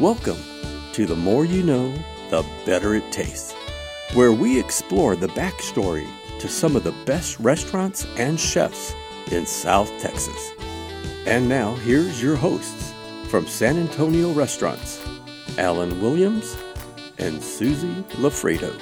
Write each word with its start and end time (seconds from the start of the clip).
Welcome 0.00 0.38
to 0.94 1.04
The 1.04 1.14
More 1.14 1.44
You 1.44 1.62
Know, 1.62 1.92
The 2.30 2.42
Better 2.64 2.94
It 2.94 3.12
Tastes, 3.12 3.54
where 4.14 4.32
we 4.32 4.58
explore 4.58 5.14
the 5.14 5.26
backstory 5.26 6.08
to 6.38 6.48
some 6.48 6.74
of 6.74 6.84
the 6.84 6.94
best 7.04 7.38
restaurants 7.38 8.06
and 8.16 8.40
chefs 8.40 8.94
in 9.30 9.44
South 9.44 9.90
Texas. 10.00 10.52
And 11.26 11.50
now, 11.50 11.74
here's 11.74 12.22
your 12.22 12.34
hosts 12.34 12.94
from 13.28 13.46
San 13.46 13.76
Antonio 13.76 14.32
Restaurants, 14.32 15.06
Alan 15.58 16.00
Williams 16.00 16.56
and 17.18 17.42
Susie 17.42 18.02
Lafredo. 18.12 18.74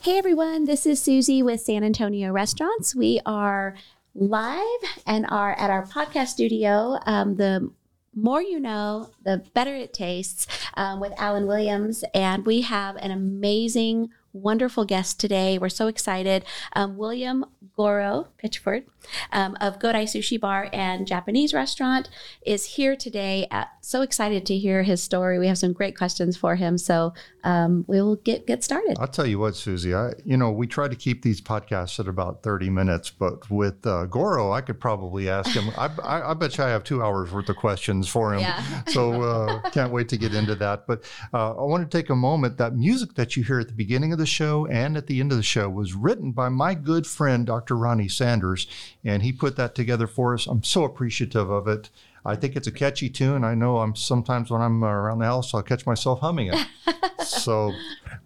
Hey 0.00 0.18
everyone, 0.18 0.64
this 0.64 0.84
is 0.86 1.00
Susie 1.00 1.44
with 1.44 1.60
San 1.60 1.84
Antonio 1.84 2.32
Restaurants. 2.32 2.92
We 2.92 3.20
are 3.24 3.76
live 4.14 4.80
and 5.06 5.26
are 5.28 5.52
at 5.58 5.70
our 5.70 5.86
podcast 5.86 6.28
studio. 6.28 6.98
Um, 7.06 7.36
the 7.36 7.70
more 8.14 8.42
you 8.42 8.60
know, 8.60 9.10
the 9.24 9.42
better 9.54 9.74
it 9.74 9.92
tastes 9.94 10.46
um, 10.74 11.00
with 11.00 11.12
Alan 11.16 11.46
Williams. 11.46 12.04
And 12.14 12.44
we 12.44 12.60
have 12.62 12.96
an 12.96 13.10
amazing, 13.10 14.10
wonderful 14.32 14.84
guest 14.84 15.20
today. 15.20 15.58
We're 15.58 15.68
so 15.68 15.86
excited. 15.86 16.44
Um, 16.74 16.96
William 16.96 17.44
Goro 17.76 18.28
Pitchford 18.42 18.84
um, 19.30 19.56
of 19.60 19.78
Godai 19.78 20.04
Sushi 20.04 20.40
Bar 20.40 20.68
and 20.72 21.06
Japanese 21.06 21.54
Restaurant 21.54 22.08
is 22.44 22.64
here 22.64 22.96
today. 22.96 23.46
Uh, 23.50 23.64
so 23.80 24.02
excited 24.02 24.46
to 24.46 24.56
hear 24.56 24.82
his 24.82 25.02
story. 25.02 25.38
We 25.38 25.48
have 25.48 25.58
some 25.58 25.72
great 25.72 25.96
questions 25.96 26.36
for 26.36 26.56
him. 26.56 26.78
So 26.78 27.14
um, 27.44 27.84
we 27.88 28.00
will 28.00 28.16
get, 28.16 28.46
get 28.46 28.62
started. 28.62 28.96
I'll 29.00 29.08
tell 29.08 29.26
you 29.26 29.38
what, 29.38 29.56
Susie, 29.56 29.94
I, 29.94 30.12
you 30.24 30.36
know, 30.36 30.50
we 30.50 30.66
try 30.66 30.88
to 30.88 30.96
keep 30.96 31.22
these 31.22 31.40
podcasts 31.40 31.98
at 31.98 32.08
about 32.08 32.42
30 32.42 32.70
minutes, 32.70 33.10
but 33.10 33.50
with 33.50 33.86
uh, 33.86 34.06
Goro, 34.06 34.52
I 34.52 34.60
could 34.60 34.80
probably 34.80 35.28
ask 35.28 35.50
him. 35.50 35.70
I, 35.76 35.90
I, 36.02 36.30
I, 36.30 36.34
bet 36.34 36.56
you 36.58 36.64
I 36.64 36.68
have 36.68 36.84
two 36.84 37.02
hours 37.02 37.32
worth 37.32 37.48
of 37.48 37.56
questions 37.56 38.08
for 38.08 38.34
him. 38.34 38.40
Yeah. 38.40 38.62
so 38.86 39.22
uh, 39.22 39.70
can't 39.70 39.92
wait 39.92 40.08
to 40.10 40.16
get 40.16 40.34
into 40.34 40.54
that. 40.56 40.86
But 40.86 41.02
uh, 41.32 41.52
I 41.52 41.62
want 41.64 41.88
to 41.88 41.98
take 41.98 42.10
a 42.10 42.16
moment. 42.16 42.58
That 42.58 42.74
music 42.76 43.14
that 43.14 43.36
you 43.36 43.42
hear 43.42 43.60
at 43.60 43.68
the 43.68 43.74
beginning 43.74 44.12
of 44.12 44.18
the 44.18 44.21
show 44.26 44.66
and 44.66 44.96
at 44.96 45.06
the 45.06 45.20
end 45.20 45.32
of 45.32 45.36
the 45.36 45.42
show 45.42 45.68
was 45.68 45.94
written 45.94 46.32
by 46.32 46.48
my 46.48 46.74
good 46.74 47.06
friend, 47.06 47.46
Dr. 47.46 47.76
Ronnie 47.76 48.08
Sanders, 48.08 48.66
and 49.04 49.22
he 49.22 49.32
put 49.32 49.56
that 49.56 49.74
together 49.74 50.06
for 50.06 50.34
us. 50.34 50.46
I'm 50.46 50.62
so 50.62 50.84
appreciative 50.84 51.50
of 51.50 51.68
it. 51.68 51.90
I 52.24 52.36
think 52.36 52.54
it's 52.54 52.68
a 52.68 52.72
catchy 52.72 53.10
tune. 53.10 53.44
I 53.44 53.54
know 53.54 53.78
I'm 53.78 53.96
sometimes 53.96 54.50
when 54.50 54.60
I'm 54.60 54.84
around 54.84 55.18
the 55.18 55.24
house, 55.24 55.54
I'll 55.54 55.62
catch 55.62 55.86
myself 55.86 56.20
humming 56.20 56.52
it. 56.52 56.66
so, 57.24 57.72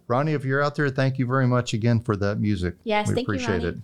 Ronnie, 0.06 0.32
if 0.32 0.44
you're 0.44 0.62
out 0.62 0.74
there, 0.74 0.90
thank 0.90 1.18
you 1.18 1.26
very 1.26 1.46
much 1.46 1.72
again 1.72 2.00
for 2.00 2.16
that 2.16 2.38
music. 2.38 2.74
Yes, 2.84 3.08
we 3.08 3.14
thank 3.14 3.28
you, 3.28 3.34
appreciate 3.34 3.64
Ronnie. 3.64 3.68
it. 3.68 3.76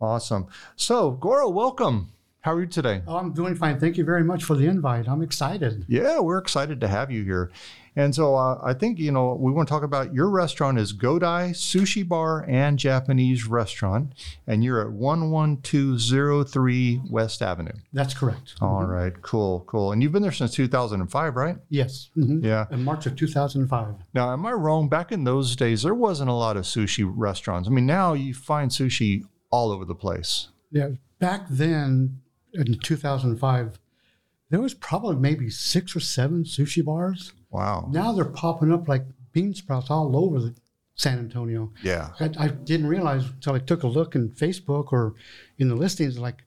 Awesome. 0.00 0.46
So, 0.76 1.12
Goro, 1.12 1.48
welcome. 1.48 2.12
How 2.42 2.54
are 2.54 2.60
you 2.60 2.66
today? 2.66 3.02
Oh, 3.06 3.16
I'm 3.16 3.34
doing 3.34 3.54
fine. 3.54 3.78
Thank 3.78 3.98
you 3.98 4.04
very 4.04 4.24
much 4.24 4.44
for 4.44 4.56
the 4.56 4.66
invite. 4.66 5.06
I'm 5.06 5.20
excited. 5.20 5.84
Yeah, 5.88 6.20
we're 6.20 6.38
excited 6.38 6.80
to 6.80 6.88
have 6.88 7.10
you 7.10 7.22
here. 7.22 7.50
And 7.96 8.14
so 8.14 8.36
uh, 8.36 8.60
I 8.62 8.72
think, 8.74 8.98
you 8.98 9.10
know, 9.10 9.34
we 9.34 9.52
want 9.52 9.68
to 9.68 9.72
talk 9.72 9.82
about 9.82 10.14
your 10.14 10.30
restaurant 10.30 10.78
is 10.78 10.92
Godai 10.92 11.50
Sushi 11.50 12.06
Bar 12.06 12.44
and 12.48 12.78
Japanese 12.78 13.46
Restaurant, 13.46 14.12
and 14.46 14.62
you're 14.62 14.80
at 14.80 14.92
11203 14.92 17.00
West 17.10 17.42
Avenue. 17.42 17.72
That's 17.92 18.14
correct. 18.14 18.54
All 18.60 18.84
right, 18.84 19.20
cool, 19.22 19.64
cool. 19.66 19.92
And 19.92 20.02
you've 20.02 20.12
been 20.12 20.22
there 20.22 20.32
since 20.32 20.54
2005, 20.54 21.36
right? 21.36 21.56
Yes. 21.68 22.10
mhm. 22.16 22.44
Yeah. 22.44 22.66
In 22.70 22.84
March 22.84 23.06
of 23.06 23.16
2005. 23.16 23.94
Now, 24.14 24.32
am 24.32 24.46
I 24.46 24.52
wrong? 24.52 24.88
Back 24.88 25.12
in 25.12 25.24
those 25.24 25.56
days, 25.56 25.82
there 25.82 25.94
wasn't 25.94 26.30
a 26.30 26.34
lot 26.34 26.56
of 26.56 26.64
sushi 26.64 27.10
restaurants. 27.12 27.68
I 27.68 27.72
mean, 27.72 27.86
now 27.86 28.12
you 28.12 28.34
find 28.34 28.70
sushi 28.70 29.24
all 29.50 29.70
over 29.72 29.84
the 29.84 29.94
place. 29.94 30.48
Yeah. 30.70 30.90
Back 31.18 31.46
then, 31.50 32.20
in 32.52 32.78
2005, 32.78 33.78
there 34.48 34.60
was 34.60 34.74
probably 34.74 35.16
maybe 35.16 35.50
six 35.50 35.94
or 35.94 36.00
seven 36.00 36.44
sushi 36.44 36.84
bars. 36.84 37.32
Wow. 37.50 37.88
Now 37.90 38.12
they're 38.12 38.24
popping 38.24 38.72
up 38.72 38.88
like 38.88 39.04
bean 39.32 39.54
sprouts 39.54 39.90
all 39.90 40.16
over 40.16 40.40
the 40.40 40.54
San 40.94 41.18
Antonio. 41.18 41.72
Yeah. 41.82 42.10
I, 42.20 42.30
I 42.38 42.48
didn't 42.48 42.86
realize 42.86 43.24
until 43.26 43.54
I 43.54 43.58
took 43.58 43.82
a 43.82 43.86
look 43.86 44.14
in 44.14 44.30
Facebook 44.30 44.92
or 44.92 45.14
in 45.58 45.68
the 45.68 45.74
listings, 45.74 46.18
like, 46.18 46.44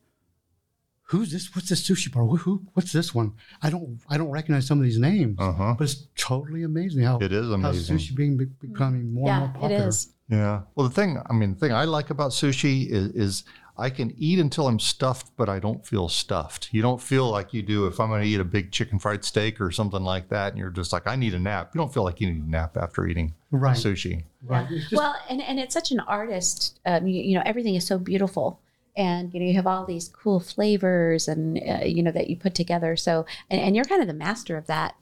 who's 1.08 1.32
this? 1.32 1.54
What's 1.56 1.70
this 1.70 1.88
sushi 1.88 2.12
bar? 2.12 2.26
Who, 2.26 2.38
who? 2.38 2.62
What's 2.74 2.92
this 2.92 3.14
one? 3.14 3.34
I 3.62 3.70
don't. 3.70 4.00
I 4.10 4.18
don't 4.18 4.30
recognize 4.32 4.66
some 4.68 4.80
of 4.80 4.84
these 4.84 5.00
names. 5.00 5.38
Uh 5.40 5.52
huh. 5.52 5.76
But 5.78 5.86
it's 5.86 6.08
totally 6.16 6.64
amazing 6.64 7.04
how 7.04 7.18
It 7.20 7.32
is 7.34 7.50
amazing. 7.50 7.98
how 7.98 8.02
sushi 8.02 8.16
being 8.16 8.38
becoming 8.60 9.14
more 9.14 9.30
and 9.30 9.40
more 9.40 9.50
it 9.50 9.60
popular. 9.60 9.88
is. 9.88 10.10
Yeah. 10.30 10.62
Well, 10.76 10.88
the 10.88 10.94
thing, 10.96 11.22
I 11.30 11.34
mean, 11.34 11.54
the 11.54 11.60
thing 11.60 11.74
I 11.74 11.84
like 11.84 12.10
about 12.10 12.32
sushi 12.32 12.90
is, 12.90 13.10
is 13.10 13.44
I 13.78 13.90
can 13.90 14.14
eat 14.18 14.38
until 14.38 14.68
I'm 14.68 14.80
stuffed, 14.80 15.32
but 15.36 15.50
I 15.50 15.58
don't 15.60 15.86
feel 15.86 16.08
stuffed. 16.08 16.70
You 16.72 16.84
don't 16.84 17.02
feel 17.02 17.30
like 17.32 17.54
you 17.54 17.64
do 17.64 17.88
if 17.88 18.00
I'm 18.00 18.10
going 18.10 18.22
to 18.22 18.28
eat 18.28 18.40
a 18.40 18.44
big 18.44 18.72
chicken 18.72 19.00
fried 19.00 19.26
steak 19.26 19.60
or 19.60 19.72
something 19.72 20.04
like 20.04 20.30
that, 20.30 20.50
and 20.54 20.60
you're 20.60 20.70
just 20.70 20.94
like, 20.94 21.08
I 21.08 21.16
need 21.16 21.34
a 21.34 21.40
nap. 21.40 21.72
You 21.74 21.80
don't 21.80 21.92
feel 21.94 22.04
like 22.04 22.22
you 22.22 22.32
need 22.32 22.44
a 22.44 22.50
nap 22.50 22.78
after 22.78 23.08
eating 23.08 23.34
Right. 23.50 23.76
sushi. 23.76 24.26
Right. 24.44 24.68
It's 24.70 24.90
just- 24.90 25.00
well, 25.02 25.16
and, 25.30 25.42
and 25.42 25.60
it's 25.60 25.74
such 25.74 25.92
an 25.92 26.00
artist. 26.02 26.80
Um, 26.86 27.08
you, 27.08 27.22
you 27.24 27.36
know, 27.36 27.44
everything 27.46 27.74
is 27.74 27.88
so 27.88 27.98
beautiful, 27.98 28.60
and 28.96 29.34
you 29.34 29.40
know, 29.40 29.46
you 29.48 29.56
have 29.56 29.66
all 29.66 29.86
these 29.86 30.08
cool 30.10 30.40
flavors, 30.40 31.28
and 31.28 31.58
uh, 31.58 31.84
you 31.84 32.04
know 32.04 32.12
that 32.12 32.30
you 32.30 32.36
put 32.38 32.54
together. 32.54 32.96
So, 32.96 33.26
and, 33.50 33.60
and 33.60 33.76
you're 33.76 33.86
kind 33.86 34.02
of 34.02 34.08
the 34.08 34.14
master 34.14 34.56
of 34.56 34.68
that. 34.68 34.96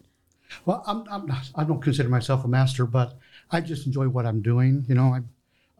Well, 0.65 0.81
I'm, 0.87 1.03
I'm 1.11 1.25
not, 1.25 1.49
I 1.55 1.63
don't 1.65 1.81
consider 1.81 2.07
myself 2.09 2.45
a 2.45 2.47
master, 2.47 2.85
but 2.85 3.17
I 3.51 3.59
just 3.61 3.85
enjoy 3.85 4.07
what 4.07 4.25
I'm 4.25 4.41
doing. 4.41 4.85
You 4.87 4.95
know, 4.95 5.13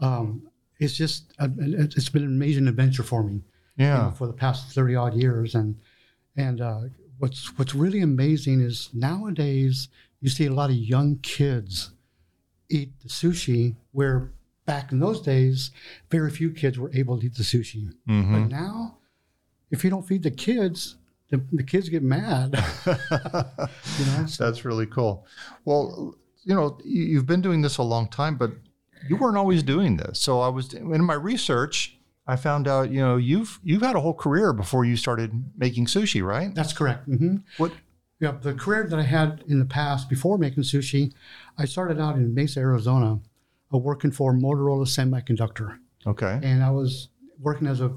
I, 0.02 0.06
um, 0.06 0.44
it's 0.82 0.96
just 0.98 1.32
it- 1.40 1.94
it's 1.96 2.10
been 2.10 2.24
an 2.24 2.36
amazing 2.36 2.68
adventure 2.68 3.04
for 3.04 3.24
me. 3.24 3.36
you 3.78 3.86
Yeah. 3.86 3.98
know, 4.04 4.12
for 4.12 4.28
the 4.28 4.34
past 4.34 4.74
thirty 4.76 4.96
odd 4.96 5.14
years, 5.16 5.56
and 5.56 5.76
and 6.36 6.60
uh, 6.60 6.82
what's 7.20 7.58
what's 7.58 7.74
really 7.74 8.02
amazing 8.02 8.60
is 8.62 8.90
nowadays 8.94 9.88
you 10.20 10.30
see 10.30 10.46
a 10.48 10.54
lot 10.54 10.70
of 10.70 10.76
young 10.76 11.18
kids 11.36 11.92
eat 12.70 12.92
the 13.02 13.10
sushi 13.10 13.76
where 13.92 14.32
back 14.66 14.92
in 14.92 15.00
those 15.00 15.22
days 15.22 15.72
very 16.10 16.30
few 16.30 16.52
kids 16.52 16.78
were 16.78 16.92
able 16.94 17.20
to 17.20 17.26
eat 17.26 17.36
the 17.36 17.44
sushi. 17.44 17.92
hmm 18.08 18.34
But 18.34 18.50
now, 18.50 18.98
if 19.72 19.84
you 19.84 19.90
don't 19.90 20.08
feed 20.08 20.24
the 20.24 20.32
kids, 20.32 20.98
the, 21.30 21.38
the 21.52 21.64
kids 21.64 21.90
get 21.90 22.04
mad. 22.04 22.48
you 22.86 24.06
know, 24.06 24.26
so- 24.28 24.46
That's 24.46 24.64
really 24.66 24.86
cool. 24.86 25.26
Well, 25.66 26.16
you 26.44 26.56
know, 26.56 26.78
you've 26.84 27.26
been 27.28 27.42
doing 27.42 27.62
this 27.62 27.78
a 27.78 27.84
long 27.84 28.08
time, 28.10 28.36
but 28.38 28.52
you 29.10 29.18
weren't 29.18 29.38
always 29.38 29.64
doing 29.64 29.98
this. 29.98 30.20
So 30.20 30.40
I 30.42 30.48
was 30.50 30.74
in 30.74 31.04
my 31.04 31.14
research. 31.16 31.98
I 32.28 32.36
found 32.36 32.68
out, 32.68 32.92
you 32.92 33.02
know, 33.02 33.18
you've 33.18 33.60
you've 33.64 33.82
had 33.82 33.96
a 33.96 34.00
whole 34.00 34.14
career 34.14 34.54
before 34.54 34.86
you 34.86 34.96
started 34.96 35.32
making 35.58 35.88
sushi, 35.88 36.24
right? 36.24 36.54
That's 36.54 36.74
correct. 36.74 37.06
hmm 37.06 37.38
What? 37.58 37.74
Yeah, 38.20 38.34
the 38.40 38.54
career 38.54 38.86
that 38.88 39.00
I 39.00 39.04
had 39.04 39.44
in 39.48 39.58
the 39.58 39.66
past 39.66 40.08
before 40.08 40.38
making 40.38 40.64
sushi, 40.64 41.12
I 41.58 41.66
started 41.66 42.00
out 42.00 42.16
in 42.18 42.36
Mesa, 42.36 42.60
Arizona, 42.60 43.20
working 43.72 44.12
for 44.12 44.34
Motorola 44.34 44.86
Semiconductor, 44.86 45.80
Okay. 46.06 46.40
and 46.44 46.64
I 46.64 46.70
was 46.70 47.10
working 47.40 47.66
as 47.68 47.82
a 47.82 47.92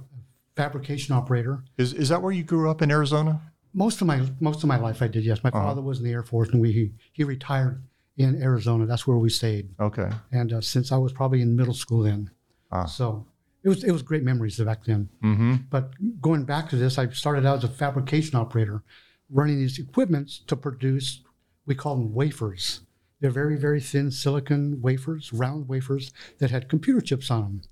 fabrication 0.57 1.15
operator. 1.15 1.65
Is 1.77 1.93
is 1.93 2.09
that 2.09 2.23
where 2.23 2.33
you 2.33 2.43
grew 2.43 2.71
up 2.71 2.81
in 2.83 2.91
Arizona? 2.91 3.41
Most 3.75 4.01
of 4.01 4.07
my 4.07 4.23
most 4.41 4.63
of 4.63 4.69
my 4.69 4.79
life, 4.79 5.03
I 5.03 5.09
did. 5.09 5.25
Yes, 5.25 5.43
my 5.45 5.51
Uh-huh. 5.51 5.61
father 5.67 5.83
was 5.83 5.99
in 5.99 6.05
the 6.05 6.13
Air 6.13 6.23
Force, 6.23 6.49
and 6.51 6.61
we 6.61 6.73
he, 6.73 6.93
he 7.13 7.25
retired 7.25 7.83
in 8.17 8.41
Arizona. 8.43 8.87
That's 8.87 9.07
where 9.07 9.17
we 9.19 9.29
stayed, 9.31 9.71
Okay. 9.81 10.11
and 10.33 10.53
uh, 10.53 10.61
since 10.61 10.93
I 10.93 10.97
was 10.97 11.13
probably 11.13 11.41
in 11.43 11.57
middle 11.57 11.75
school 11.75 12.03
then, 12.03 12.31
Ah. 12.71 12.85
so 12.87 13.27
it 13.63 13.69
was 13.69 13.83
it 13.85 13.91
was 13.93 14.03
great 14.03 14.23
memories 14.23 14.59
back 14.59 14.85
then. 14.85 15.09
Mm-hmm. 15.23 15.55
But 15.71 15.93
going 16.21 16.45
back 16.45 16.69
to 16.71 16.77
this, 16.77 16.99
I 16.99 17.09
started 17.11 17.45
out 17.47 17.59
as 17.59 17.65
a 17.65 17.69
fabrication 17.69 18.37
operator, 18.37 18.83
running 19.31 19.59
these 19.59 19.79
equipments 19.79 20.39
to 20.47 20.57
produce, 20.57 21.23
we 21.67 21.75
call 21.75 21.97
them 21.97 22.13
wafers. 22.15 22.81
They're 23.21 23.31
very, 23.31 23.57
very 23.57 23.81
thin 23.81 24.11
silicon 24.11 24.83
wafers, 24.83 25.33
round 25.33 25.67
wafers 25.69 26.13
that 26.39 26.51
had 26.51 26.69
computer 26.69 27.01
chips 27.01 27.31
on 27.31 27.41
them. 27.43 27.63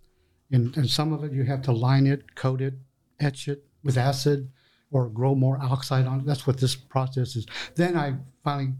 And, 0.50 0.76
and 0.76 0.88
some 0.90 1.12
of 1.12 1.24
it 1.24 1.32
you 1.32 1.44
have 1.44 1.62
to 1.62 1.72
line 1.72 2.06
it, 2.06 2.34
coat 2.34 2.60
it, 2.62 2.74
etch 3.20 3.48
it, 3.48 3.64
with 3.84 3.96
acid 3.98 4.50
or 4.90 5.08
grow 5.08 5.34
more 5.34 5.58
oxide 5.60 6.06
on 6.06 6.20
it. 6.20 6.26
That's 6.26 6.46
what 6.46 6.58
this 6.58 6.74
process 6.74 7.36
is. 7.36 7.46
Then 7.74 7.96
I 7.96 8.14
finally 8.44 8.72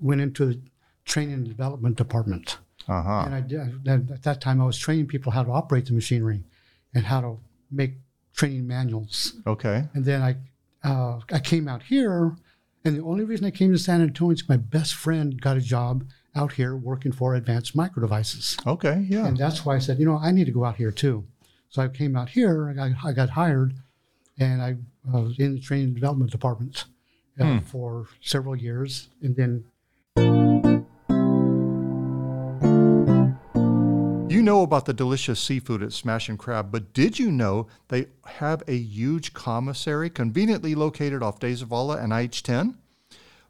went 0.00 0.20
into 0.22 0.46
the 0.46 0.60
training 1.08 1.34
and 1.34 1.48
development 1.48 1.96
department. 1.96 2.58
Uh 2.86 3.02
huh. 3.02 3.22
And 3.26 3.34
I 3.34 3.40
did, 3.40 3.88
at 3.88 4.22
that 4.22 4.40
time, 4.40 4.60
I 4.60 4.66
was 4.66 4.78
training 4.78 5.08
people 5.08 5.32
how 5.32 5.42
to 5.42 5.50
operate 5.50 5.86
the 5.86 5.92
machinery 5.92 6.44
and 6.94 7.04
how 7.04 7.20
to 7.20 7.38
make 7.70 7.94
training 8.34 8.66
manuals. 8.66 9.34
Okay. 9.46 9.84
And 9.94 10.04
then 10.04 10.22
I, 10.22 10.36
uh, 10.88 11.20
I 11.32 11.40
came 11.40 11.68
out 11.68 11.82
here, 11.82 12.36
and 12.84 12.96
the 12.96 13.02
only 13.02 13.24
reason 13.24 13.46
I 13.46 13.50
came 13.50 13.72
to 13.72 13.78
San 13.78 14.00
Antonio 14.00 14.32
is 14.32 14.48
my 14.48 14.56
best 14.56 14.94
friend 14.94 15.38
got 15.40 15.56
a 15.56 15.60
job 15.60 16.04
out 16.34 16.52
here 16.52 16.76
working 16.76 17.12
for 17.12 17.34
Advanced 17.34 17.74
Micro 17.74 18.00
Devices. 18.00 18.56
Okay. 18.66 19.04
Yeah. 19.08 19.26
And 19.26 19.36
that's 19.36 19.66
why 19.66 19.74
I 19.74 19.80
said, 19.80 19.98
you 19.98 20.06
know, 20.06 20.18
I 20.18 20.30
need 20.30 20.46
to 20.46 20.52
go 20.52 20.64
out 20.64 20.76
here 20.76 20.92
too. 20.92 21.24
So 21.68 21.82
I 21.82 21.88
came 21.88 22.16
out 22.16 22.30
here, 22.30 22.70
I 22.70 22.72
got, 22.72 22.90
I 23.04 23.12
got 23.12 23.30
hired, 23.30 23.74
and 24.38 24.62
I 24.62 24.76
uh, 25.12 25.22
was 25.22 25.38
in 25.38 25.54
the 25.54 25.60
training 25.60 25.86
and 25.86 25.94
development 25.94 26.30
department 26.30 26.84
uh, 27.40 27.60
for 27.60 28.06
several 28.22 28.56
years. 28.56 29.08
And 29.20 29.36
then 29.36 30.67
know 34.48 34.62
about 34.62 34.86
the 34.86 34.94
delicious 34.94 35.38
seafood 35.38 35.82
at 35.82 35.92
Smash 35.92 36.30
and 36.30 36.38
Crab, 36.38 36.72
but 36.72 36.94
did 36.94 37.18
you 37.18 37.30
know 37.30 37.66
they 37.88 38.06
have 38.24 38.62
a 38.66 38.78
huge 38.78 39.34
commissary 39.34 40.08
conveniently 40.08 40.74
located 40.74 41.22
off 41.22 41.38
De 41.38 41.52
Zavala 41.52 42.02
and 42.02 42.14
IH 42.14 42.42
10? 42.42 42.78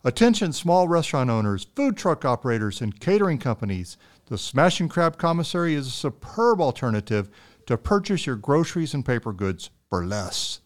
Attention, 0.03 0.53
small 0.53 0.89
restaurant 0.89 1.31
owners, 1.31 1.69
food 1.77 1.97
truck 1.97 2.25
operators, 2.25 2.81
and 2.81 2.99
catering 2.99 3.39
companies. 3.39 3.97
The 4.27 4.37
Smash 4.37 4.81
and 4.81 4.91
Crab 4.91 5.19
commissary 5.19 5.75
is 5.75 5.87
a 5.87 5.93
superb 5.93 6.61
alternative 6.61 7.31
to 7.67 7.79
purchase 7.79 8.27
your 8.27 8.35
groceries 8.35 8.93
and 8.93 9.07
paper 9.07 9.33
goods 9.33 9.71
for 9.89 10.05
less. 10.05 10.59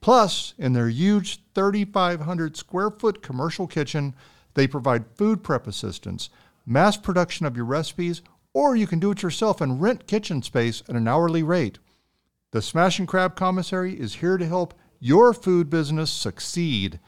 Plus, 0.00 0.54
in 0.58 0.74
their 0.74 0.90
huge 0.90 1.40
3,500 1.56 2.56
square 2.56 2.90
foot 2.92 3.20
commercial 3.20 3.66
kitchen, 3.66 4.14
they 4.54 4.68
provide 4.68 5.16
food 5.16 5.42
prep 5.42 5.66
assistance, 5.66 6.30
mass 6.64 6.96
production 6.96 7.46
of 7.46 7.56
your 7.56 7.66
recipes, 7.66 8.22
or 8.54 8.76
you 8.76 8.86
can 8.86 8.98
do 8.98 9.10
it 9.10 9.22
yourself 9.22 9.60
and 9.60 9.80
rent 9.80 10.06
kitchen 10.06 10.42
space 10.42 10.82
at 10.88 10.96
an 10.96 11.08
hourly 11.08 11.42
rate. 11.42 11.78
The 12.52 12.62
Smash 12.62 12.98
and 12.98 13.08
Crab 13.08 13.34
Commissary 13.34 13.98
is 13.98 14.16
here 14.16 14.36
to 14.36 14.46
help 14.46 14.74
your 15.00 15.32
food 15.32 15.70
business 15.70 16.10
succeed. 16.10 17.00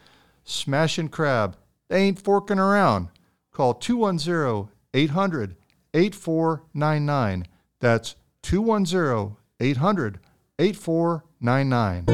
Smash 0.43 0.97
and 0.97 1.11
Crab, 1.11 1.55
they 1.87 2.01
ain't 2.01 2.21
forking 2.21 2.59
around. 2.59 3.09
Call 3.51 3.73
210 3.73 4.69
800 4.93 5.55
8499. 5.93 7.47
That's 7.79 8.15
210 8.41 9.37
800 9.59 10.19
8499. 10.59 12.05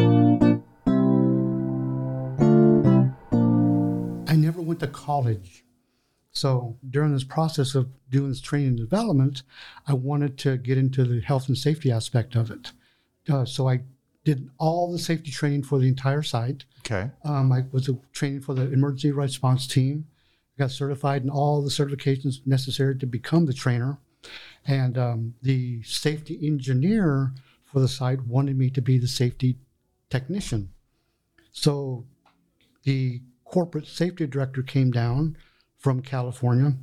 I 4.27 4.36
never 4.36 4.62
went 4.62 4.80
to 4.81 4.88
college. 4.88 5.63
So 6.31 6.78
during 6.89 7.13
this 7.13 7.24
process 7.24 7.75
of 7.75 7.89
doing 8.10 8.30
this 8.30 8.42
training 8.42 8.69
and 8.69 8.78
development, 8.78 9.44
I 9.88 9.94
wanted 9.94 10.38
to 10.39 10.57
get 10.57 10.78
into 10.78 11.04
the 11.04 11.22
health 11.22 11.48
and 11.48 11.57
safety 11.57 11.92
aspect 11.92 12.36
of 12.36 12.50
it. 12.51 12.72
Uh, 13.30 13.45
so 13.45 13.68
I 13.68 13.81
did 14.24 14.50
all 14.57 14.92
the 14.92 15.00
safety 15.00 15.31
training 15.31 15.63
for 15.63 15.80
the 15.80 15.88
entire 15.88 16.22
site. 16.22 16.66
Okay. 16.80 17.12
Um, 17.24 17.51
I 17.51 17.66
was 17.72 17.89
a 17.89 17.98
training 18.13 18.42
for 18.42 18.54
the 18.54 18.72
emergency 18.72 19.12
response 19.12 19.68
team. 19.68 20.07
I 20.57 20.63
got 20.63 20.72
certified 20.72 21.24
in 21.24 21.30
all 21.30 21.62
the 21.62 21.69
certifications 21.69 22.45
necessary 22.45 22.98
to 23.00 23.06
become 23.06 23.45
the 23.45 23.54
trainer. 23.54 23.98
And 24.66 24.98
um, 24.98 25.34
the 25.42 25.81
safety 25.84 26.39
engineer 26.44 27.34
for 27.66 27.80
the 27.80 27.88
site 27.88 28.22
wanted 28.25 28.57
me 28.57 28.69
to 28.72 28.81
be 28.81 29.00
the 29.00 29.07
safety 29.07 29.57
technician. 30.10 30.72
So 31.51 32.06
the 32.84 33.22
corporate 33.44 33.88
safety 33.88 34.27
director 34.27 34.62
came 34.62 34.92
down 34.92 35.36
from 35.81 36.01
California. 36.01 36.74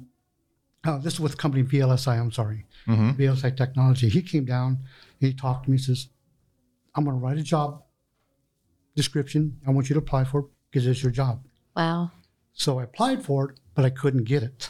Uh, 0.84 0.98
this 0.98 1.14
is 1.14 1.20
with 1.20 1.32
the 1.32 1.38
company 1.38 1.62
VLSI, 1.64 2.18
I'm 2.20 2.30
sorry, 2.32 2.66
VLSI 2.86 3.56
Technology. 3.56 4.08
He 4.08 4.22
came 4.22 4.44
down, 4.44 4.78
he 5.18 5.32
talked 5.32 5.64
to 5.64 5.70
me, 5.70 5.78
says, 5.78 6.08
I'm 6.94 7.04
going 7.04 7.16
to 7.18 7.24
write 7.24 7.38
a 7.38 7.42
job 7.42 7.82
description. 8.94 9.58
I 9.66 9.70
want 9.70 9.88
you 9.88 9.94
to 9.94 9.98
apply 10.00 10.24
for 10.24 10.40
it 10.40 10.46
because 10.70 10.86
it's 10.86 11.02
your 11.02 11.12
job. 11.12 11.44
Wow. 11.76 12.10
So 12.52 12.78
I 12.80 12.84
applied 12.84 13.24
for 13.24 13.50
it, 13.50 13.60
but 13.74 13.84
I 13.84 13.90
couldn't 13.90 14.24
get 14.24 14.42
it 14.42 14.68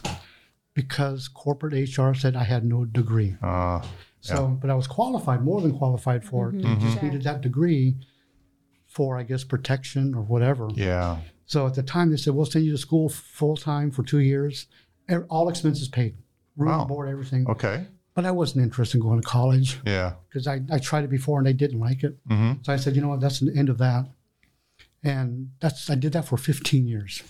because 0.74 1.28
corporate 1.28 1.72
HR 1.96 2.12
said 2.14 2.36
I 2.36 2.44
had 2.44 2.64
no 2.64 2.84
degree. 2.84 3.36
Uh, 3.42 3.82
So, 4.20 4.48
but 4.60 4.69
I 4.69 4.74
was 4.74 4.86
qualified, 4.88 5.42
more 5.44 5.60
than 5.62 5.78
qualified 5.78 6.24
for 6.24 6.52
it. 6.52 6.64
I 6.66 6.74
just 6.76 7.02
needed 7.02 7.22
that 7.22 7.40
degree 7.40 7.94
for, 8.86 9.16
I 9.16 9.22
guess, 9.22 9.44
protection 9.44 10.14
or 10.14 10.22
whatever. 10.22 10.69
yeah. 10.74 11.19
So 11.48 11.66
at 11.66 11.74
the 11.74 11.82
time, 11.82 12.10
they 12.10 12.16
said, 12.18 12.34
we'll 12.34 12.44
send 12.46 12.64
you 12.66 12.72
to 12.72 12.78
school 12.78 13.08
full 13.08 13.56
time 13.56 13.90
for 13.90 14.02
two 14.02 14.18
years, 14.20 14.66
all 15.30 15.48
expenses 15.48 15.88
paid, 15.88 16.14
room, 16.56 16.68
Wow. 16.68 16.84
board, 16.84 17.08
everything. 17.08 17.48
Okay. 17.48 17.86
But 18.14 18.26
I 18.26 18.30
wasn't 18.32 18.62
interested 18.64 18.98
in 18.98 19.02
going 19.02 19.20
to 19.20 19.26
college 19.26 19.80
Yeah. 19.86 20.12
because 20.28 20.46
I, 20.46 20.60
I 20.70 20.78
tried 20.78 21.04
it 21.04 21.10
before 21.10 21.38
and 21.38 21.46
they 21.46 21.52
didn't 21.54 21.80
like 21.80 22.04
it. 22.04 22.16
Mm-hmm. 22.28 22.62
So 22.62 22.72
I 22.72 22.76
said, 22.76 22.94
you 22.96 23.02
know 23.02 23.08
what, 23.08 23.20
that's 23.20 23.40
the 23.40 23.52
end 23.56 23.68
of 23.70 23.78
that. 23.78 24.04
And 25.02 25.50
that's 25.60 25.88
I 25.88 25.94
did 25.94 26.12
that 26.12 26.26
for 26.26 26.36
15 26.36 26.86
years. 26.86 27.22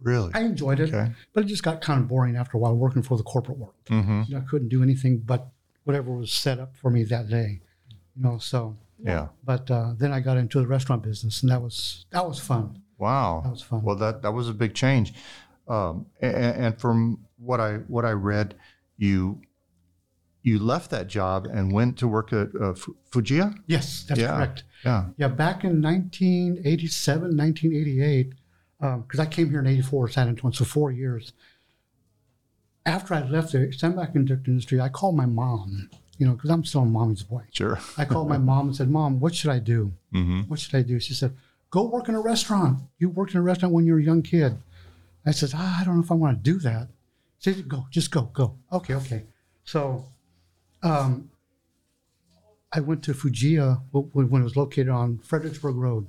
Really? 0.00 0.30
I 0.34 0.40
enjoyed 0.40 0.80
it, 0.80 0.92
Okay. 0.94 1.12
but 1.32 1.44
it 1.44 1.46
just 1.46 1.62
got 1.62 1.80
kind 1.80 2.00
of 2.00 2.08
boring 2.08 2.36
after 2.36 2.56
a 2.56 2.60
while 2.60 2.74
working 2.76 3.02
for 3.02 3.16
the 3.16 3.22
corporate 3.22 3.58
world. 3.58 3.74
Mm-hmm. 3.86 4.22
You 4.28 4.34
know, 4.34 4.40
I 4.40 4.44
couldn't 4.48 4.68
do 4.68 4.82
anything 4.82 5.18
but 5.18 5.48
whatever 5.84 6.10
was 6.12 6.32
set 6.32 6.58
up 6.58 6.74
for 6.76 6.90
me 6.90 7.04
that 7.04 7.28
day. 7.28 7.60
You 8.16 8.22
know, 8.22 8.38
so 8.38 8.76
Yeah. 8.98 9.28
but 9.44 9.70
uh, 9.70 9.94
then 9.98 10.12
I 10.12 10.20
got 10.20 10.36
into 10.38 10.58
the 10.60 10.66
restaurant 10.66 11.02
business, 11.02 11.42
and 11.42 11.50
that 11.52 11.60
was 11.62 12.06
that 12.10 12.26
was 12.26 12.38
fun. 12.40 12.81
Wow, 13.02 13.40
That 13.44 13.50
was 13.50 13.62
fun. 13.62 13.82
Well, 13.82 13.96
that 13.96 14.22
that 14.22 14.32
was 14.32 14.48
a 14.48 14.54
big 14.54 14.74
change. 14.74 15.12
Um, 15.68 16.06
and, 16.20 16.34
and 16.64 16.80
from 16.80 17.18
what 17.38 17.58
I 17.60 17.70
what 17.94 18.04
I 18.04 18.12
read, 18.12 18.54
you 18.96 19.40
you 20.42 20.58
left 20.58 20.90
that 20.90 21.06
job 21.08 21.46
and 21.46 21.72
went 21.72 21.96
to 21.98 22.06
work 22.08 22.32
at 22.32 22.48
uh, 22.64 22.74
Fujia. 23.12 23.54
Yes, 23.66 24.04
that's 24.08 24.20
Yeah. 24.20 24.36
correct. 24.36 24.64
Yeah. 24.84 25.04
Yeah, 25.16 25.28
back 25.28 25.62
in 25.64 25.80
1987, 25.82 27.36
1988, 27.36 28.32
because 29.06 29.20
I 29.20 29.26
came 29.26 29.50
here 29.50 29.60
in 29.60 29.66
84, 29.68 30.08
San 30.10 30.28
Antonio, 30.28 30.52
so 30.54 30.64
four 30.64 30.90
years. 30.90 31.32
After 32.84 33.14
I 33.14 33.22
left 33.22 33.52
the 33.52 33.58
semiconductor 33.68 34.48
industry, 34.48 34.80
I 34.80 34.88
called 34.88 35.14
my 35.16 35.26
mom, 35.26 35.88
you 36.18 36.26
know, 36.26 36.34
because 36.34 36.50
I'm 36.50 36.64
still 36.64 36.82
a 36.82 36.86
mommy's 36.86 37.22
boy. 37.22 37.44
Sure. 37.52 37.78
I 37.96 38.04
called 38.04 38.28
my 38.28 38.38
mom 38.50 38.66
and 38.68 38.76
said, 38.76 38.90
Mom, 38.90 39.20
what 39.20 39.34
should 39.36 39.50
I 39.50 39.60
do? 39.60 39.92
Mm-hmm. 40.12 40.40
What 40.50 40.58
should 40.58 40.74
I 40.74 40.82
do? 40.82 40.98
She 40.98 41.14
said, 41.14 41.36
Go 41.72 41.84
work 41.88 42.08
in 42.08 42.14
a 42.14 42.20
restaurant. 42.20 42.80
You 42.98 43.08
worked 43.08 43.32
in 43.32 43.38
a 43.38 43.42
restaurant 43.42 43.74
when 43.74 43.86
you 43.86 43.94
were 43.94 43.98
a 43.98 44.02
young 44.04 44.22
kid. 44.22 44.58
I 45.26 45.30
said, 45.32 45.50
ah, 45.54 45.80
I 45.80 45.84
don't 45.84 45.96
know 45.96 46.02
if 46.02 46.10
I 46.12 46.14
want 46.14 46.36
to 46.44 46.50
do 46.52 46.58
that. 46.60 46.88
She 47.38 47.52
said, 47.54 47.66
Go, 47.68 47.86
just 47.90 48.10
go, 48.10 48.22
go. 48.32 48.56
Okay, 48.72 48.94
okay. 48.94 49.24
So 49.64 50.04
um, 50.82 51.30
I 52.72 52.80
went 52.80 53.02
to 53.04 53.14
Fujia 53.14 53.80
when 53.90 54.40
it 54.42 54.44
was 54.44 54.54
located 54.56 54.90
on 54.90 55.18
Fredericksburg 55.18 55.76
Road 55.76 56.06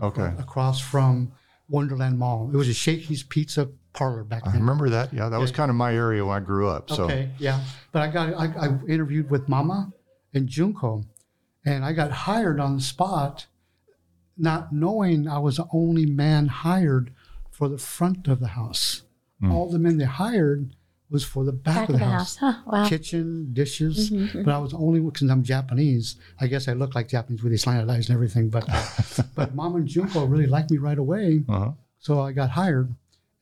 Okay. 0.00 0.32
across 0.38 0.80
from 0.80 1.32
Wonderland 1.68 2.18
Mall. 2.18 2.50
It 2.52 2.56
was 2.56 2.68
a 2.68 2.74
Shakey's 2.74 3.22
Pizza 3.22 3.68
Parlor 3.92 4.24
back 4.24 4.44
then. 4.44 4.54
I 4.54 4.58
remember 4.58 4.88
that. 4.90 5.12
Yeah, 5.12 5.28
that 5.28 5.38
was 5.38 5.52
kind 5.52 5.70
of 5.70 5.76
my 5.76 5.94
area 5.94 6.24
when 6.24 6.36
I 6.36 6.40
grew 6.40 6.68
up. 6.68 6.88
So 6.90 7.04
Okay, 7.04 7.30
yeah. 7.38 7.62
But 7.92 8.02
I 8.02 8.08
got 8.08 8.34
I, 8.34 8.46
I 8.46 8.66
interviewed 8.88 9.30
with 9.30 9.48
Mama 9.48 9.92
and 10.32 10.48
Junko, 10.48 11.04
and 11.66 11.84
I 11.84 11.92
got 11.92 12.10
hired 12.10 12.58
on 12.58 12.76
the 12.76 12.82
spot, 12.82 13.46
not 14.36 14.72
knowing 14.72 15.28
I 15.28 15.38
was 15.38 15.56
the 15.56 15.66
only 15.72 16.06
man 16.06 16.46
hired 16.46 17.12
for 17.50 17.68
the 17.68 17.78
front 17.78 18.28
of 18.28 18.40
the 18.40 18.48
house. 18.48 19.02
Hmm. 19.40 19.52
All 19.52 19.68
the 19.70 19.78
men 19.78 19.98
they 19.98 20.04
hired 20.04 20.74
was 21.10 21.24
for 21.24 21.44
the 21.44 21.52
back, 21.52 21.74
Back 21.74 21.88
of 21.90 21.98
the 21.98 22.04
house. 22.04 22.36
Huh. 22.36 22.54
Wow. 22.66 22.88
kitchen, 22.88 23.50
dishes. 23.52 24.10
Mm-hmm, 24.10 24.24
mm-hmm. 24.24 24.42
But 24.44 24.54
I 24.54 24.58
was 24.58 24.70
the 24.70 24.78
only 24.78 24.98
because 24.98 25.28
I'm 25.30 25.42
Japanese. 25.42 26.16
I 26.40 26.46
guess 26.46 26.68
I 26.68 26.72
look 26.72 26.94
like 26.94 27.08
Japanese 27.08 27.42
with 27.42 27.52
these 27.52 27.62
slanted 27.62 27.90
eyes 27.90 28.08
and 28.08 28.14
everything. 28.14 28.48
But 28.48 28.66
but 29.34 29.54
Mama 29.54 29.76
and 29.76 29.86
Junko 29.86 30.24
really 30.24 30.46
liked 30.46 30.70
me 30.70 30.78
right 30.78 30.98
away, 30.98 31.44
uh-huh. 31.48 31.72
so 31.98 32.20
I 32.20 32.32
got 32.32 32.50
hired, 32.50 32.94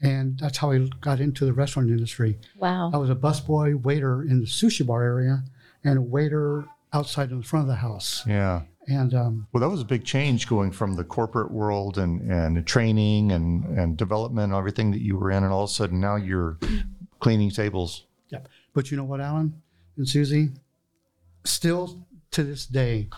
and 0.03 0.37
that's 0.39 0.59
how 0.59 0.73
I 0.73 0.89
got 1.01 1.21
into 1.21 1.45
the 1.45 1.53
restaurant 1.53 1.91
industry. 1.91 2.39
Wow. 2.59 2.91
I 2.93 2.97
was 2.97 3.09
a 3.09 3.15
busboy 3.15 3.81
waiter 3.81 4.23
in 4.23 4.41
the 4.41 4.47
sushi 4.47 4.85
bar 4.85 5.05
area 5.05 5.45
and 5.85 5.99
a 5.99 6.03
waiter 6.03 6.65
outside 6.93 7.31
in 7.31 7.39
the 7.39 7.45
front 7.45 7.65
of 7.65 7.69
the 7.69 7.77
house. 7.77 8.25
yeah. 8.27 8.63
And 8.91 9.15
um, 9.15 9.47
Well, 9.53 9.61
that 9.61 9.69
was 9.71 9.81
a 9.81 9.85
big 9.85 10.05
change 10.05 10.49
going 10.49 10.73
from 10.73 10.97
the 10.97 11.05
corporate 11.05 11.53
world 11.53 11.97
and, 11.97 12.21
and 12.31 12.67
training 12.67 13.31
and, 13.31 13.65
and 13.79 13.97
development 13.97 14.53
and 14.53 14.59
everything 14.59 14.91
that 14.91 15.01
you 15.01 15.17
were 15.17 15.31
in. 15.31 15.45
And 15.45 15.53
all 15.53 15.65
of 15.65 15.71
a 15.71 15.73
sudden 15.73 16.01
now 16.01 16.17
you're 16.17 16.59
cleaning 17.21 17.51
tables. 17.51 18.05
yeah. 18.31 18.41
But 18.75 18.91
you 18.91 18.97
know 18.97 19.05
what, 19.05 19.21
Alan 19.21 19.63
and 19.97 20.09
Susie? 20.09 20.51
Still 21.45 22.07
to 22.33 22.43
this 22.43 22.67
day, 22.67 23.09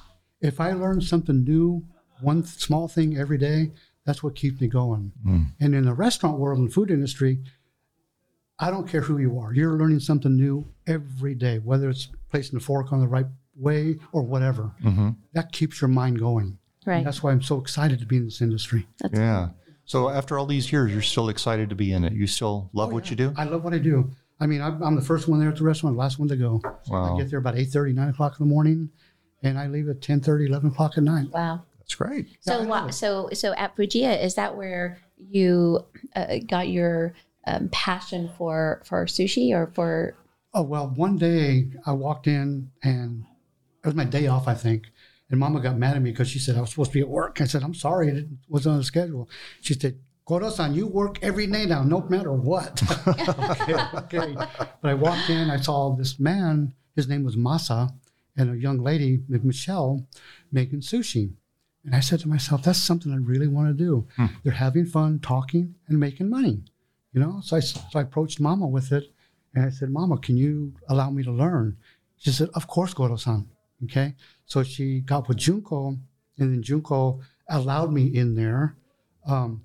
if 0.40 0.60
I 0.60 0.72
learn 0.72 1.00
something 1.00 1.42
new, 1.44 1.84
one 2.20 2.44
small 2.44 2.86
thing 2.88 3.16
every 3.16 3.38
day, 3.38 3.70
that's 4.04 4.22
what 4.22 4.34
keeps 4.34 4.60
me 4.60 4.68
going. 4.68 5.12
And 5.60 5.74
in 5.74 5.84
the 5.84 5.92
restaurant 5.94 6.38
world 6.38 6.58
and 6.58 6.72
food 6.72 6.90
industry, 6.90 7.38
I 8.58 8.70
don't 8.70 8.88
care 8.88 9.00
who 9.02 9.18
you 9.18 9.38
are. 9.38 9.52
You're 9.54 9.76
learning 9.78 10.00
something 10.00 10.36
new 10.36 10.66
every 10.86 11.34
day, 11.34 11.58
whether 11.58 11.88
it's 11.90 12.08
placing 12.30 12.58
the 12.58 12.64
fork 12.64 12.92
on 12.92 13.00
the 13.00 13.08
right 13.08 13.26
way 13.56 13.97
or 14.12 14.23
whatever. 14.23 14.73
Mm-hmm. 14.85 15.11
That 15.35 15.52
keeps 15.52 15.80
your 15.80 15.88
mind 15.88 16.18
going. 16.18 16.59
Right. 16.87 17.04
That's 17.04 17.23
why 17.23 17.30
I'm 17.30 17.42
so 17.42 17.59
excited 17.61 18.00
to 18.00 18.06
be 18.06 18.16
in 18.16 18.25
this 18.25 18.40
industry. 18.40 18.87
Yeah. 19.12 19.50
So 19.85 20.09
after 20.09 20.38
all 20.38 20.47
these 20.47 20.73
years, 20.73 20.92
you're 20.92 21.02
still 21.02 21.28
excited 21.28 21.68
to 21.68 21.75
be 21.75 21.92
in 21.92 22.04
it. 22.04 22.12
You 22.12 22.26
still 22.26 22.71
love 22.73 22.90
Oh, 22.90 22.94
what 22.94 23.11
you 23.11 23.16
do. 23.16 23.32
I 23.37 23.44
love 23.44 23.62
what 23.64 23.75
I 23.75 23.78
do. 23.78 24.11
I 24.40 24.47
mean, 24.47 24.61
I'm, 24.61 24.82
I'm 24.82 24.97
the 24.97 25.02
first 25.02 25.28
one 25.28 25.38
there 25.38 25.49
at 25.50 25.56
the 25.56 25.64
restaurant, 25.64 25.97
last 25.97 26.18
one 26.18 26.28
to 26.28 26.37
go. 26.37 26.61
Wow. 26.88 27.14
I 27.14 27.21
get 27.21 27.30
there 27.30 27.38
about 27.38 27.54
8.30, 27.54 27.94
9 27.94 28.09
o'clock 28.09 28.37
in 28.40 28.47
the 28.49 28.52
morning, 28.52 28.90
and 29.42 29.59
I 29.59 29.68
leave 29.68 29.88
at 29.88 30.00
10.30, 30.00 30.49
11 30.49 30.71
o'clock 30.71 30.97
at 30.97 31.04
night. 31.04 31.28
Wow. 31.30 31.62
That's 31.78 31.94
great. 31.94 32.28
So, 32.40 32.54
Yeah, 32.59 32.64
I 32.64 32.66
wha- 32.66 32.80
love 32.80 32.88
it. 32.90 32.92
so, 32.94 33.28
so 33.35 33.52
at 33.54 33.76
Fujia, 33.76 34.21
is 34.25 34.35
that 34.37 34.56
where 34.56 34.99
you 35.16 35.85
uh, 36.16 36.38
got 36.49 36.68
your 36.68 37.14
um, 37.47 37.68
passion 37.71 38.30
for 38.38 38.82
for 38.85 39.04
sushi 39.06 39.52
or 39.52 39.71
for? 39.75 40.14
Oh, 40.54 40.62
well, 40.62 40.92
one 40.97 41.18
day 41.18 41.68
I 41.87 41.92
walked 41.92 42.26
in, 42.26 42.71
and 42.82 43.25
it 43.82 43.86
was 43.86 43.94
my 43.94 44.04
day 44.04 44.26
off, 44.26 44.46
I 44.48 44.54
think. 44.54 44.90
And 45.30 45.40
Mama 45.40 45.60
got 45.60 45.78
mad 45.78 45.96
at 45.96 46.02
me 46.02 46.10
because 46.10 46.28
she 46.28 46.38
said 46.38 46.56
I 46.56 46.60
was 46.60 46.70
supposed 46.70 46.90
to 46.92 46.98
be 46.98 47.00
at 47.00 47.08
work. 47.08 47.40
I 47.40 47.44
said, 47.44 47.62
I'm 47.62 47.74
sorry, 47.74 48.08
it 48.08 48.26
wasn't 48.48 48.74
on 48.74 48.78
the 48.78 48.84
schedule. 48.84 49.28
She 49.60 49.74
said, 49.74 49.98
Goro-san, 50.26 50.74
you 50.74 50.86
work 50.86 51.18
every 51.22 51.46
day 51.46 51.66
now, 51.66 51.82
no 51.82 52.02
matter 52.02 52.32
what. 52.32 52.80
okay, 53.08 53.74
okay. 53.94 54.34
But 54.80 54.90
I 54.90 54.94
walked 54.94 55.30
in, 55.30 55.50
I 55.50 55.56
saw 55.56 55.96
this 55.96 56.20
man, 56.20 56.74
his 56.94 57.08
name 57.08 57.24
was 57.24 57.34
Masa, 57.34 57.92
and 58.36 58.50
a 58.50 58.56
young 58.56 58.78
lady, 58.78 59.22
Michelle, 59.28 60.06
making 60.52 60.80
sushi. 60.80 61.32
And 61.84 61.94
I 61.94 62.00
said 62.00 62.20
to 62.20 62.28
myself, 62.28 62.62
that's 62.62 62.80
something 62.80 63.12
I 63.12 63.16
really 63.16 63.48
want 63.48 63.68
to 63.68 63.84
do. 63.84 64.06
Hmm. 64.16 64.26
They're 64.44 64.52
having 64.52 64.86
fun, 64.86 65.18
talking, 65.18 65.74
and 65.88 65.98
making 65.98 66.30
money. 66.30 66.62
You 67.12 67.20
know, 67.20 67.40
so 67.42 67.56
I, 67.56 67.60
so 67.60 67.80
I 67.94 68.02
approached 68.02 68.38
Mama 68.40 68.66
with 68.66 68.92
it, 68.92 69.12
and 69.54 69.66
I 69.66 69.70
said, 69.70 69.90
Mama, 69.90 70.18
can 70.18 70.36
you 70.36 70.74
allow 70.88 71.10
me 71.10 71.22
to 71.24 71.32
learn? 71.32 71.76
She 72.16 72.30
said, 72.30 72.48
Of 72.54 72.68
course, 72.68 72.94
Goro-san. 72.94 73.48
Okay. 73.84 74.14
So 74.46 74.62
she 74.62 75.00
got 75.00 75.28
with 75.28 75.38
Junko, 75.38 75.96
and 76.38 76.52
then 76.52 76.62
Junko 76.62 77.20
allowed 77.48 77.92
me 77.92 78.06
in 78.06 78.34
there 78.34 78.76
um, 79.26 79.62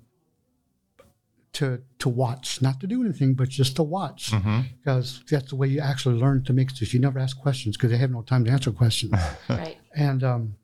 to 1.54 1.80
to 1.98 2.08
watch, 2.08 2.62
not 2.62 2.80
to 2.80 2.86
do 2.86 3.02
anything, 3.02 3.34
but 3.34 3.48
just 3.48 3.76
to 3.76 3.82
watch, 3.82 4.32
because 4.78 5.22
that's 5.30 5.50
the 5.50 5.56
way 5.56 5.68
you 5.68 5.80
actually 5.80 6.16
learn 6.16 6.44
to 6.44 6.52
make 6.52 6.68
sushi. 6.68 6.94
You 6.94 7.00
never 7.00 7.18
ask 7.18 7.38
questions 7.40 7.76
because 7.76 7.90
they 7.90 7.96
have 7.98 8.10
no 8.10 8.22
time 8.22 8.44
to 8.44 8.50
answer 8.50 8.70
questions. 8.70 9.12
Right. 9.48 9.78
and 9.94 10.22
um, 10.22 10.54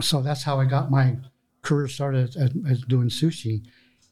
so 0.00 0.22
that's 0.22 0.42
how 0.44 0.60
I 0.60 0.64
got 0.64 0.90
my 0.90 1.16
career 1.62 1.88
started 1.88 2.36
as, 2.36 2.52
as 2.68 2.80
doing 2.82 3.08
sushi. 3.08 3.62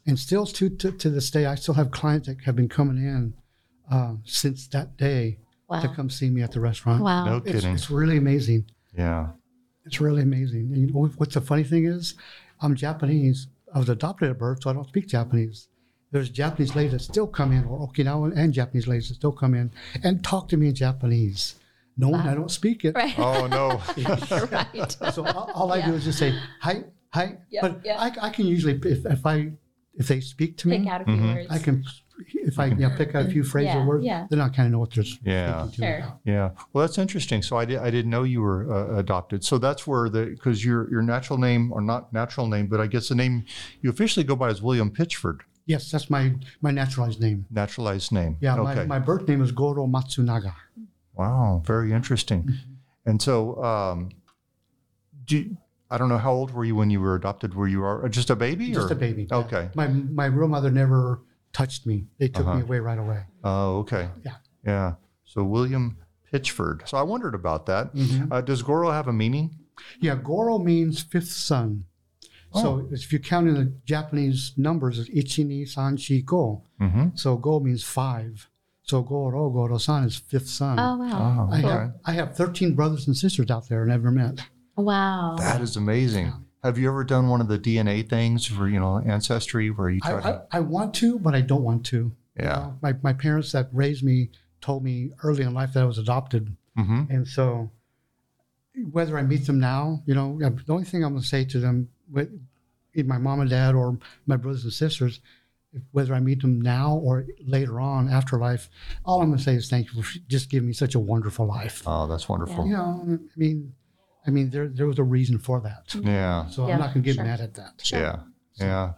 And 0.07 0.19
still 0.19 0.45
to, 0.47 0.69
to 0.69 0.93
to 0.93 1.11
this 1.11 1.31
day, 1.31 1.47
I 1.47 1.55
still 1.55 1.75
have 1.75 1.91
clients 1.91 2.29
that 2.29 2.41
have 2.45 2.57
been 2.57 2.69
coming 2.69 2.99
in 2.99 3.35
uh, 3.91 4.15
since 4.25 4.67
that 4.69 4.97
day 4.97 5.39
to 5.71 5.89
come 5.95 6.11
see 6.11 6.31
me 6.31 6.43
at 6.43 6.53
the 6.53 6.61
restaurant. 6.61 7.03
Wow. 7.03 7.25
No 7.25 7.37
It's, 7.39 7.53
kidding. 7.53 7.75
it's 7.75 7.91
really 7.91 8.17
amazing. 8.17 8.67
Yeah. 8.97 9.29
It's 9.85 10.01
really 10.01 10.23
amazing. 10.23 10.71
And 10.73 10.77
you 10.77 10.87
know 10.87 11.11
what's 11.17 11.35
the 11.35 11.41
funny 11.41 11.65
thing 11.65 11.85
is, 11.87 12.15
I'm 12.61 12.75
Japanese. 12.75 13.49
I 13.75 13.79
was 13.79 13.89
adopted 13.89 14.31
at 14.31 14.39
birth, 14.39 14.63
so 14.63 14.71
I 14.71 14.73
don't 14.73 14.87
speak 14.89 15.09
Japanese. 15.09 15.69
There's 16.11 16.31
Japanese 16.31 16.77
ladies 16.77 16.93
that 16.93 17.01
still 17.01 17.27
come 17.27 17.51
in, 17.51 17.65
or 17.65 17.89
Okinawan 17.89 18.37
and 18.37 18.53
Japanese 18.53 18.87
ladies 18.87 19.09
that 19.09 19.17
still 19.17 19.33
come 19.33 19.55
in 19.55 19.73
and 20.05 20.23
talk 20.23 20.49
to 20.51 20.57
me 20.57 20.69
in 20.69 20.75
Japanese, 20.75 21.57
knowing 21.97 22.21
I 22.21 22.35
don't 22.35 22.51
speak 22.51 22.85
it. 22.85 22.95
Right. 22.95 23.19
Oh 23.19 23.47
no. 23.49 23.83
right. 24.53 24.97
So 25.13 25.27
all, 25.27 25.51
all 25.55 25.73
I 25.73 25.85
do 25.85 25.93
is 25.95 26.05
just 26.05 26.21
say 26.21 26.39
hi, 26.61 26.85
hi. 27.13 27.39
Yep, 27.51 27.63
but 27.63 27.81
yep. 27.85 27.99
I, 27.99 28.29
I 28.29 28.31
can 28.31 28.47
usually, 28.47 28.75
if, 28.85 29.05
if 29.05 29.27
I 29.27 29.51
if 29.97 30.09
they 30.09 30.21
speak 30.21 30.57
to 30.59 30.69
me, 30.69 30.79
Pick 30.79 30.89
out 30.89 31.01
a 31.03 31.05
few 31.05 31.15
mm-hmm. 31.15 31.35
words. 31.35 31.47
I 31.51 31.59
can, 31.59 31.85
if 32.35 32.59
I 32.59 32.67
you 32.67 32.75
know, 32.77 32.91
pick 32.97 33.15
out 33.15 33.27
a 33.27 33.29
few 33.31 33.43
phrases 33.43 33.75
Yeah, 33.75 33.83
or 33.83 33.87
words, 33.87 34.05
yeah. 34.05 34.27
then 34.31 34.41
I 34.41 34.49
kind 34.49 34.67
of 34.67 34.73
know 34.73 34.79
what 34.79 34.93
they're 34.95 35.05
Yeah. 35.23 35.63
speaking 35.67 35.73
to 35.73 35.81
me 35.81 35.87
Sure. 35.87 36.21
Yeah. 36.25 36.51
Well, 36.73 36.87
that's 36.87 36.99
interesting. 36.99 37.43
So 37.43 37.57
I, 37.57 37.65
did, 37.65 37.79
I 37.79 37.91
didn't 37.91 38.11
know 38.11 38.23
you 38.23 38.41
were 38.43 38.73
uh, 38.73 38.99
adopted. 38.99 39.45
So 39.45 39.59
that's 39.59 39.87
where 39.87 40.09
the 40.09 40.27
because 40.27 40.65
your 40.65 40.91
your 40.91 41.03
natural 41.03 41.39
name 41.39 41.73
or 41.73 41.81
not 41.81 42.13
natural 42.13 42.47
name, 42.47 42.67
but 42.69 42.81
I 42.81 42.87
guess 42.87 43.09
the 43.09 43.15
name 43.15 43.45
you 43.83 43.91
officially 43.91 44.25
go 44.25 44.37
by 44.37 44.49
is 44.51 44.63
William 44.63 44.91
Pitchford, 44.91 45.41
Yes, 45.67 45.91
that's 45.91 46.09
my 46.11 46.35
my 46.61 46.71
naturalized 46.71 47.21
name. 47.21 47.47
naturalized 47.51 48.13
name. 48.13 48.37
Yeah, 48.41 48.57
Okay. 48.59 48.81
my, 48.81 48.99
my 48.99 48.99
birth 48.99 49.27
name 49.29 49.43
is 49.43 49.51
Goro 49.51 49.87
Matsunaga. 49.87 50.55
Wow. 51.15 51.63
Very 51.67 51.93
interesting. 51.93 52.43
Mm-hmm. 52.43 53.11
And 53.11 53.21
so, 53.23 53.63
um, 53.63 54.11
do 55.27 55.39
you- 55.39 55.57
I 55.91 55.99
don't 55.99 56.09
know 56.09 56.19
how 56.19 56.33
old 56.33 56.51
were 56.53 56.65
you 56.65 56.75
when 56.75 56.91
you 56.91 57.01
were 57.01 57.15
adopted? 57.15 57.55
Were 57.55 57.69
you 57.69 57.85
uh, 57.87 58.09
just 58.09 58.29
a 58.31 58.35
baby? 58.37 58.73
Just 58.73 58.91
or? 58.91 58.95
a 58.95 58.97
baby. 58.97 59.29
Okay. 59.31 59.69
My 59.75 59.87
my 59.87 60.27
real 60.27 60.49
mother 60.49 60.71
never 60.71 61.21
touched 61.55 61.87
me. 61.87 62.05
They 62.19 62.29
took 62.29 62.47
Uh-huh. 62.47 62.57
me 62.57 62.63
away 62.63 62.81
right 62.81 62.99
away. 62.99 63.23
Oh, 63.43 63.79
okay. 63.79 64.11
Yeah. 64.25 64.37
Yeah. 64.67 64.95
So 65.25 65.43
William 65.43 65.97
Pitchford. 66.31 66.87
So 66.87 66.99
I 66.99 67.03
wondered 67.03 67.35
about 67.35 67.65
that. 67.67 67.95
Mm-hmm. 67.95 68.31
Uh, 68.33 68.41
does 68.43 68.63
Goro 68.63 68.91
have 68.91 69.09
a 69.09 69.13
meaning? 69.13 69.57
Yeah, 70.01 70.17
Goro 70.17 70.59
means 70.59 71.03
fifth 71.03 71.31
son. 71.31 71.85
Oh. 72.53 72.63
So 72.63 72.89
if 72.93 73.13
you 73.13 73.19
count 73.19 73.49
in 73.49 73.55
the 73.55 73.73
Japanese 73.87 74.53
numbers, 74.57 74.99
it's 74.99 75.09
ichi, 75.11 75.45
ni, 75.45 75.65
san, 75.65 75.97
shi, 75.97 76.23
go. 76.23 76.63
Mm-hmm. 76.81 77.09
So 77.15 77.37
go 77.37 77.59
means 77.61 77.83
five. 77.83 78.49
So 78.83 79.01
Goro, 79.03 79.49
Goro-san 79.49 80.05
is 80.05 80.17
fifth 80.17 80.49
son. 80.49 80.79
Oh 80.79 80.99
wow. 80.99 81.49
I 81.51 81.59
okay. 81.59 81.69
have 81.69 81.93
I 82.05 82.13
have 82.13 82.37
13 82.37 82.75
brothers 82.75 83.07
and 83.07 83.17
sisters 83.17 83.51
out 83.51 83.67
there 83.69 83.83
I 83.83 83.87
never 83.89 84.11
met. 84.11 84.41
Wow. 84.77 85.37
That 85.39 85.61
is 85.63 85.77
amazing. 85.77 86.33
Have 86.65 86.79
you 86.79 86.89
ever 86.89 87.05
done 87.05 87.29
one 87.29 87.43
of 87.43 87.49
the 87.49 87.59
DNA 87.59 88.09
things 88.09 88.47
for 88.47 88.67
you 88.69 88.81
know 88.81 88.99
ancestry 88.99 89.71
where 89.71 89.91
you 89.91 90.01
I, 90.03 90.11
try 90.11 90.19
I, 90.19 90.33
to? 90.33 90.47
I 90.53 90.61
want 90.61 90.95
to, 90.95 91.19
but 91.19 91.35
I 91.35 91.43
don't 91.43 91.63
want 91.63 91.85
to. 91.87 91.97
You 91.97 92.13
Yeah. 92.37 92.53
know, 92.55 92.79
my, 92.83 92.95
my 93.03 93.13
parents 93.13 93.53
that 93.53 93.69
raised 93.71 94.03
me 94.03 94.31
told 94.61 94.83
me 94.83 95.11
early 95.23 95.43
in 95.45 95.53
life 95.53 95.75
that 95.75 95.83
I 95.83 95.87
was 95.87 95.99
adopted. 95.99 96.57
Mm-hmm. 96.79 97.03
And 97.11 97.29
so, 97.29 97.71
whether 98.91 99.19
I 99.19 99.23
meet 99.23 99.47
them 99.47 99.61
now, 99.61 100.03
you 100.07 100.15
know, 100.15 100.39
the 100.41 100.73
only 100.73 100.85
thing 100.85 101.05
I'm 101.05 101.13
going 101.13 101.23
to 101.23 101.29
say 101.29 101.45
to 101.45 101.61
them, 101.61 101.91
with 102.11 102.31
my 102.97 103.19
mom 103.19 103.41
and 103.41 103.51
dad 103.51 103.75
or 103.75 103.99
my 104.27 104.37
brothers 104.37 104.65
and 104.65 104.73
sisters, 104.73 105.21
whether 105.93 106.15
I 106.15 106.21
meet 106.21 106.41
them 106.41 106.61
now 106.61 106.95
or 106.97 107.27
later 107.45 107.79
on 107.79 108.09
after 108.09 108.39
life, 108.39 108.71
all 109.05 109.21
I'm 109.21 109.29
going 109.29 109.39
to 109.39 109.45
say 109.45 109.55
is 109.55 109.69
thank 109.69 109.93
you 109.93 110.03
for 110.03 110.19
just 110.29 110.49
giving 110.49 110.69
me 110.69 110.73
such 110.73 110.95
a 110.95 111.01
wonderful 111.01 111.47
life. 111.47 111.83
Oh, 111.87 112.07
that's 112.07 112.29
wonderful. 112.29 112.67
You 112.67 112.73
know, 112.73 113.03
I 113.07 113.39
mean, 113.39 113.75
I 114.27 114.31
mean, 114.31 114.51
there 114.51 114.69
there 114.69 114.87
was 114.87 114.99
a 114.99 115.03
reason 115.05 115.39
for 115.39 115.61
that. 115.61 115.95
Yeah. 115.95 116.47
So 116.49 116.67
Yeah, 116.67 116.75
I'm 116.75 116.81
not 116.81 116.95
going 116.95 117.03
to 117.03 117.09
get 117.09 117.17
sure. 117.17 117.25
mad 117.25 117.41
at 117.41 117.55
that. 117.55 117.73
Sure. 117.83 118.01
Yeah. 118.01 118.17
Yeah. 118.57 118.93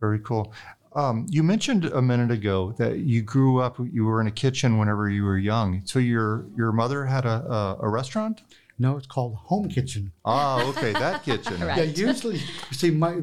Very 0.00 0.20
cool. 0.20 0.52
Um, 0.94 1.26
you 1.28 1.42
mentioned 1.42 1.86
a 1.86 2.00
minute 2.00 2.30
ago 2.30 2.72
that 2.78 2.98
you 2.98 3.22
grew 3.22 3.60
up, 3.60 3.78
you 3.92 4.04
were 4.04 4.20
in 4.20 4.28
a 4.28 4.30
kitchen 4.30 4.78
whenever 4.78 5.08
you 5.08 5.24
were 5.24 5.38
young. 5.38 5.82
So 5.84 5.98
your 5.98 6.46
your 6.56 6.70
mother 6.72 7.04
had 7.06 7.24
a, 7.24 7.42
a, 7.50 7.78
a 7.82 7.88
restaurant? 7.88 8.42
No, 8.78 8.96
it's 8.96 9.06
called 9.06 9.34
home 9.36 9.68
kitchen. 9.68 10.12
Ah, 10.24 10.64
okay, 10.68 10.92
that 10.92 11.22
kitchen. 11.28 11.60
Right. 11.60 11.78
Yeah, 11.78 12.06
usually, 12.08 12.36
you 12.36 12.72
see, 12.76 12.90
my 12.90 13.22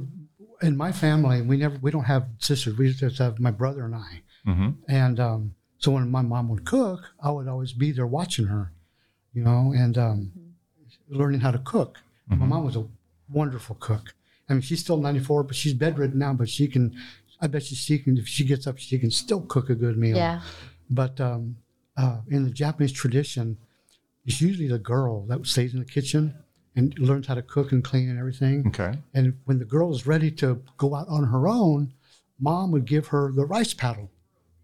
in 0.62 0.76
my 0.78 0.92
family, 0.92 1.42
we 1.42 1.58
never 1.58 1.78
we 1.82 1.92
don't 1.92 2.06
have 2.06 2.28
sisters. 2.40 2.78
We 2.78 2.92
just 2.92 3.20
have 3.20 3.40
my 3.40 3.52
brother 3.52 3.86
and 3.86 3.96
I. 3.96 4.22
Mm-hmm. 4.48 4.70
And 4.90 5.20
um, 5.20 5.56
so 5.78 5.92
when 5.92 6.10
my 6.10 6.22
mom 6.22 6.50
would 6.50 6.66
cook, 6.66 7.00
I 7.24 7.32
would 7.32 7.48
always 7.48 7.74
be 7.74 7.92
there 7.92 8.08
watching 8.08 8.48
her, 8.48 8.72
you 9.34 9.44
know, 9.44 9.74
and 9.76 9.98
um, 9.98 10.32
learning 11.12 11.42
how 11.42 11.52
to 11.52 11.60
cook. 11.60 12.00
My 12.28 12.46
mom 12.46 12.64
was 12.64 12.78
a 12.78 12.86
wonderful 13.30 13.76
cook. 13.80 14.14
I 14.50 14.54
mean, 14.54 14.62
she's 14.62 14.80
still 14.80 14.98
94, 14.98 15.44
but 15.44 15.56
she's 15.56 15.74
bedridden 15.74 16.20
now, 16.20 16.34
but 16.34 16.50
she 16.50 16.68
can, 16.68 16.96
I 17.42 17.48
bet 17.48 17.70
you 17.70 17.76
she 17.76 18.00
can, 18.00 18.18
if 18.18 18.28
she 18.28 18.46
gets 18.46 18.68
up, 18.68 18.78
she 18.78 18.98
can 18.98 19.12
still 19.12 19.42
cook 19.42 19.70
a 19.70 19.76
good 19.76 19.98
meal. 19.98 20.16
Yeah. 20.16 20.42
But 20.90 21.20
um, 21.20 21.58
uh, 21.98 22.20
in 22.30 22.44
the 22.44 22.50
Japanese 22.50 22.92
tradition, 22.92 23.58
it's 24.26 24.42
usually 24.42 24.68
the 24.68 24.80
girl 24.80 25.26
that 25.28 25.46
stays 25.46 25.74
in 25.74 25.80
the 25.80 25.86
kitchen 25.86 26.36
and 26.76 26.98
learns 27.00 27.28
how 27.28 27.36
to 27.36 27.42
cook 27.42 27.72
and 27.72 27.84
clean 27.84 28.10
and 28.10 28.18
everything. 28.18 28.68
Okay. 28.68 28.94
And 29.14 29.38
when 29.46 29.60
the 29.60 29.66
girl 29.66 29.94
is 29.94 30.08
ready 30.08 30.32
to 30.32 30.62
go 30.78 30.96
out 30.96 31.08
on 31.10 31.26
her 31.26 31.48
own, 31.48 31.94
mom 32.40 32.72
would 32.72 32.86
give 32.86 33.08
her 33.08 33.32
the 33.32 33.46
rice 33.46 33.74
paddle 33.74 34.10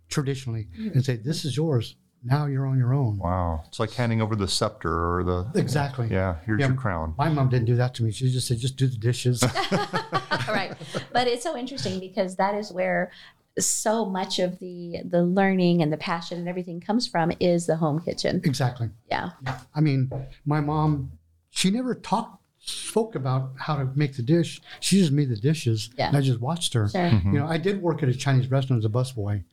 traditionally 0.09 0.67
and 0.77 1.03
say, 1.03 1.17
This 1.17 1.43
is 1.43 1.57
yours. 1.57 1.95
Now 2.27 2.45
you're 2.45 2.65
on 2.65 2.77
your 2.77 2.93
own. 2.93 3.17
Wow. 3.17 3.63
It's 3.67 3.79
like 3.79 3.91
handing 3.93 4.21
over 4.21 4.35
the 4.35 4.47
scepter 4.47 4.91
or 5.17 5.23
the. 5.23 5.47
Exactly. 5.55 6.07
Yeah, 6.09 6.35
here's 6.45 6.59
Yeah. 6.59 6.67
your 6.67 6.75
crown. 6.75 7.15
My 7.17 7.29
mom 7.29 7.49
didn't 7.49 7.65
do 7.65 7.75
that 7.77 7.93
to 7.95 8.03
me. 8.03 8.11
She 8.11 8.29
just 8.31 8.47
said, 8.47 8.59
Just 8.59 8.75
do 8.77 8.87
the 8.87 8.97
dishes. 8.97 9.43
right 10.47 10.73
but 11.11 11.27
it's 11.27 11.43
so 11.43 11.57
interesting 11.57 11.99
because 11.99 12.35
that 12.37 12.55
is 12.55 12.71
where 12.71 13.11
so 13.59 14.05
much 14.05 14.39
of 14.39 14.59
the 14.59 15.01
the 15.03 15.23
learning 15.23 15.81
and 15.81 15.91
the 15.91 15.97
passion 15.97 16.37
and 16.37 16.47
everything 16.47 16.79
comes 16.79 17.07
from 17.07 17.31
is 17.39 17.65
the 17.65 17.75
home 17.75 17.99
kitchen 17.99 18.39
exactly. 18.45 18.89
yeah 19.11 19.31
I 19.75 19.81
mean, 19.81 20.09
my 20.45 20.59
mom, 20.61 21.11
she 21.49 21.69
never 21.71 21.95
talked, 21.95 22.41
spoke 22.59 23.15
about 23.15 23.51
how 23.57 23.75
to 23.77 23.85
make 23.95 24.15
the 24.15 24.21
dish. 24.23 24.61
She 24.79 24.99
just 24.99 25.11
made 25.11 25.29
the 25.29 25.35
dishes. 25.35 25.89
Yeah. 25.97 26.07
And 26.09 26.17
I 26.17 26.21
just 26.21 26.39
watched 26.41 26.73
her. 26.73 26.87
sure 26.89 27.01
mm-hmm. 27.01 27.33
You 27.33 27.39
know, 27.39 27.45
I 27.47 27.57
did 27.57 27.81
work 27.81 28.03
at 28.03 28.09
a 28.09 28.13
Chinese 28.13 28.49
restaurant 28.51 28.79
as 28.81 28.85
a 28.85 28.89
busboy 28.89 29.43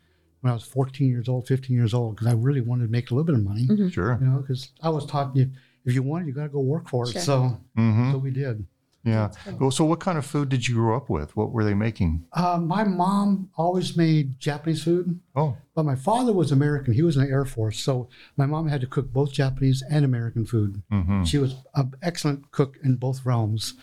when 0.44 0.50
I 0.50 0.54
was 0.54 0.62
14 0.64 1.08
years 1.08 1.26
old, 1.26 1.46
15 1.48 1.74
years 1.74 1.94
old, 1.94 2.16
because 2.16 2.26
I 2.26 2.34
really 2.34 2.60
wanted 2.60 2.84
to 2.84 2.90
make 2.90 3.10
a 3.10 3.14
little 3.14 3.24
bit 3.24 3.34
of 3.34 3.42
money. 3.42 3.66
Sure. 3.90 4.18
You 4.20 4.26
know, 4.26 4.38
because 4.40 4.72
I 4.82 4.90
was 4.90 5.06
taught 5.06 5.34
if, 5.34 5.48
if 5.86 5.94
you 5.94 6.02
want 6.02 6.24
it, 6.24 6.26
you 6.28 6.34
got 6.34 6.42
to 6.42 6.48
go 6.50 6.60
work 6.60 6.86
for 6.90 7.04
it. 7.08 7.12
Sure. 7.12 7.22
So, 7.22 7.58
Mm-hmm. 7.78 8.12
so 8.12 8.18
we 8.18 8.30
did. 8.30 8.66
Yeah. 9.04 9.30
Well, 9.58 9.70
so 9.70 9.84
what 9.86 10.00
kind 10.00 10.16
of 10.18 10.26
food 10.26 10.48
did 10.50 10.66
you 10.68 10.74
grow 10.76 10.96
up 10.96 11.08
with? 11.08 11.34
What 11.36 11.50
were 11.52 11.64
they 11.64 11.72
making? 11.74 12.24
Uh, 12.32 12.58
my 12.58 12.84
mom 12.84 13.48
always 13.56 13.96
made 13.96 14.38
Japanese 14.38 14.82
food, 14.84 15.18
Oh, 15.34 15.56
but 15.74 15.84
my 15.84 15.94
father 15.94 16.32
was 16.32 16.52
American. 16.52 16.92
He 16.94 17.02
was 17.02 17.16
in 17.16 17.24
the 17.24 17.30
Air 17.30 17.44
Force, 17.46 17.78
so 17.80 18.08
my 18.36 18.44
mom 18.46 18.68
had 18.68 18.80
to 18.82 18.86
cook 18.86 19.12
both 19.12 19.32
Japanese 19.32 19.82
and 19.90 20.04
American 20.04 20.46
food. 20.46 20.82
mm-hmm. 20.90 21.24
She 21.24 21.36
was 21.38 21.54
an 21.74 21.92
excellent 22.02 22.50
cook 22.50 22.76
in 22.84 22.96
both 22.96 23.26
realms. 23.26 23.74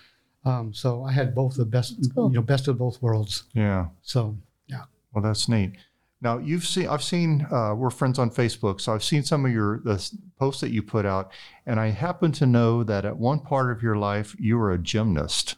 Um, 0.43 0.73
so 0.73 1.03
I 1.03 1.11
had 1.11 1.35
both 1.35 1.55
the 1.55 1.65
best, 1.65 1.97
cool. 2.15 2.29
you 2.29 2.35
know, 2.37 2.41
best 2.41 2.67
of 2.67 2.77
both 2.79 2.99
worlds. 3.01 3.43
Yeah. 3.53 3.87
So 4.01 4.37
yeah. 4.67 4.85
Well, 5.13 5.23
that's 5.23 5.47
neat. 5.47 5.73
Now 6.21 6.37
you've 6.37 6.65
seen, 6.65 6.87
I've 6.87 7.03
seen, 7.03 7.47
uh, 7.51 7.73
we're 7.75 7.89
friends 7.89 8.19
on 8.19 8.29
Facebook, 8.29 8.79
so 8.79 8.93
I've 8.93 9.03
seen 9.03 9.23
some 9.23 9.45
of 9.45 9.51
your 9.51 9.79
the 9.79 10.11
posts 10.37 10.61
that 10.61 10.69
you 10.69 10.83
put 10.83 11.05
out, 11.05 11.31
and 11.65 11.79
I 11.79 11.87
happen 11.89 12.31
to 12.33 12.45
know 12.45 12.83
that 12.83 13.05
at 13.05 13.17
one 13.17 13.39
part 13.39 13.71
of 13.71 13.81
your 13.81 13.95
life 13.95 14.35
you 14.39 14.57
were 14.57 14.71
a 14.71 14.77
gymnast. 14.77 15.55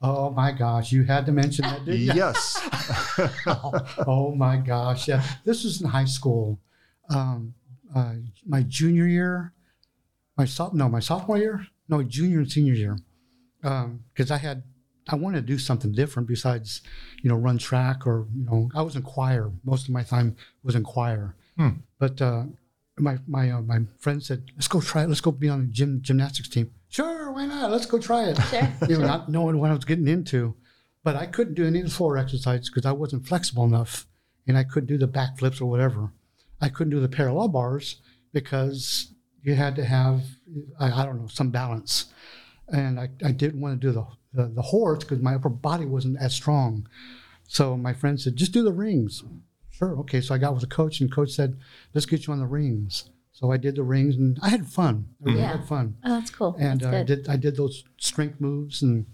Oh 0.00 0.30
my 0.30 0.52
gosh, 0.52 0.92
you 0.92 1.04
had 1.04 1.26
to 1.26 1.32
mention 1.32 1.62
that, 1.62 1.84
didn't 1.84 2.00
you? 2.02 2.12
Yes. 2.14 2.60
oh 4.06 4.34
my 4.36 4.56
gosh, 4.56 5.08
yeah. 5.08 5.24
This 5.44 5.64
was 5.64 5.80
in 5.80 5.88
high 5.88 6.04
school. 6.04 6.60
Um, 7.10 7.54
uh, 7.94 8.14
my 8.46 8.62
junior 8.62 9.06
year, 9.06 9.52
my 10.36 10.44
soph- 10.44 10.74
no, 10.74 10.88
my 10.88 11.00
sophomore 11.00 11.38
year, 11.38 11.66
no, 11.88 12.02
junior 12.02 12.38
and 12.38 12.50
senior 12.50 12.74
year, 12.74 12.98
because 13.60 14.30
I 14.30 14.38
had 14.38 14.62
I 15.08 15.16
wanted 15.16 15.40
to 15.42 15.46
do 15.46 15.58
something 15.58 15.92
different 15.92 16.28
besides, 16.28 16.80
you 17.22 17.28
know, 17.28 17.36
run 17.36 17.58
track 17.58 18.06
or 18.06 18.26
you 18.34 18.44
know, 18.44 18.70
I 18.74 18.82
was 18.82 18.96
in 18.96 19.02
choir. 19.02 19.50
Most 19.64 19.84
of 19.88 19.90
my 19.94 20.02
time 20.02 20.36
was 20.62 20.74
in 20.74 20.82
choir, 20.84 21.36
Hmm. 21.56 21.70
but 21.98 22.20
uh, 22.22 22.44
my 22.98 23.18
my 23.26 23.50
uh, 23.50 23.60
my 23.62 23.80
friend 23.98 24.22
said, 24.22 24.44
"Let's 24.56 24.68
go 24.68 24.80
try 24.80 25.02
it. 25.04 25.08
Let's 25.08 25.20
go 25.20 25.30
be 25.32 25.48
on 25.48 25.60
the 25.60 25.72
gym 25.72 26.00
gymnastics 26.02 26.48
team." 26.48 26.70
Sure, 26.88 27.32
why 27.32 27.46
not? 27.46 27.70
Let's 27.70 27.86
go 27.86 27.98
try 27.98 28.24
it. 28.30 28.38
Sure. 28.50 28.68
you 28.88 28.98
know, 28.98 29.06
not 29.06 29.28
knowing 29.28 29.58
what 29.58 29.70
I 29.70 29.74
was 29.74 29.84
getting 29.84 30.08
into. 30.08 30.54
But 31.02 31.16
I 31.16 31.26
couldn't 31.26 31.54
do 31.54 31.66
any 31.66 31.80
of 31.80 31.86
the 31.86 31.90
floor 31.92 32.16
exercises 32.16 32.70
because 32.70 32.86
I 32.86 32.92
wasn't 32.92 33.26
flexible 33.26 33.64
enough, 33.64 34.06
and 34.46 34.56
I 34.56 34.64
couldn't 34.64 34.86
do 34.86 34.96
the 34.96 35.08
backflips 35.08 35.60
or 35.60 35.66
whatever. 35.66 36.12
I 36.62 36.70
couldn't 36.70 36.92
do 36.92 37.00
the 37.00 37.08
parallel 37.10 37.48
bars 37.48 37.96
because 38.32 39.12
you 39.42 39.54
had 39.54 39.76
to 39.76 39.84
have, 39.84 40.22
I, 40.80 41.02
I 41.02 41.04
don't 41.04 41.20
know, 41.20 41.26
some 41.26 41.50
balance, 41.50 42.06
and 42.68 42.98
I, 42.98 43.10
I 43.22 43.32
didn't 43.32 43.60
want 43.60 43.78
to 43.78 43.86
do 43.86 43.92
the 43.92 44.06
the, 44.34 44.46
the 44.48 44.62
horse 44.62 45.00
because 45.00 45.20
my 45.20 45.34
upper 45.34 45.48
body 45.48 45.86
wasn't 45.86 46.18
as 46.20 46.34
strong. 46.34 46.86
So 47.46 47.76
my 47.76 47.92
friend 47.92 48.20
said, 48.20 48.36
just 48.36 48.52
do 48.52 48.62
the 48.62 48.72
rings. 48.72 49.22
Sure, 49.70 49.98
okay. 50.00 50.20
So 50.20 50.34
I 50.34 50.38
got 50.38 50.54
with 50.54 50.62
a 50.62 50.68
coach, 50.68 51.00
and 51.00 51.10
coach 51.12 51.30
said, 51.30 51.56
let's 51.94 52.06
get 52.06 52.26
you 52.26 52.32
on 52.32 52.38
the 52.40 52.46
rings. 52.46 53.10
So 53.32 53.50
I 53.50 53.56
did 53.56 53.74
the 53.76 53.82
rings, 53.82 54.14
and 54.16 54.38
I 54.42 54.48
had 54.48 54.66
fun. 54.66 55.06
I 55.20 55.24
really 55.28 55.40
Yeah. 55.40 55.56
had 55.56 55.66
fun 55.66 55.96
Oh, 56.04 56.10
that's 56.10 56.30
cool. 56.30 56.54
and 56.58 56.80
That's 56.80 56.94
uh, 56.94 56.98
I 56.98 57.02
did 57.02 57.28
I 57.28 57.36
did 57.36 57.56
those 57.56 57.84
strength 57.98 58.40
moves, 58.40 58.82
and 58.82 59.06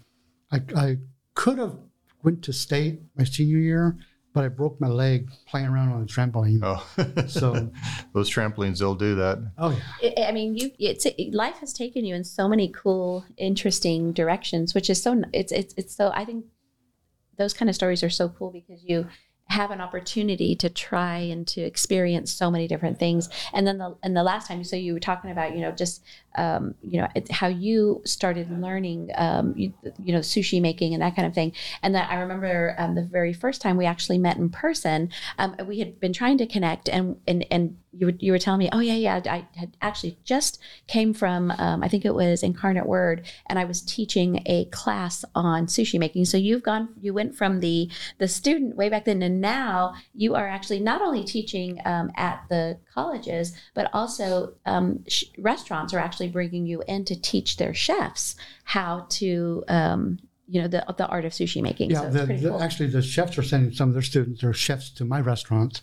I, 0.51 0.61
I 0.75 0.97
could 1.33 1.57
have 1.57 1.75
went 2.23 2.43
to 2.43 2.53
state 2.53 3.01
my 3.17 3.23
senior 3.23 3.57
year, 3.57 3.97
but 4.33 4.43
I 4.43 4.47
broke 4.47 4.79
my 4.79 4.87
leg 4.87 5.29
playing 5.47 5.67
around 5.67 5.89
on 5.89 6.01
a 6.01 6.05
trampoline. 6.05 6.61
oh. 6.63 6.85
So 7.27 7.71
those 8.13 8.29
trampolines, 8.29 8.79
they'll 8.79 8.95
do 8.95 9.15
that. 9.15 9.39
oh 9.57 9.79
yeah, 10.01 10.11
I 10.17 10.29
I 10.29 10.31
mean, 10.31 10.55
you 10.55 10.71
it's 10.79 11.05
life 11.31 11.57
has 11.57 11.73
taken 11.73 12.05
you 12.05 12.15
in 12.15 12.23
so 12.23 12.47
many 12.47 12.69
cool, 12.69 13.25
interesting 13.37 14.13
directions, 14.13 14.73
which 14.73 14.89
is 14.89 15.01
so 15.01 15.21
it's 15.33 15.51
it's 15.51 15.73
it's 15.77 15.95
so 15.95 16.11
I 16.13 16.25
think 16.25 16.45
those 17.37 17.53
kind 17.53 17.69
of 17.69 17.75
stories 17.75 18.03
are 18.03 18.09
so 18.09 18.29
cool 18.29 18.51
because 18.51 18.83
you 18.83 19.07
have 19.51 19.71
an 19.71 19.81
opportunity 19.81 20.55
to 20.55 20.69
try 20.69 21.17
and 21.17 21.45
to 21.45 21.61
experience 21.61 22.31
so 22.31 22.49
many 22.49 22.67
different 22.67 22.97
things. 22.97 23.29
And 23.53 23.67
then 23.67 23.77
the 23.77 23.95
and 24.01 24.15
the 24.15 24.23
last 24.23 24.47
time, 24.47 24.63
so 24.63 24.75
you 24.75 24.93
were 24.93 24.99
talking 24.99 25.31
about 25.31 25.53
you 25.53 25.61
know 25.61 25.71
just 25.71 26.03
um, 26.35 26.75
you 26.81 26.99
know 26.99 27.07
how 27.29 27.47
you 27.47 28.01
started 28.05 28.49
learning 28.61 29.09
um, 29.15 29.53
you, 29.55 29.73
you 30.03 30.13
know 30.13 30.19
sushi 30.19 30.61
making 30.61 30.93
and 30.93 31.01
that 31.01 31.15
kind 31.15 31.27
of 31.27 31.33
thing. 31.33 31.53
And 31.81 31.95
that 31.95 32.09
I 32.11 32.15
remember 32.15 32.75
um, 32.77 32.95
the 32.95 33.03
very 33.03 33.33
first 33.33 33.61
time 33.61 33.77
we 33.77 33.85
actually 33.85 34.17
met 34.17 34.37
in 34.37 34.49
person, 34.49 35.09
um, 35.37 35.55
we 35.65 35.79
had 35.79 35.99
been 35.99 36.13
trying 36.13 36.37
to 36.39 36.45
connect 36.47 36.89
and 36.89 37.17
and 37.27 37.45
and 37.51 37.77
you 37.93 38.07
were, 38.07 38.13
you 38.19 38.31
were 38.31 38.39
telling 38.39 38.59
me, 38.59 38.69
oh 38.71 38.79
yeah, 38.79 38.93
yeah, 38.93 39.21
I 39.25 39.45
had 39.57 39.75
actually 39.81 40.17
just 40.23 40.59
came 40.87 41.13
from, 41.13 41.51
um, 41.51 41.83
I 41.83 41.89
think 41.89 42.05
it 42.05 42.15
was 42.15 42.41
Incarnate 42.41 42.85
Word, 42.85 43.27
and 43.47 43.59
I 43.59 43.65
was 43.65 43.81
teaching 43.81 44.41
a 44.45 44.65
class 44.65 45.25
on 45.35 45.65
sushi 45.65 45.99
making. 45.99 46.25
So 46.25 46.37
you've 46.37 46.63
gone, 46.63 46.89
you 47.01 47.13
went 47.13 47.35
from 47.35 47.59
the 47.59 47.89
the 48.17 48.27
student 48.27 48.75
way 48.77 48.87
back 48.87 49.05
then, 49.05 49.21
and 49.21 49.41
now 49.41 49.93
you 50.15 50.35
are 50.35 50.47
actually 50.47 50.79
not 50.79 51.01
only 51.01 51.23
teaching 51.23 51.81
um, 51.85 52.11
at 52.15 52.43
the 52.49 52.77
colleges, 52.93 53.53
but 53.73 53.89
also 53.93 54.53
sh- 55.07 55.25
restaurants 55.37 55.93
are 55.93 55.99
actually 55.99 56.20
bringing 56.29 56.65
you 56.65 56.83
in 56.87 57.05
to 57.05 57.19
teach 57.19 57.57
their 57.57 57.73
chefs 57.73 58.35
how 58.63 59.05
to. 59.11 59.63
Um, 59.67 60.19
you 60.47 60.61
know 60.61 60.67
the 60.67 60.83
the 60.97 61.07
art 61.07 61.23
of 61.23 61.31
sushi 61.31 61.61
making. 61.61 61.91
yeah. 61.91 62.01
so 62.01 62.07
it's 62.07 62.15
the, 62.17 62.25
pretty 62.25 62.41
the- 62.41 62.49
cool. 62.49 62.61
actually, 62.61 62.87
the 62.89 63.01
chefs 63.01 63.37
are 63.37 63.43
sending 63.43 63.71
some 63.71 63.87
of 63.87 63.93
their 63.93 64.01
students, 64.01 64.41
their 64.41 64.51
chefs, 64.51 64.89
to 64.89 65.05
my 65.05 65.21
restaurant. 65.21 65.81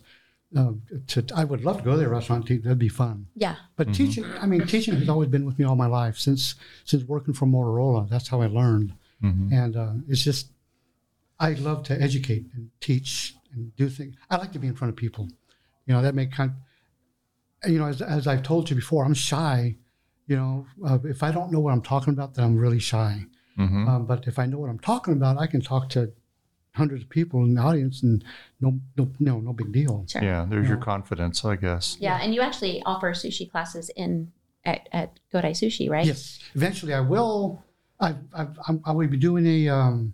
Uh, 0.54 0.72
to 1.06 1.24
I 1.34 1.44
would 1.44 1.62
love 1.64 1.78
to 1.78 1.82
go 1.82 1.92
to 1.92 1.96
their 1.96 2.10
restaurant. 2.10 2.50
and. 2.50 2.62
That'd 2.62 2.78
be 2.78 2.88
fun. 2.90 3.26
yeah, 3.34 3.56
But 3.76 3.94
teaching, 3.94 4.24
I 4.40 4.46
mean, 4.46 4.66
teaching 4.66 4.94
has 4.96 5.08
always 5.08 5.28
been 5.30 5.44
with 5.46 5.58
me 5.58 5.64
all 5.64 5.74
my 5.76 5.86
life 5.86 6.18
since 6.18 6.54
since 6.84 7.02
working 7.04 7.32
for 7.32 7.46
Motorola. 7.46 8.08
That's 8.10 8.28
how 8.28 8.42
I 8.42 8.46
learned, 8.46 8.92
and 9.22 9.74
uh, 9.76 9.92
it's 10.06 10.22
just 10.22 10.48
I 11.40 11.52
love 11.54 11.82
to 11.84 12.00
educate 12.00 12.44
and 12.54 12.70
teach 12.80 13.34
and 13.54 13.74
do 13.76 13.88
things. 13.88 14.16
I 14.30 14.36
like 14.36 14.52
to 14.52 14.58
be 14.58 14.66
in 14.68 14.74
front 14.74 14.90
of 14.90 14.96
people. 14.96 15.28
You 15.86 15.94
know, 15.94 16.02
that 16.02 16.14
make 16.14 16.32
kind. 16.32 16.52
You 17.66 17.78
know, 17.78 17.86
as, 17.86 18.02
as 18.02 18.26
I've 18.26 18.42
told 18.42 18.68
you 18.68 18.76
before, 18.76 19.04
I'm 19.04 19.14
shy. 19.14 19.76
You 20.28 20.36
know, 20.36 20.66
uh, 20.86 20.98
if 21.04 21.22
I 21.22 21.32
don't 21.32 21.50
know 21.50 21.58
what 21.58 21.72
I'm 21.72 21.82
talking 21.82 22.12
about, 22.12 22.34
then 22.34 22.44
I'm 22.44 22.56
really 22.56 22.78
shy. 22.78 23.24
Mhm. 23.58 23.88
Um, 23.88 24.06
but 24.06 24.26
if 24.28 24.38
I 24.38 24.44
know 24.46 24.58
what 24.58 24.70
I'm 24.70 24.78
talking 24.78 25.14
about, 25.14 25.38
I 25.38 25.46
can 25.46 25.60
talk 25.62 25.88
to 25.90 26.12
hundreds 26.74 27.02
of 27.02 27.08
people 27.08 27.42
in 27.42 27.54
the 27.54 27.60
audience, 27.62 28.02
and 28.02 28.22
no, 28.60 28.78
no, 28.96 29.10
no, 29.18 29.40
no 29.40 29.52
big 29.52 29.72
deal. 29.72 30.04
sure. 30.06 30.22
Yeah, 30.22 30.46
there's 30.48 30.68
your 30.68 30.76
Yeah. 30.78 30.84
confidence, 30.84 31.44
I 31.44 31.56
guess. 31.56 31.96
Yeah, 31.98 32.18
and 32.22 32.34
you 32.34 32.40
actually 32.42 32.82
offer 32.84 33.10
sushi 33.12 33.50
classes 33.50 33.90
in 33.96 34.30
at, 34.64 34.86
at 34.92 35.18
Godai 35.32 35.52
Sushi, 35.52 35.88
right? 35.90 36.06
Yes, 36.06 36.38
eventually 36.54 36.92
I 36.94 37.00
will. 37.00 37.62
I 37.98 38.10
I 38.34 38.42
I'm- 38.68 38.82
I 38.84 38.92
will 38.92 39.08
be 39.08 39.16
doing 39.16 39.44
a 39.46 39.68
um, 39.70 40.12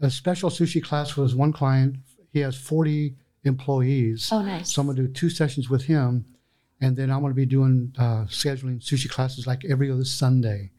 a 0.00 0.10
special 0.10 0.50
sushi 0.50 0.82
class 0.82 1.16
with 1.16 1.34
one 1.34 1.52
client. 1.52 1.96
He 2.32 2.40
has 2.40 2.56
40 2.56 3.16
employees, 3.44 4.28
Oh, 4.32 4.42
nice. 4.42 4.72
so 4.72 4.82
I'm 4.82 4.88
gonna 4.88 5.02
do 5.02 5.08
two 5.08 5.30
sessions 5.30 5.70
with 5.70 5.84
him, 5.84 6.26
and 6.80 6.96
then 6.96 7.10
I'm 7.10 7.20
gonna 7.22 7.34
be 7.34 7.46
doing 7.46 7.92
uh, 7.98 8.24
scheduling 8.26 8.80
sushi 8.82 9.08
classes 9.08 9.46
like 9.46 9.64
every 9.64 9.90
other 9.90 10.04
Sunday, 10.04 10.72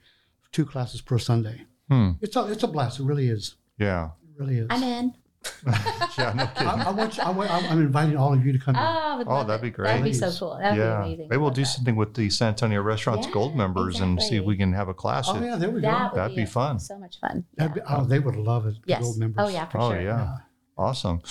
two 0.51 0.65
classes 0.65 1.01
per 1.01 1.17
Sunday. 1.19 1.65
Hmm. 1.89 2.11
It's 2.21 2.35
a 2.35 2.51
it's 2.51 2.63
a 2.63 2.67
blast. 2.67 2.99
It 2.99 3.03
really 3.03 3.27
is. 3.29 3.55
Yeah. 3.77 4.09
It 4.23 4.39
really 4.39 4.57
is. 4.59 4.67
I'm 4.69 4.83
in. 4.83 5.13
Yeah, 6.17 6.33
no 6.33 6.47
kidding. 6.47 6.67
I, 6.67 6.87
I 6.87 6.91
want 6.91 7.15
you, 7.15 7.23
I 7.23 7.29
want, 7.29 7.51
I'm 7.51 7.65
I'm 7.71 7.79
inviting 7.79 8.17
all 8.17 8.33
of 8.33 8.43
you 8.45 8.51
to 8.53 8.59
come. 8.59 8.75
Oh, 8.77 9.23
Oh, 9.27 9.43
that'd 9.43 9.61
it. 9.61 9.67
be 9.67 9.69
great. 9.69 9.87
That'd 9.89 10.03
be 10.03 10.11
so 10.13 10.31
cool. 10.31 10.57
That'd 10.57 10.77
yeah. 10.77 10.97
be 11.01 11.05
amazing. 11.09 11.27
Maybe 11.29 11.37
we'll 11.41 11.51
do 11.51 11.61
that. 11.61 11.67
something 11.67 11.95
with 11.95 12.15
the 12.15 12.29
San 12.31 12.49
Antonio 12.49 12.81
Restaurants 12.81 13.27
Yeah, 13.27 13.33
Gold 13.33 13.55
members 13.55 13.99
and 14.01 14.21
see 14.21 14.35
if 14.37 14.43
we 14.43 14.57
can 14.57 14.73
have 14.73 14.89
a 14.89 14.93
class. 14.95 15.27
Oh 15.29 15.41
yeah, 15.41 15.55
there 15.55 15.69
we 15.69 15.79
go. 15.81 15.87
That 15.87 16.11
would 16.13 16.17
That'd 16.19 16.35
be 16.35 16.43
a- 16.43 16.47
fun. 16.47 16.79
So 16.79 16.97
much 16.97 17.19
fun. 17.19 17.45
That'd 17.55 17.75
be, 17.75 17.81
oh, 17.87 18.03
they 18.03 18.19
would 18.19 18.35
love 18.35 18.65
it. 18.65 18.73
the 18.75 18.79
yes. 18.87 19.01
gold 19.03 19.17
members. 19.19 19.45
Oh 19.45 19.49
yeah, 19.49 19.65
for 19.67 19.77
oh 19.79 19.91
sure. 19.91 20.01
yeah. 20.01 20.37
Awesome. 20.77 21.21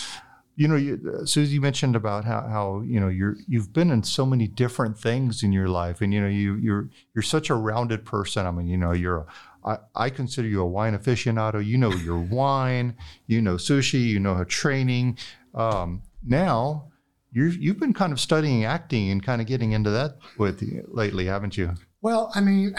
You 0.59 0.69
know, 0.69 0.77
you, 0.77 0.99
uh, 1.21 1.27
Susie 1.27 1.59
mentioned 1.59 1.97
about 1.97 2.25
how, 2.25 2.41
how 2.49 2.81
you 2.81 2.99
know 2.99 3.09
you're 3.09 3.37
you've 3.47 3.73
been 3.75 3.91
in 3.91 4.03
so 4.03 4.25
many 4.25 4.49
different 4.49 4.99
things 4.99 5.43
in 5.43 5.53
your 5.53 5.69
life, 5.69 6.01
and 6.01 6.15
you 6.15 6.21
know 6.21 6.29
you 6.29 6.55
you're 6.57 6.89
you're 7.15 7.23
such 7.23 7.51
a 7.51 7.55
rounded 7.55 8.05
person. 8.07 8.47
I 8.47 8.51
mean, 8.51 8.67
you 8.67 8.79
know, 8.79 8.93
you're 8.93 9.19
a, 9.19 9.27
I, 9.65 9.79
I 10.07 10.11
consider 10.11 10.49
you 10.49 10.63
a 10.63 10.67
wine 10.67 10.97
aficionado. 10.97 11.65
You 11.65 11.77
know 11.77 11.93
your 11.93 12.19
wine, 12.39 12.97
you 13.27 13.43
know 13.43 13.57
sushi, 13.57 14.03
you 14.07 14.19
know 14.19 14.35
her 14.35 14.47
training. 14.47 15.19
Um, 15.55 16.03
now 16.25 16.91
you 17.33 17.49
you've 17.49 17.79
been 17.79 17.93
kind 17.93 18.13
of 18.13 18.19
studying 18.19 18.65
acting 18.65 19.11
and 19.11 19.23
kind 19.23 19.43
of 19.43 19.47
getting 19.47 19.73
into 19.73 19.91
that 19.91 20.17
with 20.39 20.63
lately, 20.89 21.27
haven't 21.27 21.59
you? 21.59 21.75
Well, 22.01 22.31
I 22.35 22.41
mean, 22.41 22.75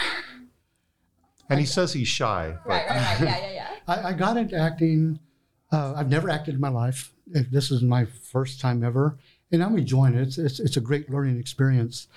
And 1.48 1.60
he 1.60 1.66
says 1.66 1.92
he's 1.92 2.08
shy. 2.08 2.56
but- 2.66 2.70
Right, 2.70 2.88
right, 2.90 2.98
right. 2.98 3.20
Yeah, 3.20 3.38
yeah, 3.38 3.52
yeah. 3.52 3.68
I, 3.88 4.08
I 4.08 4.12
got 4.14 4.36
into 4.36 4.56
acting. 4.56 5.18
Uh, 5.70 5.94
I've 5.96 6.10
never 6.10 6.30
acted 6.30 6.54
in 6.54 6.60
my 6.60 6.68
life. 6.70 7.12
This 7.26 7.70
is 7.70 7.82
my 7.82 8.04
first 8.04 8.60
time 8.60 8.82
ever, 8.82 9.18
and 9.52 9.62
I'm 9.62 9.76
enjoying 9.76 10.14
it. 10.14 10.22
It's, 10.22 10.38
it's, 10.38 10.60
it's 10.60 10.76
a 10.76 10.80
great 10.80 11.10
learning 11.10 11.38
experience. 11.38 12.08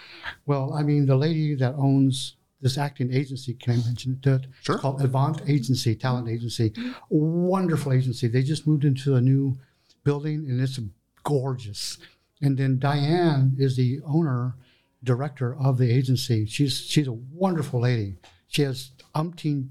Well, 0.45 0.73
I 0.73 0.83
mean, 0.83 1.05
the 1.05 1.17
lady 1.17 1.55
that 1.55 1.75
owns 1.75 2.35
this 2.61 2.77
acting 2.77 3.13
agency, 3.13 3.55
can 3.55 3.73
I 3.73 3.77
mention 3.77 4.19
it? 4.23 4.45
Sure. 4.61 4.75
It's 4.75 4.81
called 4.81 5.01
Avant 5.01 5.41
Agency, 5.47 5.95
talent 5.95 6.29
agency. 6.29 6.73
Wonderful 7.09 7.91
agency. 7.91 8.27
They 8.27 8.43
just 8.43 8.67
moved 8.67 8.85
into 8.85 9.15
a 9.15 9.21
new 9.21 9.57
building, 10.03 10.45
and 10.47 10.61
it's 10.61 10.79
gorgeous. 11.23 11.97
And 12.41 12.57
then 12.57 12.79
Diane 12.79 13.55
is 13.57 13.75
the 13.75 13.99
owner, 14.05 14.55
director 15.03 15.55
of 15.55 15.77
the 15.77 15.91
agency. 15.91 16.45
She's 16.45 16.79
she's 16.79 17.07
a 17.07 17.13
wonderful 17.13 17.81
lady. 17.81 18.15
She 18.47 18.61
has 18.61 18.91
umpteen 19.15 19.69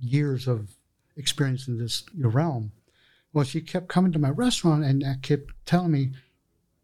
years 0.00 0.48
of 0.48 0.76
experience 1.16 1.68
in 1.68 1.78
this 1.78 2.04
realm. 2.16 2.72
Well, 3.32 3.44
she 3.44 3.60
kept 3.60 3.88
coming 3.88 4.12
to 4.12 4.18
my 4.18 4.30
restaurant 4.30 4.84
and 4.84 5.04
I 5.04 5.14
kept 5.22 5.52
telling 5.64 5.92
me, 5.92 6.10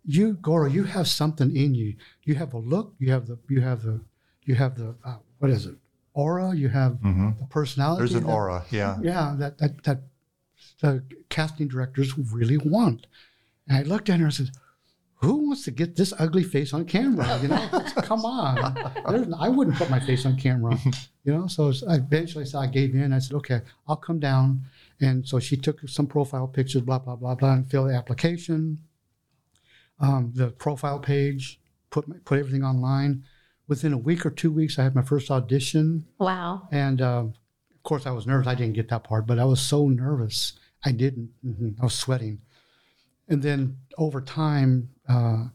"You, 0.04 0.34
Goro, 0.34 0.66
you 0.66 0.84
have 0.84 1.06
something 1.08 1.54
in 1.54 1.74
you. 1.74 1.96
You 2.24 2.34
have 2.36 2.54
a 2.54 2.58
look. 2.58 2.94
You 2.98 3.10
have 3.12 3.26
the. 3.26 3.38
You 3.48 3.60
have 3.60 3.82
the. 3.82 4.00
You 4.44 4.54
have 4.54 4.76
the. 4.76 4.94
Uh, 5.04 5.16
what 5.38 5.50
is 5.50 5.66
it? 5.66 5.74
Aura. 6.14 6.54
You 6.54 6.68
have 6.68 6.92
Mhm. 6.94 7.38
the 7.38 7.44
personality. 7.46 8.00
There's 8.00 8.14
an 8.14 8.24
that- 8.24 8.32
aura. 8.32 8.64
Yeah. 8.70 8.98
yeah, 9.02 9.34
that 9.38 9.58
that 9.58 9.82
that 9.84 10.00
the 10.80 11.02
casting 11.28 11.68
directors 11.68 12.16
really 12.18 12.56
want. 12.56 13.06
And 13.68 13.76
I 13.76 13.82
looked 13.82 14.08
at 14.08 14.18
her 14.18 14.24
and 14.26 14.34
said, 14.34 14.50
who 15.20 15.48
wants 15.48 15.64
to 15.64 15.70
get 15.72 15.96
this 15.96 16.12
ugly 16.18 16.44
face 16.44 16.72
on 16.72 16.84
camera? 16.84 17.38
You 17.42 17.48
know, 17.48 17.68
come 18.02 18.24
on. 18.24 18.74
There's- 19.08 19.32
I 19.38 19.48
wouldn't 19.48 19.76
put 19.76 19.90
my 19.90 19.98
face 20.00 20.24
on 20.24 20.36
camera, 20.36 20.78
you 21.24 21.32
know. 21.32 21.46
So 21.48 21.72
I 21.88 21.96
eventually 21.96 22.44
so 22.46 22.58
I 22.60 22.66
gave 22.68 22.94
in. 22.94 23.12
I 23.12 23.18
said, 23.18 23.34
okay, 23.36 23.60
I'll 23.86 23.96
come 23.96 24.18
down. 24.20 24.62
And 25.00 25.26
so 25.26 25.38
she 25.38 25.56
took 25.56 25.88
some 25.88 26.06
profile 26.06 26.48
pictures, 26.48 26.82
blah 26.82 26.98
blah 26.98 27.16
blah 27.16 27.34
blah, 27.36 27.52
and 27.52 27.70
filled 27.70 27.90
the 27.90 27.94
application, 27.94 28.78
um, 30.00 30.32
the 30.34 30.48
profile 30.50 30.98
page, 30.98 31.60
put 31.90 32.08
my, 32.08 32.16
put 32.24 32.38
everything 32.38 32.64
online. 32.64 33.24
Within 33.68 33.92
a 33.92 33.98
week 33.98 34.24
or 34.24 34.30
two 34.30 34.50
weeks, 34.50 34.78
I 34.78 34.82
had 34.84 34.94
my 34.94 35.02
first 35.02 35.30
audition, 35.30 36.06
Wow. 36.18 36.68
and 36.72 37.02
um, 37.02 37.34
of 37.74 37.82
course, 37.82 38.06
I 38.06 38.10
was 38.12 38.26
nervous. 38.26 38.46
I 38.46 38.54
didn't 38.54 38.72
get 38.74 38.88
that 38.88 39.04
part, 39.04 39.26
but 39.26 39.38
I 39.38 39.44
was 39.44 39.60
so 39.60 39.88
nervous. 39.88 40.54
I 40.84 40.92
didn't. 40.92 41.30
mhm, 41.44 41.78
I 41.80 41.84
was 41.84 41.94
sweating. 41.94 42.40
And 43.28 43.42
then 43.42 43.76
over 43.98 44.20
time, 44.22 44.88
uh, 45.08 45.48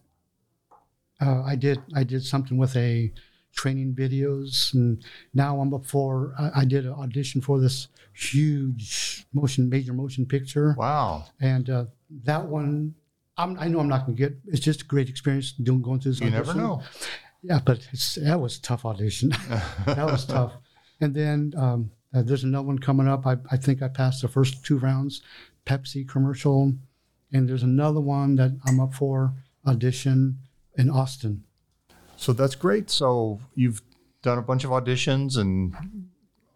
uh, 1.19 1.41
I 1.43 1.56
did. 1.56 1.79
I 1.95 2.03
did 2.03 2.23
something 2.23 2.58
with 2.58 2.75
a 2.75 3.12
training 3.54 3.94
videos, 3.96 4.74
and 4.74 5.04
now 5.34 5.60
I'm 5.62 5.74
up 5.74 5.86
for. 5.86 6.34
I, 6.38 6.62
I 6.62 6.66
did 6.66 6.86
an 6.86 6.94
audition 6.94 7.42
for 7.42 7.60
this 7.60 7.88
huge 8.13 9.26
motion, 9.34 9.70
major 9.70 9.94
motion 9.94 10.26
picture, 10.26 10.76
Wow. 10.78 11.26
and 11.39 11.70
uh, 11.70 11.86
that 12.24 12.46
one. 12.46 12.96
I'm, 13.36 13.58
I 13.60 13.68
know 13.68 13.80
I'm 13.80 13.88
not 13.88 14.06
going 14.06 14.16
to 14.16 14.22
get. 14.22 14.38
It's 14.48 14.60
just 14.63 14.84
a 14.84 14.86
great 14.86 15.10
experience 15.10 15.54
doing 15.54 15.82
going 15.82 16.00
through 16.00 16.12
this. 16.12 16.22
You 16.22 16.30
never 16.30 16.54
know. 16.54 16.84
Yeah, 17.42 17.60
but 17.66 17.88
it's, 17.92 18.16
that 18.16 18.39
was 18.39 18.58
a 18.58 18.62
tough 18.62 18.86
audition. 18.86 19.30
that 19.88 20.06
was 20.06 20.26
tough. 20.26 20.54
And 21.02 21.13
then 21.16 21.52
um, 21.58 21.89
uh, 22.13 22.22
there's 22.22 22.44
another 22.44 22.68
one 22.68 22.78
coming 22.78 23.08
up. 23.08 23.26
I, 23.26 23.38
I 23.50 23.58
think 23.58 23.82
I 23.82 23.88
passed 23.88 24.22
the 24.22 24.28
first 24.28 24.63
two 24.63 24.78
rounds, 24.78 25.24
Pepsi 25.66 26.08
commercial, 26.08 26.74
and 27.34 27.50
there's 27.50 27.63
another 27.63 28.00
one 28.00 28.36
that 28.36 28.52
I'm 28.68 28.80
up 28.80 28.94
for 28.94 29.34
audition 29.66 30.38
in 30.78 30.89
Austin. 30.92 31.44
So 32.23 32.31
that's 32.31 32.55
great. 32.55 32.89
So 32.89 33.41
you've 33.53 33.81
done 34.21 34.38
a 34.38 34.41
bunch 34.41 34.63
of 34.63 34.69
auditions 34.69 35.38
and 35.38 35.75
I'm 35.75 36.07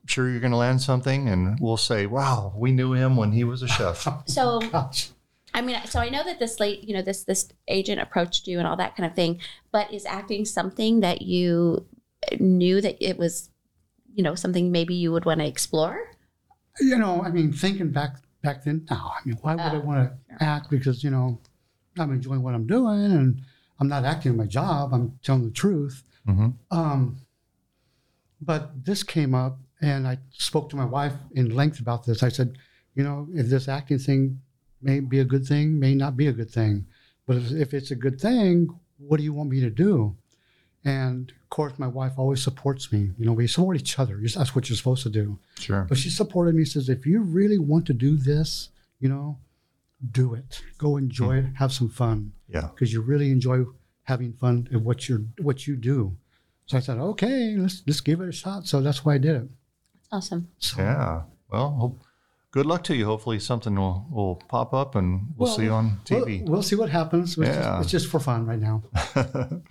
sure 0.05 0.29
you're 0.29 0.39
going 0.39 0.51
to 0.51 0.57
land 0.57 0.81
something 0.81 1.27
and 1.27 1.57
we'll 1.59 1.75
say, 1.75 2.05
wow, 2.05 2.53
we 2.55 2.71
knew 2.71 2.93
him 2.93 3.17
when 3.17 3.33
he 3.33 3.43
was 3.43 3.61
a 3.63 3.67
chef. 3.67 4.07
So 4.27 4.61
Gosh. 4.61 5.09
I 5.53 5.61
mean, 5.61 5.77
so 5.85 5.99
I 5.99 6.07
know 6.07 6.23
that 6.23 6.39
this 6.39 6.61
late, 6.61 6.83
you 6.83 6.93
know, 6.93 7.01
this 7.01 7.23
this 7.25 7.49
agent 7.67 7.99
approached 7.99 8.47
you 8.47 8.59
and 8.59 8.67
all 8.67 8.77
that 8.77 8.95
kind 8.95 9.09
of 9.09 9.15
thing. 9.15 9.41
But 9.71 9.91
is 9.93 10.05
acting 10.05 10.45
something 10.45 11.01
that 11.01 11.21
you 11.23 11.85
knew 12.39 12.79
that 12.79 12.95
it 13.03 13.17
was, 13.17 13.49
you 14.13 14.23
know, 14.23 14.35
something 14.35 14.71
maybe 14.71 14.93
you 14.95 15.11
would 15.11 15.25
want 15.25 15.39
to 15.41 15.47
explore? 15.47 15.99
You 16.79 16.97
know, 16.97 17.23
I 17.23 17.29
mean, 17.29 17.51
thinking 17.51 17.91
back 17.91 18.17
back 18.43 18.63
then, 18.63 18.85
no, 18.89 18.95
I 18.95 19.19
mean, 19.25 19.37
why 19.41 19.55
would 19.55 19.61
I 19.61 19.75
Oh, 19.75 19.79
want 19.79 20.11
to 20.29 20.43
act? 20.43 20.69
Because 20.69 21.03
you 21.03 21.09
know, 21.09 21.41
I'm 21.97 22.11
enjoying 22.13 22.43
what 22.43 22.53
I'm 22.53 22.67
doing, 22.67 23.05
and 23.05 23.41
I'm 23.79 23.87
not 23.87 24.05
acting 24.05 24.31
in 24.31 24.37
my 24.37 24.45
job. 24.45 24.93
I'm 24.93 25.19
telling 25.23 25.45
the 25.45 25.51
truth. 25.51 26.03
Mhm. 26.27 26.53
Um, 26.71 27.17
but 28.41 28.85
this 28.85 29.03
came 29.03 29.33
up, 29.33 29.59
and 29.81 30.07
I 30.07 30.17
spoke 30.31 30.69
to 30.69 30.75
my 30.75 30.85
wife 30.85 31.13
in 31.31 31.55
length 31.55 31.79
about 31.79 32.05
this. 32.05 32.23
I 32.23 32.29
said, 32.29 32.57
you 32.95 33.03
know, 33.03 33.27
if 33.33 33.47
this 33.47 33.67
acting 33.67 33.99
thing 33.99 34.41
may 34.81 34.99
be 34.99 35.19
a 35.19 35.25
good 35.25 35.45
thing, 35.45 35.79
may 35.79 35.95
not 35.95 36.17
be 36.17 36.27
a 36.27 36.33
good 36.33 36.49
thing, 36.49 36.85
but 37.25 37.37
if, 37.37 37.51
if 37.51 37.73
it's 37.73 37.91
a 37.91 37.95
good 37.95 38.19
thing, 38.19 38.67
what 38.97 39.17
do 39.17 39.23
you 39.23 39.33
want 39.33 39.49
me 39.49 39.59
to 39.61 39.69
do? 39.69 40.15
And 40.83 41.31
of 41.31 41.49
course, 41.49 41.73
my 41.77 41.87
wife 41.87 42.13
always 42.17 42.41
supports 42.41 42.91
me. 42.91 43.11
You 43.17 43.25
know, 43.25 43.33
we 43.33 43.47
support 43.47 43.77
each 43.77 43.99
other. 43.99 44.19
That's 44.21 44.55
what 44.55 44.69
you're 44.69 44.77
supposed 44.77 45.03
to 45.03 45.09
do. 45.09 45.39
Sure. 45.59 45.85
But 45.89 45.97
she 45.97 46.09
supported 46.09 46.55
me. 46.55 46.63
Says, 46.65 46.87
if 46.89 47.05
you 47.05 47.21
really 47.21 47.57
want 47.57 47.85
to 47.87 47.93
do 47.93 48.15
this, 48.15 48.69
you 48.99 49.09
know, 49.09 49.37
do 50.11 50.33
it. 50.33 50.63
Go 50.77 50.95
enjoy 50.97 51.37
it. 51.39 51.45
Have 51.55 51.73
some 51.73 51.89
fun 51.89 52.33
Yeah. 52.49 52.69
because 52.73 52.93
you 52.93 53.01
really 53.01 53.31
enjoy 53.31 53.65
having 54.03 54.33
fun 54.33 54.67
at 54.73 54.81
what 54.81 55.07
you're 55.09 55.23
what 55.41 55.67
you 55.67 55.75
do. 55.75 56.15
So 56.65 56.77
I 56.77 56.81
said, 56.81 56.97
okay, 56.97 57.55
let's 57.57 57.83
let's 57.87 58.01
give 58.01 58.21
it 58.21 58.29
a 58.29 58.31
shot. 58.31 58.67
So 58.67 58.81
that's 58.81 59.03
why 59.05 59.15
I 59.15 59.17
did 59.17 59.35
it. 59.35 59.47
Awesome. 60.11 60.47
So, 60.59 60.81
Yeah. 60.81 61.23
Well, 61.49 61.69
hope, 61.71 62.01
good 62.51 62.65
luck 62.65 62.83
to 62.85 62.95
you. 62.95 63.05
Hopefully 63.05 63.39
something 63.39 63.75
will, 63.75 64.05
will 64.09 64.35
pop 64.47 64.73
up 64.73 64.95
and 64.95 65.33
we'll, 65.37 65.53
see 65.53 65.63
you 65.63 65.71
on 65.71 65.99
We'll, 66.09 66.25
TV. 66.25 66.45
we'll 66.47 66.63
see 66.63 66.75
what 66.75 66.89
happens. 66.89 67.37
It's, 67.37 67.47
Yeah. 67.47 67.55
just, 67.61 67.81
it's 67.83 67.91
just 67.91 68.07
for 68.07 68.19
fun 68.19 68.45
right 68.45 68.59
now. 68.59 68.83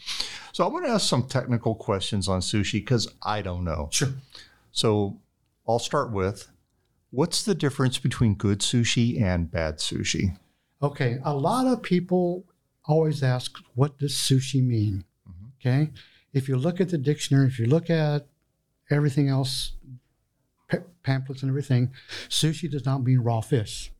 so 0.52 0.64
I 0.64 0.68
want 0.68 0.84
to 0.86 0.90
ask 0.90 1.06
some 1.08 1.24
technical 1.26 1.74
questions 1.74 2.28
on 2.28 2.40
sushi 2.40 2.74
because 2.74 3.08
I 3.22 3.42
don't 3.42 3.64
know. 3.64 3.88
Sure. 3.92 4.08
So 4.72 5.18
I'll 5.68 5.78
start 5.78 6.12
with 6.12 6.48
what's 7.10 7.42
the 7.42 7.54
difference 7.54 7.98
between 7.98 8.34
good 8.34 8.60
sushi 8.60 9.20
and 9.20 9.50
bad 9.50 9.78
sushi? 9.78 10.36
Okay, 10.82 11.18
a 11.24 11.34
lot 11.34 11.66
of 11.66 11.82
people 11.82 12.44
always 12.86 13.22
ask, 13.22 13.56
what 13.74 13.98
does 13.98 14.14
sushi 14.14 14.62
mean? 14.64 15.04
Okay, 15.60 15.90
if 16.32 16.48
you 16.48 16.56
look 16.56 16.80
at 16.80 16.90
the 16.90 16.98
dictionary, 16.98 17.46
if 17.46 17.58
you 17.58 17.66
look 17.66 17.90
at 17.90 18.26
everything 18.90 19.28
else, 19.28 19.72
pa- 20.70 20.78
pamphlets 21.02 21.42
and 21.42 21.50
everything, 21.50 21.92
sushi 22.28 22.70
does 22.70 22.84
not 22.84 23.02
mean 23.02 23.18
raw 23.20 23.40
fish. 23.40 23.92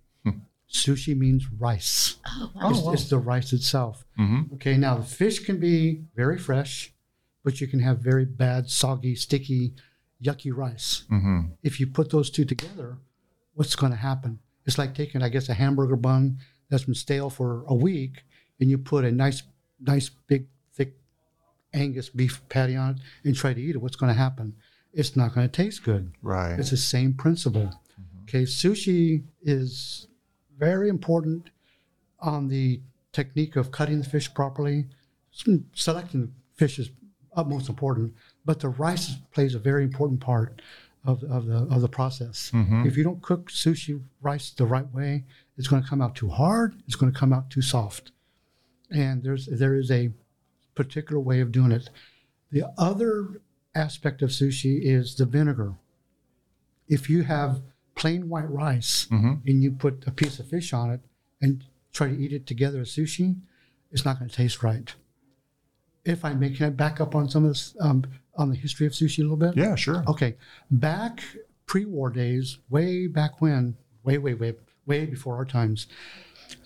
Sushi 0.69 1.17
means 1.17 1.47
rice. 1.59 2.17
Oh, 2.27 2.51
wow. 2.55 2.71
it's, 2.71 3.03
it's 3.03 3.11
the 3.11 3.19
rice 3.19 3.53
itself. 3.53 4.05
Mm-hmm. 4.19 4.55
Okay, 4.55 4.77
now 4.77 4.97
the 4.97 5.05
fish 5.05 5.39
can 5.39 5.61
be 5.61 6.03
very 6.17 6.37
fresh, 6.39 6.93
but 7.45 7.61
you 7.61 7.69
can 7.69 7.79
have 7.81 7.99
very 8.01 8.25
bad, 8.25 8.69
soggy, 8.69 9.15
sticky, 9.15 9.75
yucky 10.23 10.53
rice. 10.55 11.05
Mm-hmm. 11.11 11.53
If 11.63 11.79
you 11.79 11.87
put 11.87 12.11
those 12.11 12.31
two 12.31 12.45
together, 12.45 12.99
what's 13.55 13.77
going 13.77 13.93
to 13.93 13.99
happen? 13.99 14.41
It's 14.67 14.77
like 14.77 14.93
taking, 14.95 15.23
I 15.23 15.29
guess, 15.29 15.49
a 15.49 15.55
hamburger 15.55 15.95
bun 15.95 16.39
that's 16.69 16.85
been 16.85 16.95
stale 16.95 17.31
for 17.31 17.63
a 17.69 17.75
week, 17.75 18.25
and 18.61 18.71
you 18.71 18.79
put 18.79 19.05
a 19.05 19.13
nice, 19.13 19.43
nice 19.81 20.09
big, 20.09 20.47
thick 20.73 20.95
Angus 21.75 22.09
beef 22.09 22.41
patty 22.49 22.77
on 22.77 22.91
it 22.91 23.01
and 23.25 23.37
try 23.37 23.53
to 23.53 23.61
eat 23.61 23.75
it. 23.75 23.79
What's 23.83 23.97
going 23.97 24.13
to 24.13 24.19
happen? 24.19 24.55
It's 24.93 25.15
not 25.15 25.35
going 25.35 25.47
to 25.49 25.53
taste 25.53 25.85
good. 25.85 26.13
Right. 26.23 26.59
It's 26.59 26.71
the 26.71 26.77
same 26.77 27.13
principle. 27.15 27.63
Mm-hmm. 27.63 28.23
Okay, 28.23 28.43
sushi 28.45 29.25
is 29.43 30.09
very 30.59 30.89
important 30.89 31.51
on 32.21 32.49
the 32.49 32.81
technique 33.13 33.57
of 33.57 33.71
cutting 33.71 33.99
the 33.99 34.09
fish 34.09 34.33
properly. 34.33 34.87
Selecting 35.75 36.23
the 36.23 36.31
fish 36.55 36.79
is 36.79 36.91
utmost 37.37 37.69
important, 37.69 38.15
but 38.45 38.61
the 38.61 38.71
rice 38.71 39.17
plays 39.33 39.55
a 39.55 39.59
very 39.59 39.85
important 39.85 40.21
part 40.21 40.63
of, 41.05 41.23
of 41.25 41.47
the 41.47 41.59
of 41.71 41.83
the 41.83 41.89
process. 41.89 42.51
Mm-hmm. 42.55 42.87
If 42.87 42.97
you 42.97 43.05
don't 43.05 43.23
cook 43.23 43.51
sushi 43.51 44.03
rice 44.23 44.51
the 44.51 44.65
right 44.65 44.93
way, 44.93 45.25
it's 45.57 45.69
going 45.69 45.83
to 45.83 45.89
come 45.89 46.01
out 46.01 46.15
too 46.15 46.31
hard. 46.31 46.75
It's 46.87 46.97
going 46.97 47.13
to 47.13 47.19
come 47.19 47.33
out 47.33 47.51
too 47.51 47.63
soft, 47.63 48.13
and 48.91 49.23
there's 49.23 49.47
there 49.47 49.75
is 49.75 49.91
a 49.91 50.11
particular 50.75 51.21
way 51.21 51.41
of 51.41 51.53
doing 51.53 51.73
it. 51.73 51.91
The 52.51 52.65
other 52.79 53.41
aspect 53.75 54.23
of 54.23 54.31
sushi 54.31 54.81
is 54.83 55.17
the 55.17 55.27
vinegar. 55.27 55.75
If 56.89 57.11
you 57.11 57.23
have 57.25 57.63
plain 57.95 58.29
white 58.29 58.51
rice 58.51 59.07
and 59.47 59.63
you 59.63 59.73
put 59.73 60.05
a 60.07 60.11
piece 60.11 60.39
of 60.39 60.47
fish 60.49 60.73
on 60.73 60.91
it 60.91 61.01
and 61.41 61.65
try 61.93 62.09
to 62.09 62.17
eat 62.19 62.33
it 62.33 62.47
together 62.47 62.81
as 62.81 62.91
sushi, 62.91 63.37
it's 63.91 64.05
not 64.05 64.19
going 64.19 64.29
to 64.29 64.37
taste 64.37 64.63
right. 64.63 64.95
If 66.05 66.25
I 66.25 66.35
may, 66.35 66.51
can 66.51 66.67
I 66.67 66.71
back 66.71 67.01
up 67.01 67.15
on 67.15 67.29
some 67.29 67.45
of 67.45 67.51
this, 67.51 67.75
um, 67.81 68.05
on 68.37 68.51
the 68.51 68.57
history 68.57 68.87
of 68.87 68.93
sushi 68.93 69.19
a 69.19 69.23
little 69.23 69.37
bit? 69.37 69.57
yeah, 69.57 69.75
sure. 69.75 70.05
Okay. 70.07 70.37
Back 70.71 71.23
pre 71.67 71.85
war 71.85 72.11
days, 72.11 72.59
way 72.71 73.07
back 73.09 73.41
when, 73.41 73.77
way, 74.05 74.19
way, 74.19 74.35
way, 74.35 74.55
way 74.87 75.07
before 75.07 75.37
our 75.37 75.45
times, 75.45 75.89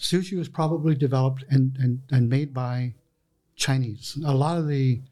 sushi 0.01 0.37
was 0.39 0.49
probably 0.49 0.95
developed 0.95 1.45
and, 1.51 1.77
and, 1.79 2.01
and 2.11 2.29
made 2.29 2.53
by 2.55 2.95
Chinese. 3.57 4.19
A 4.25 4.35
lot 4.35 4.57
of 4.59 4.67
the 4.67 5.03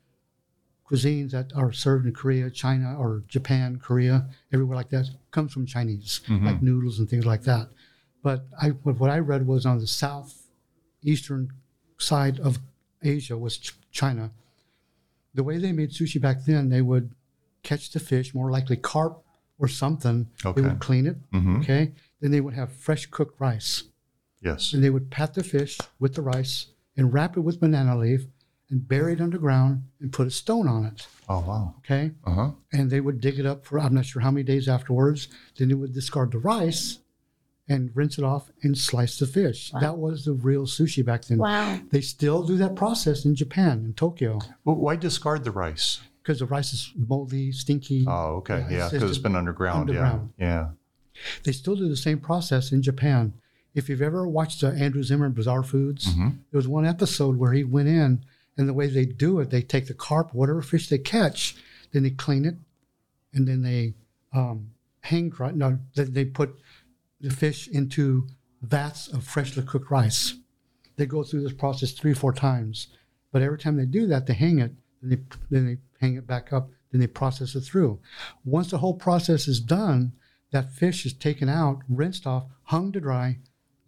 cuisines 0.90 1.31
that 1.33 1.53
are 1.55 1.70
served 1.72 2.07
in 2.07 2.14
Korea, 2.14 2.51
China, 2.51 2.96
or 2.98 3.22
Japan, 3.29 3.79
Korea, 3.79 4.27
everywhere 4.53 4.77
like 4.77 4.88
that, 4.90 5.07
comes 5.31 5.53
from 5.53 5.66
Chinese, 5.66 6.20
like 6.46 6.62
noodles 6.62 6.98
and 6.98 7.09
things 7.09 7.27
like 7.27 7.42
that. 7.42 7.68
But 8.22 8.46
I, 8.61 8.68
what 8.70 9.11
I 9.11 9.18
read 9.18 9.46
was 9.46 9.66
on 9.66 9.79
the 9.79 9.87
southeastern 9.87 11.53
side 11.98 12.40
of 12.40 12.59
Asia 13.03 13.37
was 13.37 13.59
Ch- 13.59 13.74
China. 13.90 14.31
The 15.35 15.44
way 15.44 15.59
they 15.59 15.72
made 15.72 15.90
sushi 15.90 16.20
back 16.20 16.44
then, 16.44 16.70
they 16.70 16.83
would 16.83 17.11
catch 17.62 17.90
the 17.90 18.01
fish, 18.01 18.35
more 18.35 18.51
likely 18.51 18.77
carp 18.77 19.22
or 19.59 19.68
something. 19.68 20.29
Okay. 20.44 20.61
They 20.62 20.66
would 20.68 20.79
clean 20.81 21.07
it. 21.07 21.31
Mhm. 21.33 21.61
Okay. 21.61 21.92
Then 22.20 22.31
they 22.31 22.40
would 22.40 22.55
have 22.55 22.72
fresh 22.72 23.07
cooked 23.07 23.38
rice 23.40 23.85
Yes. 24.40 24.72
and 24.72 24.83
they 24.85 24.90
would 24.90 25.11
pat 25.11 25.35
the 25.35 25.42
fish 25.44 25.79
with 25.98 26.14
the 26.14 26.22
rice 26.22 26.66
and 26.96 27.12
wrap 27.12 27.37
it 27.37 27.40
with 27.40 27.61
banana 27.61 27.96
leaf 27.98 28.27
and 28.70 28.87
bury 28.87 29.14
it 29.14 29.20
underground 29.20 29.85
and 30.01 30.12
put 30.12 30.27
a 30.27 30.31
stone 30.31 30.68
on 30.68 30.85
it. 30.85 31.07
Oh, 31.29 31.40
wow. 31.40 31.74
Okay. 31.79 32.12
Uh 32.24 32.31
huh. 32.35 32.51
And 32.72 32.90
they 32.90 33.01
would 33.01 33.20
dig 33.20 33.38
it 33.38 33.46
up 33.46 33.64
for 33.64 33.81
I'm 33.81 33.94
not 33.94 34.05
sure 34.07 34.22
how 34.22 34.31
many 34.31 34.44
days 34.44 34.68
afterwards. 34.68 35.29
Then 35.57 35.68
they 35.68 35.74
would 35.74 35.92
discard 35.94 36.33
the 36.33 36.38
rice 36.38 36.98
and 37.68 37.90
rinse 37.94 38.16
it 38.18 38.24
off 38.24 38.51
and 38.62 38.77
slice 38.79 39.18
the 39.18 39.27
fish. 39.27 39.72
That 39.81 39.98
was 39.98 40.24
the 40.24 40.33
real 40.35 40.66
sushi 40.66 41.05
back 41.05 41.24
then. 41.24 41.38
Wow. 41.38 41.81
They 41.90 42.01
still 42.01 42.42
do 42.42 42.57
that 42.59 42.77
process 42.77 43.24
in 43.24 43.35
Japan, 43.35 43.85
in 43.85 43.92
Tokyo, 43.94 44.38
Well, 44.64 44.77
why 44.77 44.96
discard 44.96 45.44
the 45.44 45.51
rice? 45.51 46.01
because 46.22 46.38
the 46.40 46.46
rice 46.46 46.74
is 46.74 46.92
moldy, 46.94 47.51
stinky. 47.53 48.05
Oh, 48.07 48.37
okay. 48.37 48.59
Yeah, 48.59 48.68
Yeah, 48.70 48.85
it's 48.85 48.92
because 48.92 49.09
just 49.09 49.18
it's 49.18 49.22
been 49.22 49.35
underground. 49.37 49.88
underground. 49.88 50.33
Yeah. 50.38 50.68
They 51.44 51.53
still 51.53 51.74
do 51.74 51.88
the 51.88 51.96
same 51.96 52.18
process 52.20 52.70
in 52.70 52.83
Japan. 52.83 53.33
If 53.79 53.88
you've 53.88 54.03
ever 54.03 54.29
watched 54.29 54.62
uh, 54.62 54.69
Andrew 54.69 55.03
Zimmern 55.03 55.33
Bizarre 55.33 55.62
Foods, 55.62 56.14
there 56.51 56.59
was 56.59 56.69
one 56.69 56.85
episode 56.85 57.37
where 57.38 57.53
he 57.53 57.64
went 57.64 57.88
in, 57.88 58.25
and 58.57 58.69
the 58.69 58.75
way 58.75 58.88
they 58.88 59.05
do 59.05 59.38
it, 59.41 59.51
they 59.51 59.62
take 59.62 59.87
the 59.87 59.95
carp, 59.95 60.35
whatever 60.35 60.61
fish 60.61 60.88
they 60.88 60.99
catch, 60.99 61.57
then 61.93 62.03
they 62.03 62.11
clean 62.11 62.45
it, 62.45 62.57
and 63.33 63.47
then 63.47 63.62
they 63.62 63.95
um, 64.35 64.73
hang 65.01 65.31
dry. 65.31 65.53
No, 65.53 65.79
then 65.95 66.12
they 66.12 66.25
put 66.25 66.59
the 67.21 67.31
fish 67.31 67.69
into 67.69 68.27
vats 68.62 69.09
of 69.09 69.25
freshly 69.25 69.62
cooked 69.62 69.91
rice. 69.91 70.35
They 70.97 71.07
go 71.07 71.23
through 71.23 71.43
this 71.45 71.53
process 71.53 71.93
three 71.93 72.12
or 72.12 72.17
four 72.17 72.33
times, 72.33 72.88
but 73.33 73.43
every 73.43 73.59
time 73.59 73.77
they 73.77 73.87
do 73.87 74.07
that, 74.09 74.27
they 74.27 74.35
hang 74.35 74.59
it, 74.59 74.73
then 75.01 75.11
they 75.11 75.37
then 75.51 75.67
they 75.67 75.77
hang 76.05 76.17
it 76.17 76.27
back 76.27 76.53
up, 76.53 76.71
then 76.91 77.01
they 77.01 77.07
process 77.07 77.55
it 77.55 77.61
through. 77.61 78.01
Once 78.45 78.71
the 78.71 78.79
whole 78.79 78.95
process 78.95 79.47
is 79.47 79.61
done, 79.61 80.12
that 80.51 80.73
fish 80.73 81.07
is 81.07 81.12
taken 81.12 81.49
out, 81.49 81.83
rinsed 81.88 82.27
off, 82.27 82.47
hung 82.64 82.91
to 82.93 83.01
dry, 83.01 83.38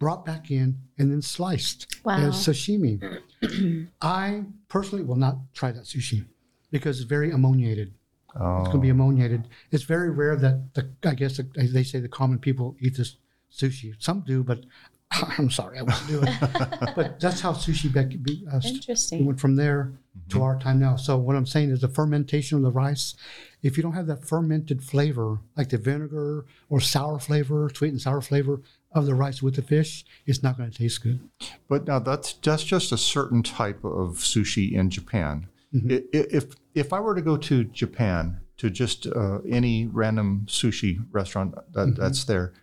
brought 0.01 0.25
back 0.25 0.49
in, 0.49 0.75
and 0.97 1.11
then 1.11 1.21
sliced 1.21 1.85
Wow. 2.03 2.17
as 2.17 2.33
sashimi. 2.33 2.99
I 4.01 4.43
personally 4.67 5.03
will 5.03 5.15
not 5.15 5.35
try 5.53 5.71
that 5.71 5.83
sushi 5.83 6.25
because 6.71 6.99
it's 6.99 7.07
very 7.07 7.31
ammoniated. 7.31 7.93
Oh, 8.35 8.59
It's 8.61 8.69
going 8.69 8.79
to 8.81 8.87
be 8.87 8.89
ammoniated. 8.89 9.47
It's 9.69 9.83
very 9.83 10.09
rare 10.09 10.35
that 10.37 10.73
the 10.73 10.89
I 11.07 11.13
guess 11.13 11.37
the, 11.37 11.43
they 11.55 11.83
say 11.83 11.99
the 11.99 12.07
common 12.09 12.39
people 12.39 12.75
eat 12.79 12.97
this 12.97 13.17
sushi. 13.55 13.93
Some 13.99 14.21
do, 14.21 14.43
but 14.43 14.63
I'm 15.37 15.51
sorry, 15.51 15.77
I 15.77 15.83
wouldn't 15.83 16.07
do 16.07 16.23
it. 16.23 16.93
but 16.95 17.19
that's 17.19 17.41
how 17.41 17.53
sushi 17.53 17.93
be, 17.93 18.15
be, 18.17 18.43
uh, 18.51 18.59
Interesting. 18.63 19.25
went 19.27 19.39
from 19.39 19.55
there 19.55 19.91
to 20.29 20.41
our 20.41 20.57
time 20.57 20.79
now. 20.79 20.95
So 20.95 21.15
what 21.17 21.35
I'm 21.35 21.45
saying 21.45 21.69
is 21.69 21.81
the 21.81 21.89
fermentation 21.89 22.57
of 22.57 22.63
the 22.63 22.71
rice. 22.71 23.13
If 23.61 23.77
you 23.77 23.83
don't 23.83 23.93
have 23.93 24.07
that 24.07 24.25
fermented 24.25 24.81
flavor, 24.83 25.39
like 25.55 25.69
the 25.69 25.77
vinegar 25.77 26.45
or 26.69 26.79
sour 26.79 27.19
flavor, 27.19 27.69
sweet 27.75 27.89
and 27.91 28.01
sour 28.01 28.21
flavor 28.21 28.61
of 28.93 29.05
the 29.05 29.15
rice 29.15 29.41
with 29.41 29.55
the 29.55 29.61
fish, 29.61 30.05
it's 30.25 30.43
not 30.43 30.57
going 30.57 30.69
to 30.69 30.77
taste 30.77 31.01
good. 31.01 31.19
But 31.67 31.87
now 31.87 31.99
that's 31.99 32.33
that's 32.33 32.63
just 32.63 32.91
a 32.91 32.97
certain 32.97 33.43
type 33.43 33.83
of 33.83 34.17
sushi 34.17 34.73
in 34.73 34.89
Japan. 34.89 35.47
Mm-hmm. 35.73 35.91
I- 35.91 36.03
If 36.11 36.55
if 36.73 36.93
I 36.93 36.99
were 36.99 37.15
to 37.15 37.21
go 37.21 37.37
to 37.37 37.63
Japan 37.65 38.39
to 38.57 38.69
just 38.69 39.07
uh, 39.07 39.39
any 39.49 39.87
random 39.87 40.45
sushi 40.47 41.03
restaurant 41.11 41.55
that, 41.55 41.63
mm-hmm. 41.73 42.01
that's 42.01 42.25
there, 42.25 42.53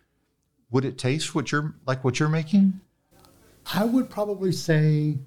would 0.71 0.85
it 0.85 0.97
taste 0.97 1.35
what 1.35 1.51
you're 1.51 1.75
like 1.85 2.03
what 2.03 2.19
you're 2.19 2.29
making? 2.29 2.79
I 3.73 3.85
would 3.85 4.09
probably 4.09 4.51
say 4.51 5.17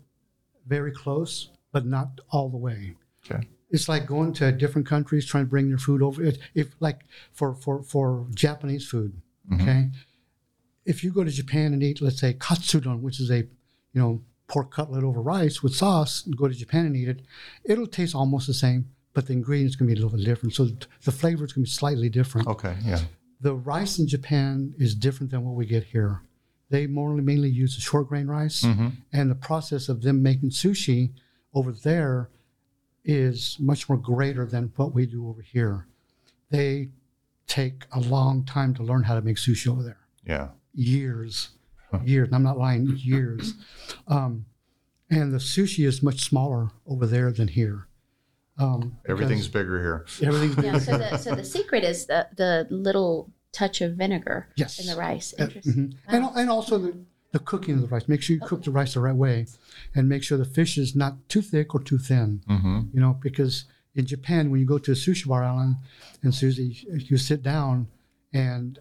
very 0.66 0.92
close, 0.92 1.50
but 1.72 1.86
not 1.86 2.20
all 2.30 2.48
the 2.48 2.56
way. 2.56 2.96
Okay. 3.24 3.46
It's 3.70 3.88
like 3.88 4.06
going 4.06 4.32
to 4.34 4.52
different 4.52 4.86
countries 4.86 5.24
trying 5.26 5.44
to 5.44 5.50
bring 5.50 5.68
their 5.68 5.78
food 5.78 6.02
over. 6.02 6.22
If, 6.22 6.36
if 6.54 6.68
like 6.80 7.00
for 7.32 7.54
for 7.54 7.82
for 7.82 8.26
Japanese 8.34 8.86
food, 8.86 9.20
mm-hmm. 9.50 9.62
okay. 9.62 9.90
If 10.84 11.04
you 11.04 11.12
go 11.12 11.24
to 11.24 11.30
Japan 11.30 11.72
and 11.72 11.82
eat, 11.82 12.00
let's 12.00 12.20
say 12.20 12.34
katsudon, 12.34 13.00
which 13.00 13.20
is 13.20 13.30
a, 13.30 13.38
you 13.38 14.00
know, 14.00 14.22
pork 14.48 14.70
cutlet 14.70 15.04
over 15.04 15.20
rice 15.20 15.62
with 15.62 15.74
sauce, 15.74 16.24
and 16.26 16.36
go 16.36 16.48
to 16.48 16.54
Japan 16.54 16.86
and 16.86 16.96
eat 16.96 17.08
it, 17.08 17.22
it'll 17.64 17.86
taste 17.86 18.14
almost 18.14 18.46
the 18.46 18.54
same, 18.54 18.90
but 19.14 19.26
the 19.26 19.32
ingredients 19.32 19.76
can 19.76 19.86
be 19.86 19.92
a 19.92 19.96
little 19.96 20.10
bit 20.10 20.24
different. 20.24 20.54
So 20.54 20.68
the 21.04 21.12
flavor 21.12 21.44
is 21.44 21.52
going 21.52 21.64
to 21.64 21.70
be 21.70 21.74
slightly 21.74 22.08
different 22.08 22.48
Okay. 22.48 22.76
Yeah. 22.84 23.00
the 23.40 23.54
rice 23.54 23.98
in 23.98 24.06
Japan 24.08 24.74
is 24.78 24.94
different 24.94 25.30
than 25.30 25.44
what 25.44 25.54
we 25.54 25.66
get 25.66 25.84
here. 25.84 26.22
They 26.68 26.86
more 26.86 27.14
mainly 27.14 27.50
use 27.50 27.74
the 27.74 27.82
short 27.82 28.08
grain 28.08 28.26
rice, 28.26 28.62
mm-hmm. 28.62 28.88
and 29.12 29.30
the 29.30 29.34
process 29.34 29.88
of 29.88 30.02
them 30.02 30.22
making 30.22 30.50
sushi 30.50 31.10
over 31.54 31.70
there 31.70 32.30
is 33.04 33.56
much 33.60 33.88
more 33.88 33.98
greater 33.98 34.46
than 34.46 34.72
what 34.76 34.94
we 34.94 35.06
do 35.06 35.28
over 35.28 35.42
here. 35.42 35.86
They 36.50 36.88
take 37.46 37.84
a 37.92 38.00
long 38.00 38.44
time 38.44 38.72
to 38.74 38.82
learn 38.82 39.02
how 39.02 39.14
to 39.14 39.20
make 39.20 39.36
sushi 39.36 39.68
over 39.68 39.82
there. 39.82 39.98
Yeah. 40.26 40.48
Years, 40.74 41.50
years. 42.04 42.28
And 42.28 42.34
I'm 42.34 42.42
not 42.42 42.58
lying, 42.58 42.96
years. 42.96 43.54
Um, 44.08 44.46
and 45.10 45.32
the 45.32 45.38
sushi 45.38 45.86
is 45.86 46.02
much 46.02 46.20
smaller 46.24 46.70
over 46.86 47.06
there 47.06 47.30
than 47.32 47.48
here. 47.48 47.86
Um, 48.58 48.96
Everything's 49.08 49.48
bigger 49.48 49.80
here. 49.80 49.98
because 50.06 50.22
everything's 50.22 50.64
Yeah, 50.64 50.78
so 50.78 50.98
the 50.98 51.16
so 51.18 51.34
the 51.34 51.44
secret 51.44 51.84
is 51.84 52.06
the 52.06 52.28
the 52.36 52.66
little 52.70 53.30
touch 53.52 53.80
of 53.80 53.94
vinegar 53.96 54.48
Yes. 54.56 54.78
in 54.78 54.86
the 54.86 54.96
rice. 54.96 55.34
Uh, 55.38 55.44
Interesting. 55.44 55.72
mhm. 55.74 55.94
And, 56.08 56.24
and 56.36 56.50
also 56.50 56.78
the, 56.78 56.96
the 57.32 57.38
cooking 57.38 57.74
of 57.76 57.80
the 57.82 57.86
rice. 57.88 58.08
Make 58.08 58.22
sure 58.22 58.34
you 58.36 58.40
cook 58.42 58.62
the 58.62 58.70
rice 58.70 58.94
the 58.94 59.00
right 59.00 59.14
way 59.16 59.46
and 59.94 60.08
make 60.08 60.22
sure 60.22 60.38
the 60.38 60.44
fish 60.44 60.78
is 60.78 60.94
not 60.96 61.28
too 61.28 61.42
thick 61.42 61.74
or 61.74 61.82
too 61.82 61.98
thin. 61.98 62.42
Mm-hmm. 62.48 62.80
You 62.94 63.00
know, 63.00 63.18
because 63.20 63.64
in 63.94 64.06
Japan, 64.06 64.50
when 64.50 64.60
you 64.60 64.66
go 64.66 64.78
to 64.78 64.92
a 64.92 64.94
sushi 64.94 65.26
bar, 65.28 65.42
Alan 65.42 65.76
and 66.22 66.34
Susie, 66.34 66.86
you 67.08 67.16
sit 67.18 67.42
down 67.42 67.88
and 68.32 68.78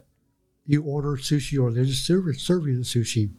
you 0.66 0.84
order 0.84 1.18
sushi 1.18 1.62
or 1.62 1.72
they 1.72 1.84
just 1.86 2.06
serve, 2.06 2.26
serve 2.40 2.68
you 2.68 2.78
the 2.78 2.84
sushi. 2.84 3.32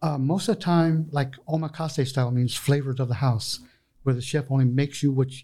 Uh, 0.00 0.16
most 0.18 0.48
of 0.48 0.56
the 0.56 0.62
time, 0.62 1.08
like 1.10 1.34
omakase 1.48 2.06
style 2.06 2.30
means 2.30 2.54
flavors 2.54 3.00
of 3.00 3.08
the 3.08 3.14
house, 3.14 3.60
where 4.04 4.14
the 4.14 4.22
chef 4.22 4.50
only 4.50 4.64
makes 4.64 5.02
you 5.02 5.10
what 5.12 5.30
you, 5.32 5.42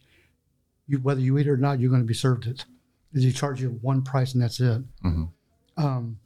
you 0.86 0.98
whether 0.98 1.20
you 1.20 1.36
eat 1.38 1.46
it 1.46 1.50
or 1.50 1.56
not, 1.56 1.80
you're 1.80 1.90
going 1.90 2.02
to 2.02 2.06
be 2.06 2.14
served 2.14 2.46
it. 2.46 2.64
Is 3.12 3.22
he 3.24 3.32
charge 3.32 3.60
you 3.60 3.78
one 3.82 4.02
price 4.02 4.32
and 4.34 4.42
that's 4.42 4.60
it. 4.60 4.82
Mhm. 5.02 5.30
Um, 5.76 6.18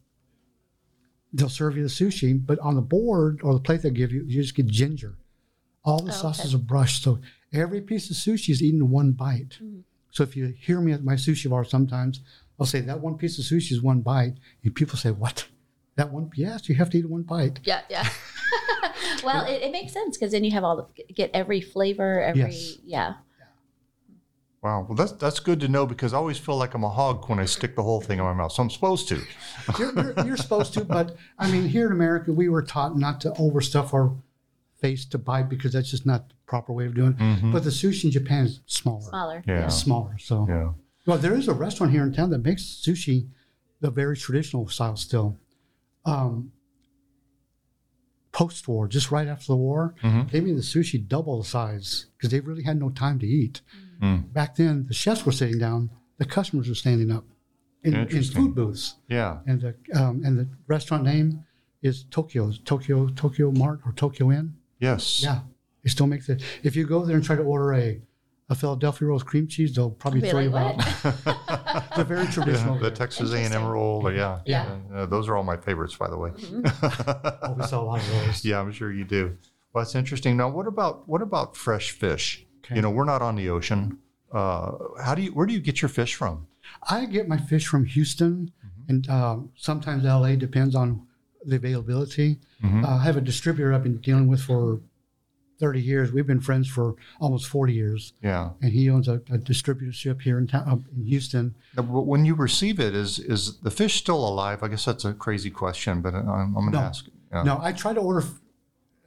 they'll 1.32 1.48
serve 1.48 1.76
you 1.76 1.82
the 1.82 1.88
sushi, 1.88 2.44
but 2.44 2.58
on 2.60 2.74
the 2.74 2.80
board 2.82 3.40
or 3.42 3.54
the 3.54 3.60
plate 3.60 3.82
they 3.82 3.90
give 3.90 4.12
you, 4.12 4.24
you 4.24 4.42
just 4.42 4.54
get 4.54 4.66
ginger. 4.66 5.16
All 5.84 6.00
the 6.00 6.10
Oh, 6.12 6.14
sauces 6.14 6.54
are 6.54 6.58
brushed, 6.58 7.02
so 7.02 7.20
every 7.52 7.80
piece 7.80 8.10
of 8.10 8.16
sushi 8.16 8.50
is 8.50 8.62
eaten 8.62 8.80
in 8.80 8.90
one 8.90 9.12
bite. 9.12 9.58
So 10.10 10.22
if 10.22 10.36
you 10.36 10.48
hear 10.58 10.80
me 10.80 10.92
at 10.92 11.04
my 11.04 11.14
sushi 11.14 11.48
bar, 11.48 11.64
sometimes 11.64 12.20
I'll 12.59 12.66
say 12.66 12.81
that 12.81 13.01
one 13.01 13.16
piece 13.16 13.38
of 13.38 13.44
sushi 13.44 13.73
is 13.73 13.83
one 13.83 14.01
bite, 14.01 14.35
and 14.64 14.75
people 14.75 14.99
say, 14.99 15.11
"What? 15.11 15.47
That 15.97 16.12
one? 16.12 16.31
Yes, 16.35 16.68
you 16.68 16.75
have 16.77 16.90
to 16.90 16.99
eat 16.99 17.09
one 17.09 17.23
bite." 17.23 17.61
Yeah, 17.64 17.83
yeah. 17.88 18.09
well, 19.25 19.44
it, 19.47 19.62
it 19.62 19.73
makes 19.73 19.92
sense 19.92 20.16
because 20.16 20.33
then 20.33 20.44
you 20.44 20.51
have 20.53 20.64
all 20.64 20.77
the 20.77 21.12
get 21.12 21.31
every 21.35 21.61
flavor, 21.61 22.21
every 22.23 22.40
Yes. 22.42 22.79
yeah. 22.85 23.14
Wow. 24.61 24.87
Well, 24.88 24.97
that's 24.97 25.12
that's 25.12 25.38
good 25.38 25.61
to 25.61 25.68
know 25.68 25.87
because 25.87 26.12
I 26.12 26.16
always 26.16 26.37
feel 26.37 26.57
like 26.57 26.75
I'm 26.75 26.83
a 26.83 26.88
hog 26.90 27.29
when 27.29 27.38
I 27.38 27.44
stick 27.44 27.77
the 27.77 27.83
whole 27.83 28.01
thing 28.01 28.18
in 28.18 28.25
my 28.25 28.33
mouth. 28.33 28.51
So 28.51 28.62
I'm 28.62 28.71
supposed 28.71 29.07
to. 29.09 29.23
You're, 29.79 29.92
you're, 29.94 30.27
you're 30.27 30.37
supposed 30.37 30.75
to, 30.75 30.85
but 30.85 31.14
I 31.38 31.49
mean, 31.51 31.68
here 31.68 31.87
in 31.87 31.92
America, 31.92 32.33
we 32.33 32.49
were 32.49 32.62
taught 32.62 32.99
not 32.99 33.21
to 33.21 33.31
overstuff 33.33 33.94
our 33.94 34.16
face 34.81 35.05
to 35.07 35.18
bite 35.18 35.49
because 35.49 35.73
that's 35.75 35.90
just 35.90 36.07
not 36.07 36.29
the 36.29 36.35
proper 36.47 36.73
way 36.73 36.87
of 36.87 36.94
doing 36.94 37.12
it. 37.12 37.18
Mm-hmm. 37.18 37.53
But 37.53 37.62
the 37.64 37.71
sushi 37.71 38.05
in 38.05 38.11
Japan 38.11 38.47
is 38.47 38.61
smaller, 38.66 39.03
Smaller. 39.11 39.44
Yeah. 39.47 39.66
It's 39.66 39.77
smaller. 39.77 40.16
So, 40.18 40.47
Yeah. 40.49 40.71
Well, 41.09 41.18
there 41.18 41.35
is 41.35 41.49
a 41.49 41.55
restaurant 41.55 41.90
here 41.90 42.03
in 42.05 42.12
town 42.12 42.29
that 42.31 42.44
makes 42.44 42.62
sushi 42.62 43.29
the 43.81 43.90
very 43.90 44.16
traditional 44.16 44.68
style 44.68 44.97
still. 44.97 45.38
Um, 46.05 46.53
Post 48.31 48.68
war, 48.68 48.87
just 48.87 49.11
right 49.11 49.27
after 49.27 49.47
the 49.47 49.57
war, 49.57 49.94
they 50.31 50.40
made 50.40 50.57
the 50.57 50.61
sushi 50.61 51.05
double 51.09 51.38
the 51.38 51.49
size 51.49 52.07
because 52.16 52.31
they 52.31 52.38
really 52.40 52.62
had 52.62 52.79
no 52.79 52.90
time 52.90 53.18
to 53.18 53.27
eat. 53.27 53.62
Mm. 54.03 54.33
Back 54.33 54.55
then, 54.55 54.85
the 54.87 54.94
chefs 54.94 55.25
were 55.27 55.33
sitting 55.33 55.59
down, 55.59 55.90
the 56.18 56.25
customers 56.27 56.68
were 56.68 56.75
standing 56.77 57.11
up 57.11 57.25
in, 57.83 57.94
in 57.94 58.23
food 58.23 58.55
booths 58.55 58.97
Yeah. 59.09 59.38
and 59.47 59.61
the 59.62 59.75
um, 59.99 60.23
and 60.25 60.38
the 60.38 60.47
restaurant 60.68 61.05
name 61.05 61.44
is 61.83 62.05
Tokyo 62.11 62.53
Tokyo 62.64 63.09
Tokyo 63.09 63.51
Mart 63.51 63.81
or 63.87 63.92
Tokyo 63.92 64.31
Inn. 64.31 64.55
Yes. 64.79 65.23
Yeah, 65.23 65.40
they 65.83 65.88
still 65.88 66.07
make 66.07 66.25
the. 66.27 66.40
If 66.62 66.77
you 66.77 66.87
go 66.87 67.05
there 67.07 67.16
and 67.16 67.25
try 67.25 67.35
to 67.35 67.42
order 67.42 67.73
a 67.75 68.01
a 68.50 68.54
Philadelphia 68.54 69.08
roll 69.08 69.16
with 69.16 69.26
cream 69.26 69.46
cheese, 69.46 69.74
they'll 69.74 69.90
probably 69.90 70.22
throw 70.28 70.40
like, 70.40 70.50
you 70.50 70.56
out. 70.56 71.87
They're 71.96 72.04
very 72.04 72.26
traditional. 72.28 72.76
Yeah, 72.76 72.82
the 72.82 72.90
Texas 72.90 73.32
A&M 73.32 73.64
roll. 73.66 74.06
or- 74.06 74.12
Yeah. 74.14 74.40
Yeah. 74.46 74.76
Uh, 74.94 75.06
those 75.06 75.28
are 75.28 75.37
all 75.37 75.42
my 75.44 75.56
favorites, 75.56 75.94
by 75.96 76.08
the 76.08 76.16
way. 76.16 76.30
oh, 76.82 77.54
we 77.58 77.64
sell 77.66 77.82
a 77.82 77.84
lot 77.84 78.00
of 78.00 78.11
those. 78.11 78.44
Yeah, 78.44 78.61
I'm 78.61 78.72
sure 78.72 78.92
you 78.92 79.04
do. 79.04 79.37
Well, 79.72 79.84
that's 79.84 79.94
interesting. 79.94 80.37
Now, 80.37 80.48
what 80.48 80.66
about 80.66 81.06
what 81.08 81.20
about 81.22 81.56
fresh 81.56 81.90
fish? 81.90 82.44
Okay. 82.64 82.76
You 82.76 82.82
know, 82.82 82.90
we're 82.90 83.04
not 83.04 83.20
on 83.22 83.37
the 83.37 83.50
ocean. 83.50 83.98
Uh, 84.32 84.72
how 85.02 85.14
do 85.14 85.22
you? 85.22 85.30
Where 85.32 85.46
do 85.46 85.52
you 85.52 85.61
get 85.61 85.82
your 85.82 85.88
fish 85.90 86.14
from? 86.14 86.46
I 86.88 87.04
get 87.06 87.28
my 87.28 87.37
fish 87.38 87.66
from 87.66 87.84
Houston 87.84 88.50
and 88.88 89.08
uh, 89.11 89.37
sometimes 89.56 90.04
LA, 90.04 90.34
depends 90.37 90.74
on 90.74 91.06
the 91.44 91.56
availability. 91.56 92.38
Uh, 92.64 92.87
I 92.87 93.02
have 93.04 93.16
a 93.16 93.20
distributor 93.20 93.72
I've 93.74 93.82
been 93.82 93.98
dealing 93.98 94.26
with 94.28 94.40
for 94.42 94.80
30 95.59 95.81
years. 95.81 96.12
We've 96.12 96.27
been 96.27 96.40
friends 96.40 96.68
for 96.68 96.94
almost 97.21 97.47
40 97.49 97.73
years, 97.73 98.12
Yeah. 98.23 98.51
and 98.62 98.73
he 98.73 98.88
owns 98.90 99.09
a, 99.09 99.14
a 99.14 99.38
distributorship 99.38 100.23
here 100.23 100.38
in 100.38 100.47
town, 100.47 100.68
uh, 100.68 100.77
in 100.97 101.05
Houston. 101.07 101.55
But 101.75 101.83
when 101.85 102.25
you 102.25 102.35
receive 102.35 102.79
it, 102.81 102.94
is 102.94 103.18
is 103.18 103.59
the 103.61 103.71
fish 103.71 103.94
still 103.97 104.27
alive? 104.27 104.62
I 104.62 104.68
guess 104.68 104.85
that's 104.85 105.05
a 105.05 105.12
crazy 105.12 105.51
question, 105.51 106.01
but 106.01 106.14
I'm, 106.14 106.29
I'm 106.29 106.53
going 106.55 106.73
to 106.73 106.79
No. 106.79 106.85
ask. 106.85 107.07
Yeah. 107.33 107.42
No, 107.42 107.59
I 107.61 107.73
try 107.73 107.92
to 107.92 108.01
order. 108.01 108.23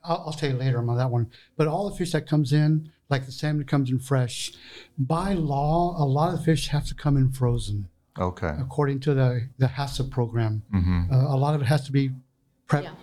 I'll, 0.03 0.23
I'll 0.27 0.33
tell 0.33 0.51
you 0.51 0.57
later 0.57 0.77
on 0.79 0.97
that 0.97 1.09
one. 1.09 1.31
But 1.57 1.67
all 1.67 1.89
the 1.89 1.95
fish 1.95 2.11
that 2.11 2.27
comes 2.27 2.51
in, 2.53 2.91
like 3.09 3.25
the 3.25 3.31
salmon 3.31 3.65
comes 3.65 3.89
in 3.89 3.99
fresh, 3.99 4.51
by 4.97 5.33
law, 5.33 5.95
a 6.01 6.05
lot 6.05 6.33
of 6.33 6.39
the 6.39 6.45
fish 6.45 6.67
have 6.67 6.85
to 6.87 6.95
come 6.95 7.17
in 7.17 7.31
frozen, 7.31 7.87
Okay. 8.19 8.53
according 8.59 8.99
to 9.01 9.13
the 9.13 9.47
the 9.57 9.67
HACCP 9.67 10.09
program. 10.11 10.63
Mm-hmm. 10.73 11.13
Uh, 11.13 11.33
a 11.33 11.37
lot 11.37 11.55
of 11.55 11.61
it 11.61 11.65
has 11.65 11.85
to 11.85 11.91
be 11.91 12.11
prepped, 12.67 12.83
Yeah. 12.83 12.93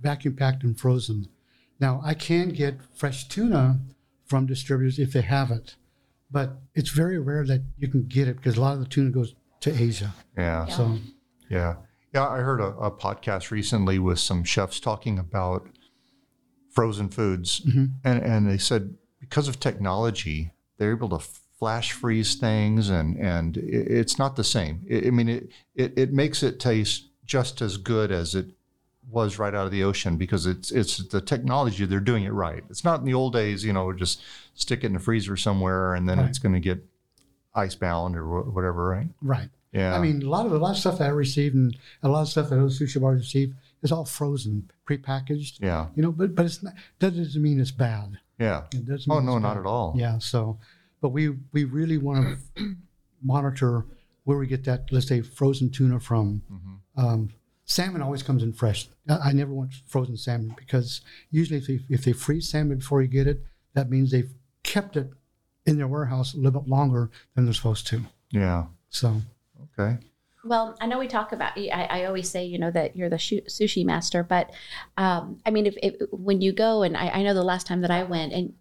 vacuum 0.00 0.34
packed, 0.34 0.62
and 0.64 0.78
frozen. 0.78 1.28
Now, 1.78 2.00
I 2.04 2.14
can 2.14 2.50
get 2.50 2.80
fresh 2.94 3.28
tuna 3.28 3.80
from 4.24 4.46
distributors 4.46 4.98
if 4.98 5.12
they 5.12 5.22
have 5.22 5.50
it, 5.50 5.76
but 6.30 6.58
it's 6.74 6.90
very 6.90 7.18
rare 7.18 7.44
that 7.46 7.62
you 7.78 7.88
can 7.88 8.06
get 8.06 8.28
it 8.28 8.36
because 8.36 8.56
a 8.56 8.60
lot 8.60 8.74
of 8.74 8.80
the 8.80 8.86
tuna 8.86 9.10
goes 9.10 9.34
to 9.60 9.70
Asia. 9.70 10.14
Yeah. 10.36 10.66
Yeah. 10.66 10.74
So 10.74 10.98
Yeah. 11.48 11.76
Yeah, 12.14 12.28
I 12.28 12.38
heard 12.38 12.60
a, 12.60 12.68
a 12.76 12.90
podcast 12.90 13.50
recently 13.50 13.98
with 13.98 14.18
some 14.18 14.42
chefs 14.42 14.80
talking 14.80 15.18
about 15.18 15.68
frozen 16.70 17.08
foods, 17.10 17.60
mm-hmm. 17.60 17.86
and 18.04 18.22
and 18.22 18.48
they 18.48 18.56
said 18.56 18.96
because 19.20 19.48
of 19.48 19.60
technology, 19.60 20.52
they're 20.78 20.92
able 20.92 21.10
to 21.10 21.18
flash 21.58 21.92
freeze 21.92 22.36
things, 22.36 22.88
and 22.88 23.18
and 23.18 23.58
it's 23.58 24.18
not 24.18 24.36
the 24.36 24.44
same. 24.44 24.86
I 24.90 25.08
I 25.08 25.10
mean, 25.10 25.28
it, 25.28 25.48
it 25.74 25.92
it 25.98 26.12
makes 26.12 26.42
it 26.42 26.58
taste 26.58 27.10
just 27.24 27.60
as 27.60 27.76
good 27.76 28.10
as 28.10 28.34
it 28.34 28.46
was 29.10 29.38
right 29.38 29.54
out 29.54 29.66
of 29.66 29.70
the 29.72 29.84
ocean 29.84 30.16
because 30.16 30.46
it's 30.46 30.70
it's 30.72 30.96
the 31.08 31.20
technology 31.20 31.84
they're 31.86 32.00
doing 32.00 32.24
it 32.24 32.32
right. 32.32 32.64
It's 32.70 32.84
not 32.84 33.00
in 33.00 33.06
the 33.06 33.14
old 33.14 33.32
days, 33.32 33.64
you 33.64 33.72
know, 33.72 33.92
just 33.92 34.20
stick 34.54 34.82
it 34.82 34.86
in 34.86 34.92
the 34.94 34.98
freezer 34.98 35.36
somewhere 35.36 35.94
and 35.94 36.08
then 36.08 36.18
Right. 36.18 36.28
it's 36.28 36.38
going 36.38 36.54
to 36.54 36.60
get 36.60 36.84
ice 37.54 37.74
bound 37.74 38.16
or 38.16 38.24
wh- 38.24 38.54
whatever, 38.54 38.88
right? 38.88 39.08
Right. 39.22 39.48
Yeah. 39.72 39.94
I 39.94 40.00
mean, 40.00 40.22
a 40.22 40.28
lot 40.28 40.46
of 40.46 40.52
a 40.52 40.58
lot 40.58 40.72
of 40.72 40.78
stuff 40.78 40.98
that 40.98 41.06
I 41.06 41.10
receive 41.12 41.54
and 41.54 41.76
a 42.02 42.08
lot 42.08 42.22
of 42.22 42.28
stuff 42.28 42.48
that 42.50 42.56
other 42.58 42.68
sushi 42.68 43.00
bars 43.00 43.20
receive 43.20 43.54
is 43.82 43.92
all 43.92 44.04
frozen, 44.04 44.70
prepackaged. 44.88 45.60
yeah, 45.60 45.86
You 45.94 46.02
know, 46.02 46.10
but 46.12 46.34
but 46.34 46.46
it's 46.46 46.62
not, 46.62 46.74
that 46.98 47.16
doesn't 47.16 47.40
mean 47.42 47.60
it's 47.60 47.70
bad. 47.70 48.18
yeah. 48.38 48.64
It 48.72 48.86
doesn't 48.86 49.10
Oh 49.12 49.20
no, 49.20 49.38
not 49.38 49.54
bad. 49.54 49.60
at 49.60 49.66
all. 49.66 49.94
Yeah. 49.96 50.18
So, 50.18 50.58
but 51.00 51.10
we 51.10 51.28
we 51.52 51.64
really 51.64 51.98
want 51.98 52.38
to 52.56 52.76
monitor 53.22 53.86
where 54.24 54.38
we 54.38 54.46
get 54.46 54.64
that, 54.64 54.86
let's 54.90 55.06
say, 55.06 55.20
frozen 55.22 55.70
tuna 55.70 56.00
from. 56.00 56.42
Mm-hmm. 56.52 57.06
Um, 57.06 57.28
salmon 57.66 58.00
always 58.00 58.22
comes 58.22 58.42
in 58.42 58.52
fresh. 58.52 58.88
I, 59.08 59.16
I 59.16 59.32
never 59.32 59.52
want 59.52 59.74
frozen 59.86 60.16
salmon 60.16 60.54
because 60.56 61.02
usually 61.30 61.58
if 61.58 61.66
they, 61.66 61.80
if 61.90 62.04
they 62.04 62.12
freeze 62.12 62.48
salmon 62.48 62.78
before 62.78 63.02
you 63.02 63.08
get 63.08 63.26
it, 63.26 63.42
that 63.74 63.90
means 63.90 64.10
they've 64.10 64.32
kept 64.62 64.96
it 64.96 65.10
in 65.66 65.76
their 65.76 65.88
warehouse 65.88 66.32
a 66.32 66.36
little 66.38 66.60
bit 66.60 66.68
longer 66.70 67.10
than 67.34 67.44
they're 67.44 67.52
supposed 67.54 67.86
to. 67.88 68.02
Yeah. 68.30 68.66
So, 68.88 69.20
Okay. 69.78 69.98
Well, 70.44 70.76
I 70.80 70.86
know 70.86 70.98
we 70.98 71.08
talk 71.08 71.32
about. 71.32 71.58
I, 71.58 71.88
I 71.90 72.04
always 72.04 72.30
say, 72.30 72.44
you 72.44 72.56
know, 72.58 72.70
that 72.70 72.94
you're 72.94 73.08
the 73.08 73.18
shu- 73.18 73.40
sushi 73.42 73.84
master, 73.84 74.22
but 74.22 74.52
um, 74.96 75.40
I 75.44 75.50
mean, 75.50 75.66
if, 75.66 75.74
if 75.82 75.94
when 76.12 76.40
you 76.40 76.52
go, 76.52 76.82
and 76.82 76.96
I, 76.96 77.08
I 77.08 77.22
know 77.24 77.34
the 77.34 77.42
last 77.42 77.66
time 77.66 77.80
that 77.80 77.90
I 77.90 78.04
went, 78.04 78.32
and 78.32 78.52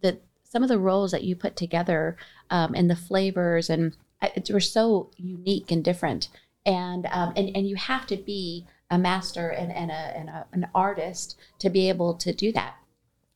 that 0.00 0.22
some 0.44 0.62
of 0.62 0.70
the 0.70 0.78
rolls 0.78 1.10
that 1.10 1.24
you 1.24 1.36
put 1.36 1.54
together, 1.54 2.16
um, 2.48 2.74
and 2.74 2.88
the 2.90 2.96
flavors, 2.96 3.68
and 3.68 3.94
I- 4.22 4.32
it 4.34 4.50
were 4.50 4.60
so 4.60 5.10
unique 5.18 5.70
and 5.70 5.84
different, 5.84 6.28
and 6.66 7.06
um, 7.10 7.32
and 7.36 7.56
and 7.56 7.68
you 7.68 7.76
have 7.76 8.06
to 8.06 8.16
be 8.16 8.66
a 8.90 8.98
master 8.98 9.48
and, 9.48 9.72
and, 9.72 9.90
a, 9.90 9.94
and 9.94 10.28
a, 10.28 10.46
an 10.52 10.68
artist 10.72 11.36
to 11.58 11.68
be 11.68 11.88
able 11.88 12.14
to 12.14 12.32
do 12.32 12.52
that 12.52 12.76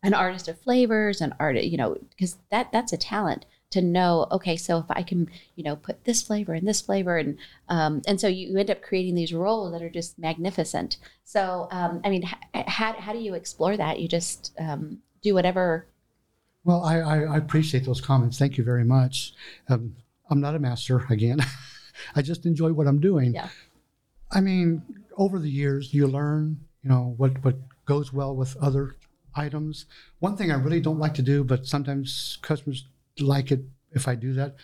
an 0.03 0.15
artist 0.15 0.49
of 0.49 0.59
flavors 0.61 1.21
an 1.21 1.35
art 1.41 1.57
you 1.57 1.77
know 1.77 1.97
because 2.11 2.37
that 2.51 2.71
that's 2.73 2.93
a 2.93 2.97
talent 2.97 3.47
to 3.71 3.81
know 3.81 4.27
okay 4.31 4.57
so 4.57 4.79
if 4.79 4.85
i 4.91 5.03
can 5.03 5.29
you 5.57 5.65
know 5.65 5.77
put 5.77 6.05
this 6.05 6.23
flavor 6.23 6.55
and 6.55 6.67
this 6.69 6.81
flavor 6.81 7.17
and 7.17 7.39
um, 7.69 8.03
and 8.07 8.21
so 8.21 8.29
you, 8.29 8.57
end 8.59 8.71
up 8.71 8.83
creating 8.83 9.15
these 9.15 9.33
rolls 9.33 9.73
that 9.73 9.83
are 9.83 9.91
just 9.91 10.19
magnificent 10.19 10.97
so 11.25 11.69
um, 11.71 12.01
i 12.05 12.11
mean 12.11 12.23
how, 12.67 12.93
how 12.93 13.13
do 13.13 13.19
you 13.19 13.35
explore 13.35 13.77
that 13.77 14.01
you 14.01 14.09
just 14.09 14.53
um, 14.59 14.99
do 15.23 15.35
whatever 15.35 15.87
well, 16.65 16.85
I, 16.85 16.99
I, 16.99 17.21
I 17.23 17.37
appreciate 17.39 17.85
those 17.87 18.01
comments. 18.01 18.39
Thank 18.39 18.59
you 18.59 18.65
very 18.65 18.85
much. 18.85 19.33
Um, 19.69 19.97
I'm 20.29 20.41
not 20.41 20.55
a 20.55 20.59
master 20.59 21.07
again. 21.09 21.41
I 22.15 22.23
just 22.23 22.47
enjoy 22.47 22.73
what 22.73 22.87
I'm 22.87 23.01
doing. 23.01 23.35
Yeah. 23.35 23.49
I 24.31 24.41
mean, 24.41 24.83
over 25.17 25.39
the 25.39 25.51
years, 25.51 25.93
you 25.93 26.07
learn, 26.07 26.61
you 26.83 26.91
know, 26.91 27.15
what, 27.17 27.43
what 27.45 27.57
goes 27.85 28.13
well 28.13 28.35
with 28.37 28.57
other 28.59 28.97
items. 29.35 29.87
One 30.21 30.37
thing 30.37 30.51
I 30.51 30.57
really 30.57 30.81
don't 30.81 30.99
like 30.99 31.15
to 31.15 31.23
do, 31.23 31.45
but 31.45 31.67
sometimes 31.67 32.39
customers 32.43 32.85
like 33.19 33.51
it 33.53 33.61
if 33.93 34.07
I 34.07 34.15
do 34.15 34.33
that, 34.35 34.55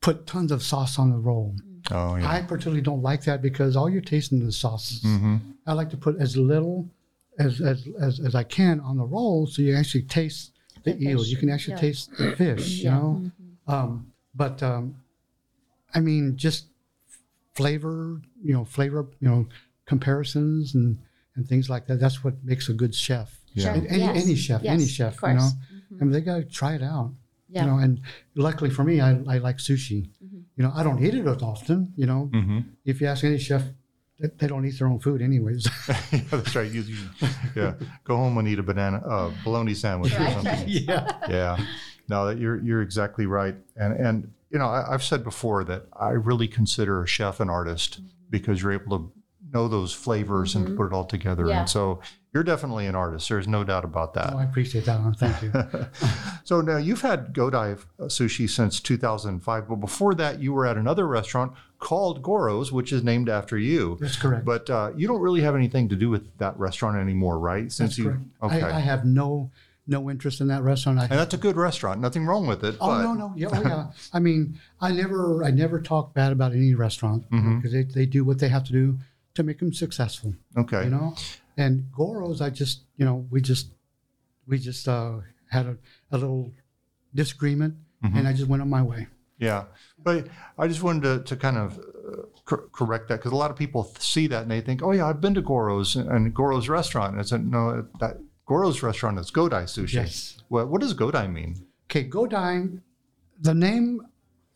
put 0.00 0.26
tons 0.26 0.52
of 0.52 0.62
sauce 0.62 0.98
on 0.98 1.10
the 1.10 1.16
roll. 1.16 1.54
Oh 1.90 2.16
yeah. 2.16 2.30
I 2.30 2.42
particularly 2.42 2.82
don't 2.82 3.02
like 3.02 3.24
that 3.24 3.42
because 3.42 3.76
all 3.76 3.88
you're 3.90 4.02
tasting 4.02 4.42
is 4.42 4.56
sauces. 4.56 5.02
mm-hmm. 5.02 5.36
I 5.66 5.72
like 5.72 5.90
to 5.90 5.96
put 5.96 6.16
as 6.18 6.36
little 6.36 6.88
as, 7.38 7.60
as, 7.60 7.86
as, 8.00 8.20
as 8.20 8.34
I 8.34 8.42
can 8.44 8.80
on 8.80 8.96
the 8.96 9.04
roll 9.04 9.46
so 9.46 9.60
you 9.62 9.74
actually 9.74 10.02
taste 10.02 10.52
the, 10.84 10.92
The 10.92 11.08
eel. 11.10 11.24
You 11.24 11.36
can 11.36 11.50
actually 11.50 11.74
yeah. 11.74 11.80
taste 11.80 12.10
the 12.18 12.36
fish, 12.36 12.68
you 12.78 12.84
Yeah. 12.84 12.90
know? 12.98 13.30
Um, 13.66 14.12
but 14.34 14.62
um, 14.62 14.96
I 15.94 16.00
mean, 16.00 16.36
just 16.36 16.66
flavor, 17.54 18.20
you 18.42 18.52
know, 18.52 18.64
flavor, 18.64 19.06
you 19.20 19.28
know, 19.28 19.46
comparisons 19.86 20.74
and, 20.74 20.98
and 21.36 21.48
things 21.48 21.68
like 21.70 21.86
that. 21.86 22.00
That's 22.00 22.24
what 22.24 22.34
makes 22.44 22.68
a 22.68 22.72
good 22.72 22.94
chef. 22.94 23.38
Yeah. 23.52 23.74
And 23.74 23.86
Any, 23.86 23.98
Yes. 24.00 24.24
any 24.24 24.34
chef, 24.36 24.62
Yes, 24.62 24.72
any 24.72 24.86
chef, 24.86 25.14
you 25.14 25.20
course. 25.20 25.34
know? 25.42 25.50
I 26.00 26.04
mean, 26.04 26.10
they 26.12 26.20
got 26.20 26.36
to 26.36 26.44
try 26.44 26.74
it 26.74 26.82
out. 26.82 27.12
Yeah. 27.48 27.64
You 27.66 27.70
know, 27.70 27.78
and 27.78 28.00
luckily 28.34 28.70
for 28.70 28.82
me, 28.82 29.00
I, 29.00 29.10
I 29.28 29.38
like 29.38 29.58
sushi. 29.58 30.08
You 30.56 30.62
know, 30.64 30.72
I 30.74 30.82
don't 30.82 31.04
eat 31.04 31.14
it 31.14 31.26
as 31.26 31.42
often. 31.42 31.92
You 31.96 32.06
know, 32.06 32.30
Mm-hmm. 32.32 32.58
if 32.84 33.00
you 33.00 33.06
ask 33.06 33.22
any 33.22 33.38
chef, 33.38 33.62
they, 34.18 34.28
they 34.38 34.46
don't 34.48 34.64
eat 34.66 34.78
their 34.78 34.88
own 34.88 34.98
food 34.98 35.22
anyways. 35.22 35.68
yeah, 36.12 36.20
that's 36.30 36.56
right. 36.56 36.70
You, 36.70 36.80
you, 36.82 36.96
yeah. 37.54 37.74
Go 38.04 38.16
home 38.16 38.38
and 38.38 38.48
eat 38.48 38.58
a 38.58 38.62
banana, 38.62 38.98
uh, 39.06 39.30
bologna 39.44 39.74
sandwich 39.74 40.12
or 40.18 40.30
something. 40.30 40.64
yeah. 40.66 41.12
Yeah. 41.28 41.56
No, 42.08 42.26
that 42.26 42.38
you're 42.38 42.60
you're 42.62 42.82
exactly 42.82 43.26
right. 43.26 43.54
And 43.76 43.94
and 43.94 44.32
you 44.54 44.60
know, 44.60 44.68
I, 44.68 44.94
I've 44.94 45.02
said 45.02 45.24
before 45.24 45.64
that 45.64 45.86
I 45.92 46.10
really 46.10 46.46
consider 46.46 47.02
a 47.02 47.06
chef 47.08 47.40
an 47.40 47.50
artist 47.50 48.00
mm-hmm. 48.00 48.06
because 48.30 48.62
you're 48.62 48.72
able 48.72 48.98
to 48.98 49.12
know 49.52 49.66
those 49.66 49.92
flavors 49.92 50.54
and 50.54 50.64
mm-hmm. 50.64 50.76
put 50.76 50.86
it 50.86 50.92
all 50.92 51.04
together. 51.04 51.48
Yeah. 51.48 51.60
And 51.60 51.68
so 51.68 52.00
you're 52.32 52.44
definitely 52.44 52.86
an 52.86 52.94
artist. 52.94 53.28
There's 53.28 53.48
no 53.48 53.64
doubt 53.64 53.84
about 53.84 54.14
that. 54.14 54.32
Oh, 54.32 54.38
I 54.38 54.44
appreciate 54.44 54.84
that. 54.84 55.00
One. 55.00 55.12
Thank 55.14 55.42
you. 55.42 55.52
so 56.44 56.60
now 56.60 56.76
you've 56.76 57.00
had 57.00 57.32
Godai 57.34 57.80
uh, 57.98 58.04
sushi 58.04 58.48
since 58.48 58.78
2005, 58.78 59.68
but 59.68 59.76
before 59.76 60.14
that 60.14 60.40
you 60.40 60.52
were 60.52 60.66
at 60.66 60.76
another 60.76 61.08
restaurant 61.08 61.52
called 61.80 62.22
Goro's, 62.22 62.70
which 62.70 62.92
is 62.92 63.02
named 63.02 63.28
after 63.28 63.58
you. 63.58 63.98
That's 64.00 64.16
correct. 64.16 64.44
But 64.44 64.70
uh, 64.70 64.92
you 64.96 65.08
don't 65.08 65.20
really 65.20 65.40
have 65.40 65.56
anything 65.56 65.88
to 65.88 65.96
do 65.96 66.10
with 66.10 66.38
that 66.38 66.56
restaurant 66.60 66.96
anymore, 66.96 67.40
right? 67.40 67.72
Since 67.72 67.96
That's 67.96 67.98
you 67.98 68.04
correct. 68.04 68.22
okay, 68.44 68.62
I, 68.62 68.76
I 68.76 68.80
have 68.80 69.04
no 69.04 69.50
no 69.86 70.10
interest 70.10 70.40
in 70.40 70.48
that 70.48 70.62
restaurant. 70.62 70.98
I, 70.98 71.02
and 71.02 71.12
that's 71.12 71.34
a 71.34 71.38
good 71.38 71.56
restaurant. 71.56 72.00
Nothing 72.00 72.24
wrong 72.26 72.46
with 72.46 72.64
it. 72.64 72.76
oh 72.80 72.86
but, 72.88 73.02
no 73.02 73.12
no 73.14 73.32
yeah 73.36 73.48
oh, 73.52 73.62
yeah. 73.64 73.86
I 74.12 74.18
mean, 74.18 74.58
I 74.80 74.92
never 74.92 75.44
I 75.44 75.50
never 75.50 75.80
talk 75.80 76.14
bad 76.14 76.32
about 76.32 76.52
any 76.52 76.74
restaurant 76.74 77.28
Mm-hmm. 77.30 77.56
because 77.58 77.72
they, 77.72 77.82
they 77.84 78.06
do 78.06 78.24
what 78.24 78.38
they 78.38 78.48
have 78.48 78.64
to 78.64 78.72
do 78.72 78.98
to 79.34 79.42
make 79.42 79.58
them 79.58 79.72
successful. 79.72 80.34
Okay. 80.56 80.84
You 80.84 80.90
know, 80.90 81.14
and 81.56 81.84
Goro's 81.92 82.40
I 82.40 82.50
just 82.50 82.80
you 82.96 83.04
know 83.04 83.26
we 83.30 83.40
just 83.40 83.68
we 84.46 84.58
just 84.58 84.88
uh, 84.88 85.18
had 85.50 85.66
a, 85.66 85.76
a 86.12 86.18
little 86.18 86.52
disagreement 87.14 87.74
Mm-hmm. 88.04 88.18
and 88.18 88.28
I 88.28 88.34
just 88.34 88.48
went 88.48 88.60
on 88.60 88.68
my 88.68 88.82
way. 88.82 89.06
Yeah, 89.38 89.64
but 90.02 90.26
I 90.58 90.68
just 90.68 90.82
wanted 90.82 91.02
to, 91.04 91.24
to 91.24 91.36
kind 91.40 91.56
of 91.56 91.78
uh, 91.78 92.22
cor- 92.44 92.68
correct 92.70 93.08
that 93.08 93.16
because 93.18 93.32
a 93.32 93.36
lot 93.36 93.50
of 93.50 93.56
people 93.56 93.90
see 93.98 94.26
that 94.26 94.42
and 94.42 94.50
they 94.50 94.60
think, 94.60 94.82
oh 94.82 94.92
yeah, 94.92 95.06
I've 95.08 95.22
been 95.22 95.32
to 95.34 95.40
Goro's 95.42 95.96
and 95.96 96.34
Goro's 96.34 96.68
restaurant. 96.68 97.12
And 97.12 97.20
I 97.20 97.24
said, 97.24 97.46
no, 97.50 97.86
that 98.00 98.18
Goro's 98.46 98.82
restaurant 98.82 99.18
is 99.18 99.30
Godai 99.30 99.64
sushi. 99.64 99.94
Yes. 99.94 100.38
What, 100.48 100.68
what 100.68 100.80
does 100.80 100.94
Godai 100.94 101.32
mean? 101.32 101.66
Okay, 101.90 102.08
Godai, 102.08 102.80
the 103.40 103.54
name. 103.54 104.00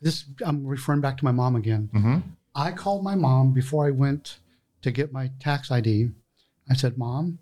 This 0.01 0.25
I'm 0.45 0.65
referring 0.65 1.01
back 1.01 1.17
to 1.17 1.25
my 1.25 1.31
mom 1.31 1.55
again. 1.55 1.89
Mm-hmm. 1.93 2.17
I 2.55 2.71
called 2.71 3.03
my 3.03 3.15
mom 3.15 3.53
before 3.53 3.85
I 3.87 3.91
went 3.91 4.39
to 4.81 4.91
get 4.91 5.11
my 5.11 5.31
tax 5.39 5.71
ID. 5.71 6.09
I 6.69 6.73
said, 6.75 6.97
Mom, 6.97 7.39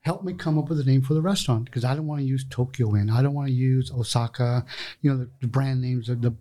help 0.00 0.24
me 0.24 0.32
come 0.32 0.58
up 0.58 0.68
with 0.68 0.80
a 0.80 0.84
name 0.84 1.02
for 1.02 1.14
the 1.14 1.20
restaurant 1.20 1.66
because 1.66 1.84
I 1.84 1.94
don't 1.94 2.06
want 2.06 2.20
to 2.20 2.26
use 2.26 2.44
Tokyo 2.48 2.94
Inn. 2.94 3.10
I 3.10 3.22
don't 3.22 3.34
want 3.34 3.48
to 3.48 3.54
use 3.54 3.90
Osaka, 3.90 4.64
you 5.02 5.10
know, 5.10 5.18
the, 5.18 5.30
the 5.42 5.46
brand 5.46 5.82
names, 5.82 6.06
the, 6.06 6.14
the 6.14 6.34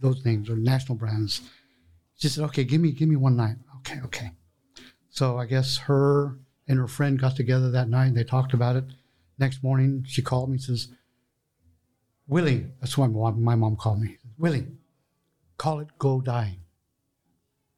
those 0.00 0.24
names 0.24 0.48
are 0.50 0.56
national 0.56 0.96
brands. 0.96 1.40
She 2.16 2.28
said, 2.28 2.44
Okay, 2.44 2.64
give 2.64 2.80
me 2.80 2.92
give 2.92 3.08
me 3.08 3.16
one 3.16 3.36
night. 3.36 3.56
Okay, 3.78 4.00
okay. 4.04 4.30
So 5.10 5.38
I 5.38 5.46
guess 5.46 5.78
her 5.78 6.38
and 6.68 6.78
her 6.78 6.88
friend 6.88 7.20
got 7.20 7.36
together 7.36 7.70
that 7.70 7.88
night 7.88 8.06
and 8.06 8.16
they 8.16 8.24
talked 8.24 8.54
about 8.54 8.76
it. 8.76 8.84
Next 9.38 9.62
morning, 9.62 10.04
she 10.06 10.22
called 10.22 10.48
me 10.48 10.54
and 10.54 10.62
says, 10.62 10.88
Willie, 12.26 12.66
that's 12.80 12.98
what 12.98 13.10
my 13.10 13.18
mom, 13.18 13.42
my 13.42 13.54
mom 13.54 13.76
called 13.76 14.00
me. 14.00 14.18
Willie, 14.38 14.66
call 15.58 15.80
it 15.80 15.88
Godai. 15.98 16.56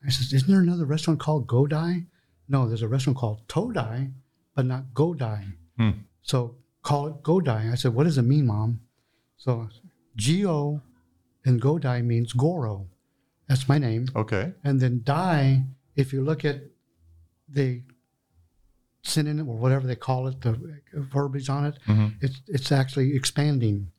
I 0.06 0.10
says, 0.10 0.32
Isn't 0.32 0.50
there 0.50 0.60
another 0.60 0.84
restaurant 0.84 1.20
called 1.20 1.46
Godai? 1.46 2.06
No, 2.48 2.66
there's 2.66 2.82
a 2.82 2.88
restaurant 2.88 3.18
called 3.18 3.46
Todai, 3.48 4.12
but 4.54 4.64
not 4.64 4.94
Godai. 4.94 5.52
Hmm. 5.76 5.90
So 6.22 6.56
call 6.82 7.08
it 7.08 7.22
Godai. 7.22 7.70
I 7.70 7.74
said, 7.74 7.94
What 7.94 8.04
does 8.04 8.18
it 8.18 8.22
mean, 8.22 8.46
Mom? 8.46 8.80
So 9.36 9.68
G 10.16 10.46
O 10.46 10.80
and 11.44 11.60
Godai 11.60 12.04
means 12.04 12.32
Goro. 12.32 12.86
That's 13.48 13.68
my 13.68 13.78
name. 13.78 14.08
Okay. 14.14 14.52
And 14.64 14.80
then 14.80 15.02
die, 15.04 15.64
if 15.96 16.12
you 16.12 16.22
look 16.22 16.44
at 16.44 16.62
the 17.48 17.82
synonym 19.08 19.48
or 19.48 19.56
whatever 19.56 19.86
they 19.86 19.96
call 19.96 20.28
it, 20.28 20.40
the 20.42 20.52
verbiage 20.94 21.48
on 21.48 21.64
it, 21.66 21.78
Mhm. 21.86 22.14
it's 22.20 22.40
it's 22.48 22.70
actually 22.72 23.14
expanding. 23.16 23.90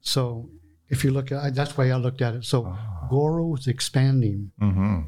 So 0.00 0.50
if 0.88 1.04
you 1.04 1.10
look 1.10 1.32
at 1.32 1.54
that's 1.54 1.76
why 1.76 1.90
I 1.90 1.96
looked 1.96 2.22
at 2.22 2.34
it. 2.34 2.44
So 2.44 2.64
Ah. 2.66 3.06
Goro 3.10 3.54
is 3.54 3.66
expanding. 3.66 4.52
Mm-hmm. 4.60 5.00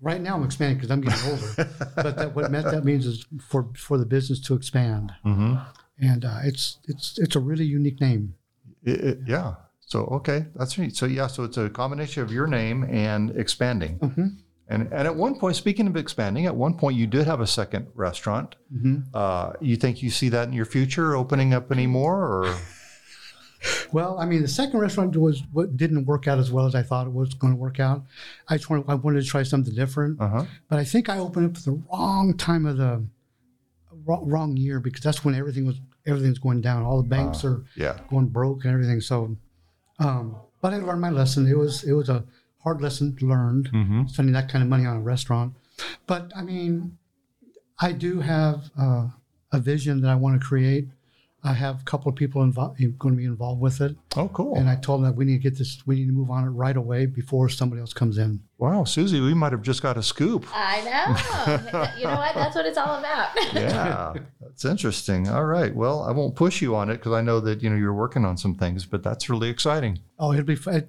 Right 0.00 0.20
now 0.20 0.34
I'm 0.36 0.44
expanding 0.44 0.76
because 0.78 0.90
I'm 0.90 1.00
getting 1.00 1.30
older. 1.30 1.52
but 1.96 2.16
that, 2.16 2.34
what 2.34 2.50
that 2.52 2.84
means 2.84 3.06
is 3.06 3.24
for 3.40 3.68
for 3.76 3.98
the 3.98 4.06
business 4.06 4.40
to 4.40 4.54
expand, 4.54 5.12
Mm-hmm. 5.24 5.54
and 5.98 6.24
uh, 6.24 6.40
it's 6.44 6.78
it's 6.88 7.18
it's 7.18 7.36
a 7.36 7.40
really 7.40 7.64
unique 7.64 8.00
name. 8.00 8.34
It, 8.82 9.00
it- 9.04 9.18
yeah. 9.26 9.54
So 9.86 10.04
okay, 10.06 10.46
that's 10.56 10.78
neat. 10.78 10.96
So 10.96 11.06
yeah, 11.06 11.26
so 11.28 11.44
it's 11.44 11.58
a 11.58 11.68
combination 11.68 12.22
of 12.22 12.32
your 12.32 12.46
name 12.46 12.82
and 12.84 13.30
expanding. 13.36 14.41
And, 14.68 14.82
and 14.92 15.06
at 15.06 15.14
one 15.14 15.38
point, 15.38 15.56
speaking 15.56 15.86
of 15.86 15.96
expanding, 15.96 16.46
at 16.46 16.54
one 16.54 16.74
point 16.74 16.96
you 16.96 17.06
did 17.06 17.26
have 17.26 17.40
a 17.40 17.46
second 17.46 17.88
restaurant. 17.94 18.54
Uh, 19.14 19.52
you 19.60 19.76
think 19.76 20.02
you 20.02 20.10
see 20.10 20.28
that 20.30 20.48
in 20.48 20.54
your 20.54 20.64
future, 20.64 21.14
opening 21.14 21.52
up 21.52 21.70
anymore, 21.70 22.16
or 22.24 22.56
Well, 23.92 24.18
I 24.18 24.26
mean, 24.26 24.42
the 24.42 24.48
second 24.48 24.80
restaurant 24.80 25.16
was 25.16 25.42
what 25.52 25.76
didn't 25.76 26.04
work 26.04 26.26
out 26.26 26.38
as 26.38 26.50
well 26.50 26.66
as 26.66 26.74
I 26.74 26.82
thought 26.82 27.06
it 27.06 27.12
was 27.12 27.34
going 27.34 27.52
to 27.52 27.58
work 27.58 27.78
out. 27.78 28.04
I 28.48 28.56
just 28.56 28.68
wanted, 28.70 28.86
I 28.88 28.94
wanted 28.94 29.22
to 29.22 29.26
try 29.26 29.42
something 29.42 29.74
different, 29.74 30.20
uh-huh. 30.20 30.44
but 30.68 30.78
I 30.78 30.84
think 30.84 31.08
I 31.08 31.18
opened 31.18 31.50
up 31.50 31.56
at 31.56 31.64
the 31.64 31.82
wrong 31.92 32.36
time 32.36 32.66
of 32.66 32.76
the 32.76 33.04
wrong, 34.04 34.28
wrong 34.28 34.56
year 34.56 34.80
because 34.80 35.02
that's 35.02 35.24
when 35.24 35.34
everything 35.34 35.66
was 35.66 35.80
everything's 36.06 36.38
going 36.38 36.60
down. 36.60 36.82
All 36.82 36.96
the 36.96 37.08
banks 37.08 37.44
are 37.44 37.64
yeah, 37.76 37.98
going 38.10 38.26
broke 38.26 38.64
and 38.64 38.72
everything. 38.72 39.00
So, 39.00 39.36
um, 39.98 40.36
but 40.60 40.72
I 40.72 40.78
learned 40.78 41.00
my 41.00 41.10
lesson. 41.10 41.46
It 41.46 41.56
was 41.56 41.84
it 41.84 41.92
was 41.92 42.08
a 42.08 42.24
hard 42.62 42.80
lesson 42.80 43.16
learned 43.20 43.70
Mm-hmm. 43.72 44.06
spending 44.06 44.32
that 44.34 44.48
kind 44.50 44.62
of 44.62 44.68
money 44.68 44.86
on 44.86 44.96
a 44.96 45.00
restaurant. 45.00 45.54
But 46.06 46.30
I 46.36 46.42
mean, 46.42 46.98
I 47.80 47.92
do 47.92 48.20
have 48.20 48.70
uh, 48.78 49.08
a 49.52 49.58
vision 49.58 50.00
that 50.02 50.10
I 50.10 50.14
want 50.14 50.40
to 50.40 50.46
create. 50.46 50.88
I 51.44 51.54
have 51.54 51.80
a 51.80 51.84
couple 51.84 52.08
of 52.08 52.14
people 52.14 52.44
involved 52.44 52.78
going 53.00 53.14
to 53.16 53.18
be 53.18 53.24
involved 53.24 53.60
with 53.60 53.80
it, 53.80 53.96
Oh, 54.16 54.28
cool. 54.28 54.54
and 54.56 54.68
I 54.68 54.76
told 54.76 55.00
them 55.00 55.10
that 55.10 55.16
we 55.16 55.24
need 55.24 55.38
to 55.38 55.50
get 55.50 55.58
this. 55.58 55.82
We 55.86 55.96
need 55.96 56.06
to 56.06 56.12
move 56.12 56.30
on 56.30 56.44
it 56.44 56.50
right 56.50 56.76
away 56.76 57.06
before 57.06 57.48
somebody 57.48 57.80
else 57.80 57.92
comes 57.92 58.16
in. 58.16 58.38
wow, 58.58 58.84
Susie, 58.84 59.18
we 59.18 59.34
might 59.34 59.50
have 59.50 59.62
just 59.62 59.82
got 59.82 59.96
a 59.98 60.04
scoop. 60.04 60.46
I 60.54 60.76
know. 60.86 61.88
you 61.98 62.06
know 62.06 62.14
what? 62.14 62.36
That's 62.36 62.54
what 62.54 62.64
it's 62.64 62.78
all 62.78 62.96
about. 62.96 63.30
Yeah, 63.54 64.12
that's 64.40 64.64
interesting. 64.64 65.28
All 65.28 65.44
right. 65.44 65.74
Well, 65.74 66.04
I 66.04 66.12
won't 66.12 66.36
push 66.36 66.62
you 66.62 66.76
on 66.76 66.90
it 66.90 66.98
because 66.98 67.12
I 67.12 67.22
know 67.22 67.40
that 67.40 67.60
you 67.60 67.70
know 67.70 67.76
you're 67.76 67.92
working 67.92 68.24
on 68.24 68.36
some 68.36 68.54
things, 68.54 68.86
but 68.86 69.02
that's 69.02 69.28
really 69.28 69.48
exciting. 69.48 69.98
Oh, 70.20 70.32
it'll 70.32 70.44
be 70.44 70.54
fun. 70.54 70.86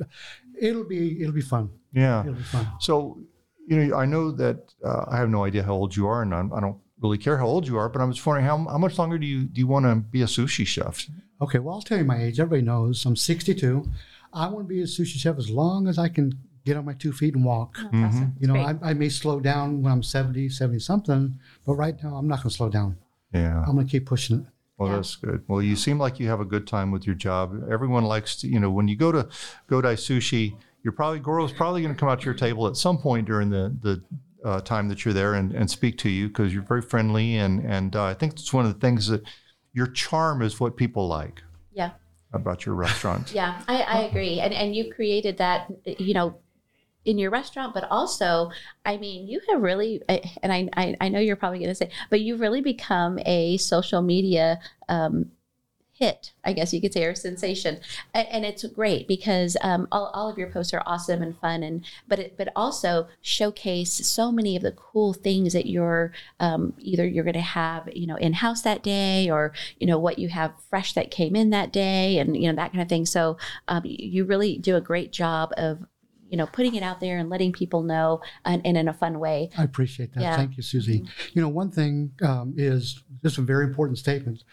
It'll 0.60 0.84
be 0.84 1.22
it'll 1.22 1.34
be 1.34 1.42
fun. 1.42 1.70
Yeah. 1.94 2.22
It'll 2.22 2.34
be 2.34 2.44
fun. 2.44 2.68
So, 2.80 3.20
you 3.68 3.78
know, 3.78 3.96
I 3.96 4.06
know 4.06 4.32
that 4.32 4.74
uh, 4.84 5.06
I 5.08 5.18
have 5.18 5.30
no 5.30 5.44
idea 5.46 5.64
how 5.64 5.74
old 5.74 5.96
you 5.96 6.08
are, 6.08 6.22
and 6.22 6.34
I'm, 6.34 6.52
I 6.54 6.60
don't 6.60 6.78
really 7.02 7.18
care 7.18 7.38
how 7.38 7.46
old 7.46 7.68
you 7.68 7.78
are, 7.78 7.90
but 7.90 8.02
I'm 8.02 8.12
just 8.12 8.26
wondering 8.26 8.46
how, 8.46 8.58
how 8.58 8.78
much 8.78 8.98
longer 8.98 9.18
do 9.18 9.26
you 9.26 9.44
do 9.44 9.60
you 9.60 9.68
want 9.68 9.86
to 9.86 9.96
be 9.96 10.22
a 10.22 10.26
sushi 10.26 10.66
chef? 10.66 11.08
Okay, 11.42 11.60
well, 11.60 11.76
I'll 11.76 11.82
tell 11.82 11.98
you 11.98 12.06
my 12.06 12.22
age. 12.24 12.40
Everybody 12.40 12.62
knows 12.64 13.06
I'm 13.06 13.16
62. 13.16 13.90
I 14.34 14.48
want 14.48 14.66
to 14.66 14.70
be 14.70 14.82
a 14.82 14.86
sushi 14.86 15.18
chef 15.20 15.38
as 15.38 15.50
long 15.50 15.88
as 15.88 15.98
I 16.00 16.10
can 16.10 16.34
get 16.66 16.78
on 16.78 16.86
my 16.86 16.94
two 16.94 17.12
feet 17.12 17.36
and 17.36 17.44
walk. 17.44 17.78
That's 17.78 18.16
awesome. 18.16 18.36
You 18.40 18.48
know, 18.48 18.56
I, 18.56 18.76
I 18.82 18.94
may 18.94 19.10
slow 19.10 19.40
down 19.40 19.84
when 19.84 19.92
I'm 19.92 20.02
70, 20.02 20.50
70 20.50 20.80
something, 20.80 21.40
but 21.66 21.74
right 21.74 22.02
now 22.02 22.16
I'm 22.16 22.28
not 22.28 22.38
going 22.38 22.50
to 22.50 22.56
slow 22.56 22.70
down. 22.70 22.98
Yeah. 23.34 23.64
I'm 23.68 23.76
going 23.76 23.86
to 23.86 23.92
keep 23.92 24.06
pushing 24.06 24.40
it. 24.40 24.46
Well, 24.78 24.90
Yeah. 24.90 24.96
that's 24.96 25.16
good. 25.16 25.44
Well, 25.48 25.62
you 25.62 25.76
seem 25.76 26.00
like 26.00 26.20
you 26.20 26.28
have 26.28 26.40
a 26.40 26.46
good 26.46 26.66
time 26.68 26.92
with 26.92 27.06
your 27.06 27.16
job. 27.16 27.54
Everyone 27.72 28.04
likes 28.06 28.36
to, 28.38 28.48
you 28.48 28.60
know, 28.60 28.72
when 28.72 28.88
you 28.88 28.96
go 28.96 29.12
to 29.12 29.28
Godai 29.70 29.94
Sushi, 29.96 30.58
you're 30.84 30.94
probably 30.94 31.20
Goro's 31.20 31.54
probably 31.54 31.82
going 31.82 31.94
to 31.94 32.00
come 32.00 32.10
out 32.10 32.20
to 32.22 32.26
your 32.26 32.34
table 32.34 32.68
at 32.68 32.76
some 32.76 32.98
point 32.98 33.28
during 33.28 33.50
the 33.50 33.76
the 33.82 34.04
uh, 34.44 34.60
time 34.60 34.90
that 34.90 35.06
you're 35.06 35.14
there 35.14 35.36
and, 35.36 35.54
and 35.54 35.72
speak 35.72 35.98
to 36.00 36.10
you 36.10 36.28
because 36.28 36.54
you're 36.54 36.64
very 36.64 36.82
friendly 36.82 37.38
and 37.38 37.62
and 37.64 37.96
uh, 37.96 38.04
I 38.04 38.14
think 38.14 38.34
it's 38.34 38.52
one 38.52 38.66
of 38.66 38.74
the 38.74 38.80
things 38.80 39.08
that 39.08 39.24
your 39.72 39.88
charm 39.88 40.42
is 40.42 40.60
what 40.60 40.76
people 40.76 41.08
like 41.08 41.42
Yeah. 41.72 41.92
about 42.34 42.66
your 42.66 42.76
restaurant. 42.76 43.32
Yeah, 43.34 43.62
I, 43.70 43.82
I 43.84 43.98
agree. 44.04 44.40
And 44.42 44.54
and 44.54 44.76
you 44.76 44.92
created 44.94 45.38
that, 45.38 45.68
you 45.86 46.14
know, 46.14 46.36
in 47.06 47.18
your 47.18 47.32
restaurant, 47.32 47.74
but 47.74 47.86
also, 47.90 48.52
I 48.86 48.98
mean, 48.98 49.28
you 49.28 49.42
have 49.50 49.62
really, 49.62 50.02
and 50.42 50.54
I 50.54 50.70
I, 50.74 50.96
I 51.02 51.10
know 51.10 51.20
you're 51.20 51.36
probably 51.36 51.60
going 51.60 51.70
to 51.70 51.76
say, 51.76 51.90
but 52.10 52.22
you've 52.22 52.40
really 52.40 52.62
become 52.62 53.20
a 53.26 53.58
social 53.58 54.02
media 54.02 54.60
um, 54.90 55.32
hit, 55.96 56.34
I 56.44 56.54
guess 56.54 56.74
you 56.74 56.82
could 56.82 56.92
say, 56.92 57.04
or 57.04 57.14
sensation, 57.14 57.80
and, 58.14 58.28
and 58.30 58.46
it's 58.46 58.66
great 58.66 59.08
because 59.08 59.56
um, 59.62 59.88
all, 59.92 60.08
all 60.14 60.30
of 60.30 60.38
your 60.38 60.50
posts 60.50 60.74
are 60.74 60.82
awesome 60.86 61.22
and 61.22 61.38
fun, 61.38 61.62
and 61.62 61.86
but 62.08 62.20
it, 62.20 62.38
but 62.38 62.50
also 62.56 63.08
showcase 63.22 63.94
so 63.94 64.32
many 64.32 64.56
of 64.56 64.64
the 64.64 64.72
cool 64.72 65.14
things 65.14 65.54
that 65.54 65.68
you're 65.68 66.12
um, 66.40 66.74
either 66.80 67.06
you're 67.06 67.24
going 67.24 67.34
to 67.34 67.42
have, 67.42 67.88
you 67.94 68.08
know, 68.08 68.16
in 68.16 68.34
house 68.34 68.62
that 68.64 68.82
day, 68.82 69.30
or 69.30 69.54
you 69.80 69.86
know 69.86 70.00
what 70.00 70.20
you 70.20 70.30
have 70.30 70.54
fresh 70.70 70.94
that 70.94 71.12
came 71.12 71.36
in 71.36 71.52
that 71.52 71.72
day, 71.72 72.18
and 72.18 72.36
you 72.36 72.50
know 72.50 72.56
that 72.56 72.72
kind 72.72 72.82
of 72.82 72.90
thing. 72.90 73.06
So 73.06 73.38
um, 73.68 73.84
you 73.86 74.26
really 74.26 74.58
do 74.58 74.76
a 74.76 74.82
great 74.82 75.12
job 75.12 75.54
of 75.58 75.86
you 76.34 76.38
know 76.38 76.48
putting 76.48 76.74
it 76.74 76.82
out 76.82 77.00
there 77.00 77.20
and 77.20 77.30
letting 77.30 77.52
people 77.52 77.84
know 77.84 78.20
and, 78.44 78.60
and 78.66 78.76
in 78.76 78.88
a 78.88 78.94
fun 78.94 79.20
way. 79.20 79.52
I 79.56 79.64
appreciate 79.64 80.16
that. 80.16 80.22
Yeah. 80.22 80.36
Thank 80.36 80.58
you, 80.58 80.64
Susie. 80.64 81.06
You 81.34 81.44
know, 81.44 81.48
one 81.48 81.70
thing 81.70 82.14
um, 82.24 82.56
is 82.58 83.04
is 83.24 83.38
a 83.38 83.44
very 83.44 83.66
important 83.66 84.00
statement. 84.00 84.44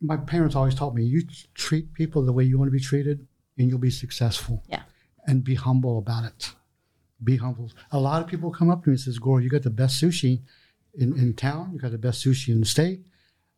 My 0.00 0.16
parents 0.16 0.56
always 0.56 0.74
taught 0.74 0.92
me 0.92 1.04
you 1.04 1.22
treat 1.54 1.94
people 1.94 2.26
the 2.26 2.32
way 2.32 2.42
you 2.42 2.58
want 2.58 2.66
to 2.66 2.72
be 2.72 2.80
treated 2.80 3.28
and 3.56 3.68
you'll 3.68 3.78
be 3.78 3.90
successful. 3.90 4.64
Yeah. 4.68 4.82
And 5.28 5.44
be 5.44 5.54
humble 5.54 5.98
about 5.98 6.24
it. 6.24 6.52
Be 7.22 7.36
humble. 7.36 7.70
A 7.92 8.00
lot 8.00 8.20
of 8.20 8.26
people 8.26 8.50
come 8.50 8.68
up 8.68 8.82
to 8.82 8.90
me 8.90 8.94
and 8.94 9.00
says, 9.00 9.20
Gore, 9.20 9.40
you 9.40 9.48
got 9.48 9.62
the 9.62 9.70
best 9.70 10.02
sushi 10.02 10.40
in, 10.98 11.16
in 11.16 11.34
town. 11.34 11.70
You 11.74 11.78
got 11.78 11.92
the 11.92 11.98
best 11.98 12.24
sushi 12.26 12.48
in 12.48 12.58
the 12.58 12.66
state. 12.66 13.06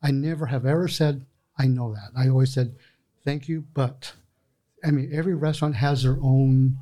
I 0.03 0.11
never 0.11 0.47
have 0.47 0.67
ever 0.67 0.89
said, 0.89 1.25
I 1.59 1.69
know 1.69 1.95
that. 1.95 2.11
I 2.15 2.29
always 2.29 2.53
said, 2.53 2.77
thank 3.25 3.49
you, 3.49 3.65
but 3.73 4.13
I 4.85 4.91
mean, 4.91 5.11
every 5.13 5.35
restaurant 5.35 5.75
has 5.77 6.03
their 6.03 6.19
own 6.23 6.79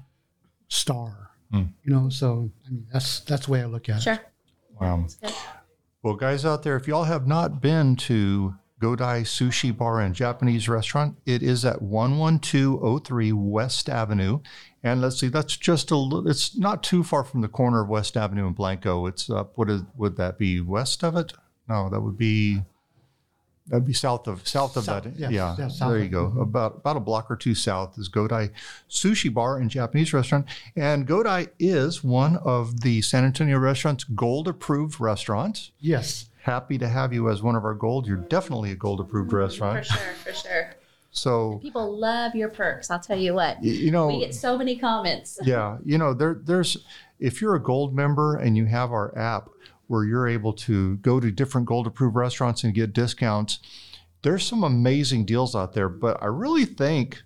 star. 0.69 1.31
Hmm. 1.51 1.65
You 1.85 1.93
know, 1.93 2.09
so 2.09 2.51
I 2.67 2.71
mean, 2.71 2.87
that's 2.93 3.21
that's 3.21 3.47
the 3.47 3.53
way 3.53 3.63
I 3.63 3.67
look 3.67 3.89
at 3.89 3.99
it. 3.99 4.03
Sure. 4.03 4.19
Wow. 4.81 5.07
Good. 5.23 5.33
Well, 6.03 6.15
guys 6.15 6.45
out 6.45 6.63
there, 6.63 6.77
if 6.77 6.87
y'all 6.87 7.05
have 7.05 7.27
not 7.27 7.61
been 7.61 7.97
to 7.97 8.55
Godai 8.81 9.23
Sushi 9.23 9.77
Bar 9.77 10.01
and 10.01 10.15
Japanese 10.15 10.69
Restaurant, 10.69 11.17
it 11.25 11.43
is 11.43 11.65
at 11.65 11.81
11203 11.81 13.33
West 13.33 13.89
Avenue. 13.89 14.41
And 14.83 15.01
let's 15.01 15.19
see, 15.19 15.29
that's 15.29 15.57
just 15.57 15.91
a 15.91 15.97
little, 15.97 16.29
it's 16.29 16.57
not 16.57 16.83
too 16.83 17.03
far 17.03 17.25
from 17.25 17.41
the 17.41 17.49
corner 17.49 17.83
of 17.83 17.89
West 17.89 18.17
Avenue 18.17 18.47
and 18.47 18.55
Blanco. 18.55 19.07
It's 19.07 19.31
up, 19.31 19.53
what 19.57 19.71
is, 19.71 19.83
would 19.97 20.17
that 20.17 20.39
be, 20.39 20.61
west 20.61 21.03
of 21.03 21.17
it? 21.17 21.33
No, 21.69 21.89
that 21.89 22.01
would 22.01 22.19
be, 22.19 22.63
that'd 23.69 23.85
be 23.87 23.93
south 23.93 24.27
of, 24.29 24.47
south 24.47 24.77
of 24.77 24.85
South, 24.85 25.05
that. 25.05 25.17
yes, 25.19 25.31
yeah, 25.31 25.55
yes, 25.59 25.79
south 25.79 25.91
there 25.93 25.99
you 26.03 26.09
go. 26.09 26.33
About, 26.41 26.77
about 26.77 26.97
a 26.97 27.01
block 27.01 27.31
or 27.31 27.37
two 27.37 27.55
south 27.55 27.99
is 27.99 28.09
Godai 28.09 28.51
Sushi 28.89 29.33
Bar 29.33 29.59
and 29.59 29.71
Japanese 29.71 30.13
Restaurant. 30.13 30.47
And 30.77 31.07
Godai 31.07 31.49
is 31.59 32.05
one 32.05 32.37
of 32.39 32.81
the 32.83 33.03
San 33.03 33.25
Antonio 33.25 33.59
restaurant's 33.59 34.05
gold 34.05 34.49
approved 34.49 35.01
restaurants 35.01 35.73
Yes. 35.81 36.27
happy 36.43 36.79
to 36.79 36.89
have 36.89 37.13
you 37.13 37.29
as 37.29 37.43
one 37.43 37.57
of 37.57 37.65
our 37.65 37.75
gold. 37.75 38.07
You're 38.07 38.19
definitely 38.19 38.71
a 38.71 38.77
gold 38.77 39.01
approved 39.01 39.33
restaurant. 39.33 39.85
For 39.87 39.93
sure, 39.95 40.13
for 40.25 40.33
sure. 40.33 40.75
So, 41.11 41.59
People 41.63 41.99
love 41.99 42.35
your 42.35 42.51
perks. 42.51 42.91
I'll 42.91 43.01
tell 43.01 43.19
you 43.19 43.33
what. 43.33 43.65
you 43.65 43.91
know, 43.91 44.09
We 44.09 44.21
get 44.21 44.35
so 44.35 44.59
many 44.59 44.77
comments. 44.77 45.39
yeah, 45.45 45.79
you 45.85 45.97
know, 45.97 46.13
there, 46.13 46.41
there's, 46.45 46.77
if 47.19 47.41
you're 47.41 47.55
a 47.55 47.63
gold 47.63 47.95
member 47.95 48.37
and 48.37 48.55
you 48.55 48.67
have 48.67 48.93
our 48.93 49.17
app 49.19 49.49
where 49.87 50.05
you're 50.05 50.29
able 50.29 50.53
to 50.53 50.97
go 50.99 51.21
to 51.21 51.31
different 51.31 51.67
gold 51.67 51.87
approved 51.87 52.17
restaurants 52.17 52.65
and 52.65 52.75
get 52.75 52.93
discounts, 52.93 53.61
there's 54.23 54.45
some 54.45 54.65
amazing 54.65 55.25
deals 55.25 55.55
out 55.55 55.73
there. 55.73 55.89
But 55.89 56.23
I 56.23 56.27
really 56.27 56.65
think 56.65 57.23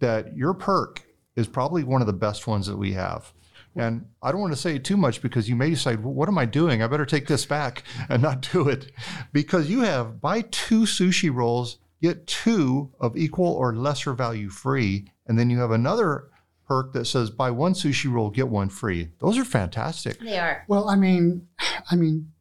that 0.00 0.36
your 0.36 0.54
perk 0.54 1.02
is 1.36 1.46
probably 1.46 1.84
one 1.84 2.00
of 2.00 2.06
the 2.06 2.12
best 2.12 2.46
ones 2.46 2.66
that 2.66 2.76
we 2.76 2.92
have. 2.92 3.32
And 3.74 4.06
I 4.22 4.30
don't 4.30 4.40
want 4.40 4.52
to 4.52 4.60
say 4.60 4.78
too 4.78 4.98
much 4.98 5.22
because 5.22 5.48
you 5.48 5.56
may 5.56 5.70
decide, 5.70 6.04
well, 6.04 6.12
what 6.12 6.28
am 6.28 6.36
I 6.36 6.44
doing? 6.44 6.82
I 6.82 6.88
better 6.88 7.06
take 7.06 7.26
this 7.26 7.46
back 7.46 7.84
and 8.08 8.20
not 8.20 8.46
do 8.52 8.68
it. 8.68 8.92
Because 9.32 9.70
you 9.70 9.80
have 9.80 10.20
buy 10.20 10.42
two 10.50 10.82
sushi 10.82 11.34
rolls, 11.34 11.78
get 12.02 12.26
two 12.26 12.90
of 13.00 13.16
equal 13.16 13.52
or 13.54 13.74
lesser 13.74 14.12
value 14.12 14.50
free. 14.50 15.06
And 15.26 15.38
then 15.38 15.48
you 15.48 15.58
have 15.58 15.70
another 15.70 16.28
perk 16.66 16.92
that 16.92 17.06
says 17.06 17.30
buy 17.30 17.50
one 17.50 17.74
sushi 17.74 18.10
roll, 18.10 18.30
get 18.30 18.48
one 18.48 18.68
free. 18.68 19.10
Those 19.18 19.38
are 19.38 19.44
fantastic. 19.44 20.18
They 20.20 20.38
are. 20.38 20.64
Well, 20.68 20.88
I 20.88 20.96
mean, 20.96 21.48
I 21.90 21.96
mean, 21.96 22.32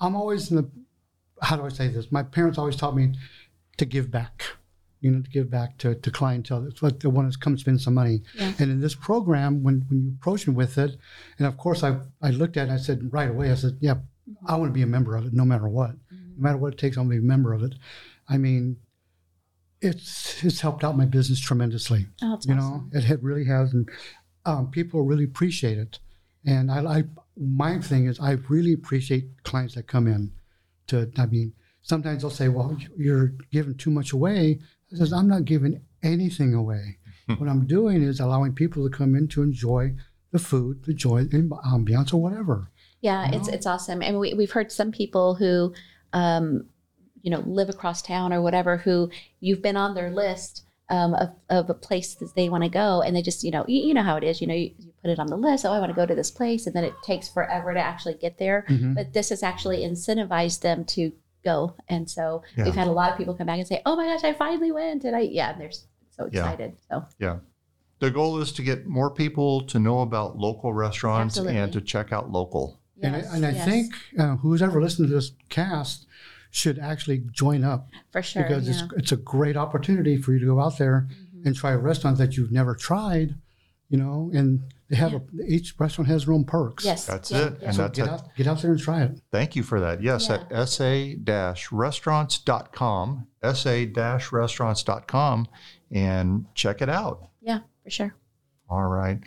I'm 0.00 0.14
always 0.14 0.50
in 0.50 0.56
the. 0.56 0.70
How 1.40 1.56
do 1.56 1.64
I 1.64 1.68
say 1.68 1.88
this? 1.88 2.10
My 2.10 2.22
parents 2.22 2.58
always 2.58 2.76
taught 2.76 2.96
me 2.96 3.14
to 3.76 3.84
give 3.84 4.10
back. 4.10 4.44
You 5.00 5.12
know, 5.12 5.22
to 5.22 5.30
give 5.30 5.48
back 5.48 5.78
to, 5.78 5.94
to 5.94 6.10
clientele. 6.10 6.66
It's 6.66 6.82
what 6.82 6.98
the 6.98 7.08
one 7.08 7.28
that 7.28 7.38
come 7.38 7.56
spend 7.56 7.80
some 7.80 7.94
money. 7.94 8.22
Yeah. 8.34 8.52
And 8.58 8.70
in 8.72 8.80
this 8.80 8.96
program, 8.96 9.62
when 9.62 9.84
when 9.88 10.02
you 10.02 10.12
approach 10.18 10.48
me 10.48 10.54
with 10.54 10.76
it, 10.76 10.96
and 11.38 11.46
of 11.46 11.56
course 11.56 11.84
I 11.84 11.98
I 12.20 12.30
looked 12.30 12.56
at 12.56 12.62
it 12.62 12.70
and 12.70 12.72
I 12.72 12.82
said 12.82 13.12
right 13.12 13.30
away, 13.30 13.52
I 13.52 13.54
said, 13.54 13.78
yeah, 13.80 13.94
I 14.46 14.56
want 14.56 14.70
to 14.70 14.74
be 14.74 14.82
a 14.82 14.88
member 14.88 15.16
of 15.16 15.26
it 15.26 15.32
no 15.32 15.44
matter 15.44 15.68
what. 15.68 15.90
Mm-hmm. 15.90 16.36
No 16.36 16.42
matter 16.42 16.58
what 16.58 16.72
it 16.72 16.78
takes, 16.78 16.96
I 16.96 17.00
want 17.00 17.10
to 17.12 17.20
be 17.20 17.24
a 17.24 17.28
member 17.28 17.52
of 17.52 17.62
it. 17.62 17.74
I 18.28 18.38
mean, 18.38 18.76
it's 19.80 20.42
it's 20.44 20.60
helped 20.60 20.82
out 20.84 20.96
my 20.96 21.04
business 21.04 21.38
tremendously 21.40 22.06
Oh, 22.22 22.34
it's 22.34 22.46
you 22.46 22.54
awesome. 22.54 22.90
know 22.92 22.98
it, 22.98 23.08
it 23.10 23.22
really 23.22 23.44
has 23.44 23.72
and 23.72 23.88
um, 24.46 24.70
people 24.70 25.02
really 25.02 25.24
appreciate 25.24 25.76
it. 25.76 25.98
And 26.46 26.70
I, 26.70 26.78
I 26.98 27.04
my 27.36 27.78
thing 27.78 28.06
is 28.06 28.18
i 28.20 28.32
really 28.48 28.72
appreciate 28.72 29.24
clients 29.44 29.74
that 29.74 29.86
come 29.86 30.06
in 30.06 30.32
to 30.88 31.10
i 31.18 31.26
mean 31.26 31.52
sometimes 31.82 32.22
they'll 32.22 32.30
say 32.30 32.48
well 32.48 32.76
you're 32.96 33.34
giving 33.52 33.74
too 33.76 33.90
much 33.90 34.12
away. 34.12 34.58
I 34.92 34.96
says 34.96 35.12
i'm 35.12 35.28
not 35.28 35.44
giving 35.44 35.80
anything 36.02 36.54
away. 36.54 36.98
What 37.36 37.48
i'm 37.48 37.66
doing 37.66 38.02
is 38.02 38.20
allowing 38.20 38.54
people 38.54 38.88
to 38.88 38.96
come 38.96 39.14
in 39.14 39.28
to 39.28 39.42
enjoy 39.42 39.94
the 40.32 40.38
food 40.38 40.84
the 40.84 40.94
joy 40.94 41.24
the 41.24 41.38
ambiance 41.66 42.12
or 42.14 42.20
whatever 42.22 42.70
Yeah, 43.00 43.30
it's 43.32 43.48
it's 43.48 43.66
awesome. 43.66 44.02
And 44.02 44.18
we 44.18 44.34
we've 44.34 44.50
heard 44.50 44.72
some 44.72 44.90
people 44.92 45.34
who, 45.36 45.72
um, 46.12 46.66
you 47.28 47.34
know, 47.36 47.40
live 47.46 47.68
across 47.68 48.00
town 48.00 48.32
or 48.32 48.40
whatever, 48.40 48.78
who 48.78 49.10
you've 49.40 49.60
been 49.60 49.76
on 49.76 49.94
their 49.94 50.10
list 50.10 50.64
um, 50.88 51.12
of, 51.12 51.28
of 51.50 51.68
a 51.68 51.74
place 51.74 52.14
that 52.14 52.34
they 52.34 52.48
want 52.48 52.64
to 52.64 52.70
go, 52.70 53.02
and 53.02 53.14
they 53.14 53.20
just 53.20 53.44
you 53.44 53.50
know 53.50 53.66
you, 53.68 53.82
you 53.88 53.92
know 53.92 54.02
how 54.02 54.16
it 54.16 54.24
is. 54.24 54.40
You 54.40 54.46
know 54.46 54.54
you, 54.54 54.70
you 54.78 54.92
put 55.02 55.10
it 55.10 55.18
on 55.18 55.26
the 55.26 55.36
list. 55.36 55.66
Oh, 55.66 55.72
I 55.72 55.78
want 55.78 55.90
to 55.90 55.94
go 56.02 56.06
to 56.06 56.14
this 56.14 56.30
place, 56.30 56.66
and 56.66 56.74
then 56.74 56.84
it 56.84 56.94
takes 57.02 57.28
forever 57.28 57.74
to 57.74 57.80
actually 57.80 58.14
get 58.14 58.38
there. 58.38 58.64
Mhm. 58.70 58.94
But 58.94 59.12
this 59.12 59.28
has 59.28 59.42
actually 59.42 59.80
incentivized 59.84 60.60
them 60.62 60.86
to 60.96 61.12
go, 61.44 61.74
and 61.90 62.08
so 62.08 62.42
Yeah. 62.56 62.64
we've 62.64 62.74
had 62.74 62.86
a 62.88 62.92
lot 62.92 63.10
of 63.12 63.18
people 63.18 63.34
come 63.34 63.48
back 63.48 63.58
and 63.58 63.68
say, 63.68 63.82
"Oh 63.84 63.94
my 63.96 64.06
gosh, 64.06 64.24
I 64.24 64.32
finally 64.32 64.72
went!" 64.72 65.04
And 65.04 65.14
I 65.14 65.20
yeah, 65.20 65.50
and 65.52 65.60
they're 65.60 65.72
so 65.72 66.22
Yeah. 66.32 66.40
excited. 66.40 66.76
So 66.90 67.04
yeah. 67.18 67.36
The 67.98 68.10
goal 68.10 68.40
is 68.40 68.52
to 68.52 68.62
get 68.62 68.86
more 68.86 69.10
people 69.10 69.60
to 69.72 69.78
know 69.78 70.00
about 70.00 70.38
local 70.38 70.72
restaurants 70.72 71.36
Absolutely. 71.36 71.58
and 71.60 71.72
to 71.74 71.80
check 71.82 72.12
out 72.12 72.30
local. 72.32 72.78
and 73.02 73.14
I, 73.14 73.18
and 73.34 73.44
I 73.46 73.50
yes, 73.50 73.64
think 73.70 73.92
uh, 74.18 74.36
who's 74.36 74.62
ever 74.62 74.80
listened 74.82 75.08
to 75.08 75.14
this 75.14 75.32
cast 75.48 76.06
should 76.50 76.78
actually 76.78 77.18
join 77.32 77.64
up 77.64 77.88
for 78.10 78.22
sure 78.22 78.42
because 78.42 78.66
yeah. 78.68 78.84
it's 78.84 78.92
it's 78.94 79.12
a 79.12 79.16
great 79.16 79.56
opportunity 79.56 80.16
for 80.16 80.32
you 80.32 80.38
to 80.38 80.46
go 80.46 80.60
out 80.60 80.78
there 80.78 81.08
Mhm. 81.36 81.46
and 81.46 81.56
try 81.56 81.72
a 81.72 81.78
restaurant 81.78 82.18
that 82.18 82.36
you've 82.36 82.50
never 82.52 82.74
tried, 82.74 83.34
you 83.88 83.98
know, 83.98 84.30
and 84.34 84.62
they 84.88 84.96
have 84.96 85.12
a, 85.14 85.22
each 85.46 85.74
restaurant 85.78 86.08
has 86.08 86.24
their 86.24 86.34
own 86.34 86.44
perks. 86.44 86.84
yes, 86.84 87.06
That's 87.06 87.30
yeah, 87.30 87.46
it. 87.48 87.58
yeah. 87.60 87.66
And 87.68 87.76
So 87.76 87.82
that's 87.82 87.98
get 87.98 88.06
it. 88.06 88.10
out, 88.10 88.34
get 88.36 88.46
out 88.46 88.62
there 88.62 88.70
and 88.72 88.80
try 88.80 89.02
it. 89.02 89.20
Thank 89.30 89.54
you 89.56 89.62
for 89.62 89.78
that. 89.80 90.02
Yes, 90.02 90.30
at 90.30 90.48
sa-restaurants.com, 90.68 93.26
sa-restaurants.com, 93.42 95.48
and 95.90 96.46
check 96.54 96.80
it 96.82 96.88
out. 96.88 97.28
yeah, 97.40 97.60
for 97.84 97.90
sure. 97.90 98.14
All 98.70 98.86
right. 98.86 99.20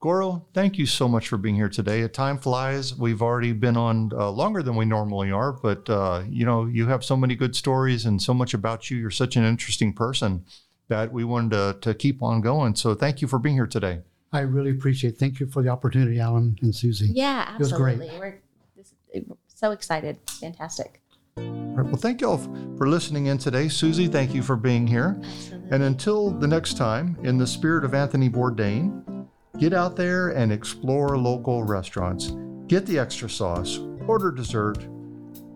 Goro, 0.00 0.46
thank 0.54 0.78
you 0.78 0.86
so 0.86 1.06
much 1.06 1.28
for 1.28 1.36
being 1.36 1.56
here 1.56 1.68
today. 1.68 2.08
Time 2.08 2.38
flies. 2.38 2.96
We've 2.96 3.20
already 3.20 3.52
been 3.52 3.76
on 3.76 4.10
uh, 4.14 4.30
longer 4.30 4.62
than 4.62 4.74
we 4.74 4.86
normally 4.86 5.30
are, 5.30 5.52
but 5.52 5.90
uh, 5.90 6.22
you 6.26 6.46
know, 6.46 6.64
you 6.64 6.86
have 6.86 7.04
so 7.04 7.18
many 7.18 7.34
good 7.34 7.54
stories 7.54 8.06
and 8.06 8.20
so 8.20 8.32
much 8.32 8.54
about 8.54 8.90
you. 8.90 8.96
You're 8.96 9.10
such 9.10 9.36
an 9.36 9.44
interesting 9.44 9.92
person 9.92 10.46
that 10.88 11.12
we 11.12 11.22
wanted 11.22 11.50
to, 11.50 11.76
to 11.82 11.94
keep 11.94 12.22
on 12.22 12.40
going. 12.40 12.76
So 12.76 12.94
thank 12.94 13.20
you 13.20 13.28
for 13.28 13.38
being 13.38 13.56
here 13.56 13.66
today. 13.66 14.00
I 14.32 14.40
really 14.40 14.70
appreciate. 14.70 15.14
it. 15.14 15.18
Thank 15.18 15.38
you 15.38 15.46
for 15.46 15.62
the 15.62 15.68
opportunity, 15.68 16.18
Alan 16.18 16.56
and 16.62 16.74
Susie. 16.74 17.10
Yeah, 17.12 17.54
absolutely. 17.60 18.10
We're 18.18 18.40
this, 18.76 18.94
we're 19.14 19.36
so 19.48 19.72
excited. 19.72 20.16
Fantastic. 20.40 21.02
All 21.36 21.44
right. 21.44 21.84
Well, 21.84 21.96
thank 21.96 22.22
you 22.22 22.30
all 22.30 22.38
for 22.78 22.88
listening 22.88 23.26
in 23.26 23.36
today. 23.36 23.68
Susie, 23.68 24.08
thank 24.08 24.34
you 24.34 24.42
for 24.42 24.56
being 24.56 24.86
here. 24.86 25.18
Absolutely. 25.22 25.70
And 25.72 25.82
until 25.82 26.30
the 26.30 26.48
next 26.48 26.78
time, 26.78 27.18
in 27.22 27.36
the 27.36 27.46
spirit 27.46 27.84
of 27.84 27.92
Anthony 27.92 28.30
Bourdain, 28.30 29.19
get 29.60 29.72
out 29.74 29.94
there 29.94 30.30
and 30.30 30.50
explore 30.50 31.16
local 31.18 31.62
restaurants. 31.62 32.32
Get 32.66 32.86
the 32.86 32.98
extra 32.98 33.28
sauce, 33.28 33.78
order 34.08 34.32
dessert, 34.32 34.88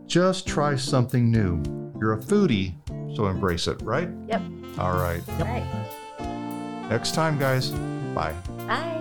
just 0.07 0.47
try 0.47 0.77
something 0.77 1.31
new. 1.31 1.63
You're 1.99 2.13
a 2.13 2.19
foodie, 2.19 2.75
so 3.17 3.27
embrace 3.27 3.67
it, 3.67 3.81
right? 3.83 4.11
Yep. 4.29 4.43
All 4.79 4.93
right. 4.93 5.23
All 5.39 5.47
right. 5.47 6.89
Next 6.91 7.15
time, 7.15 7.39
guys. 7.39 7.71
Bye. 8.15 8.35
Bye. 8.67 9.01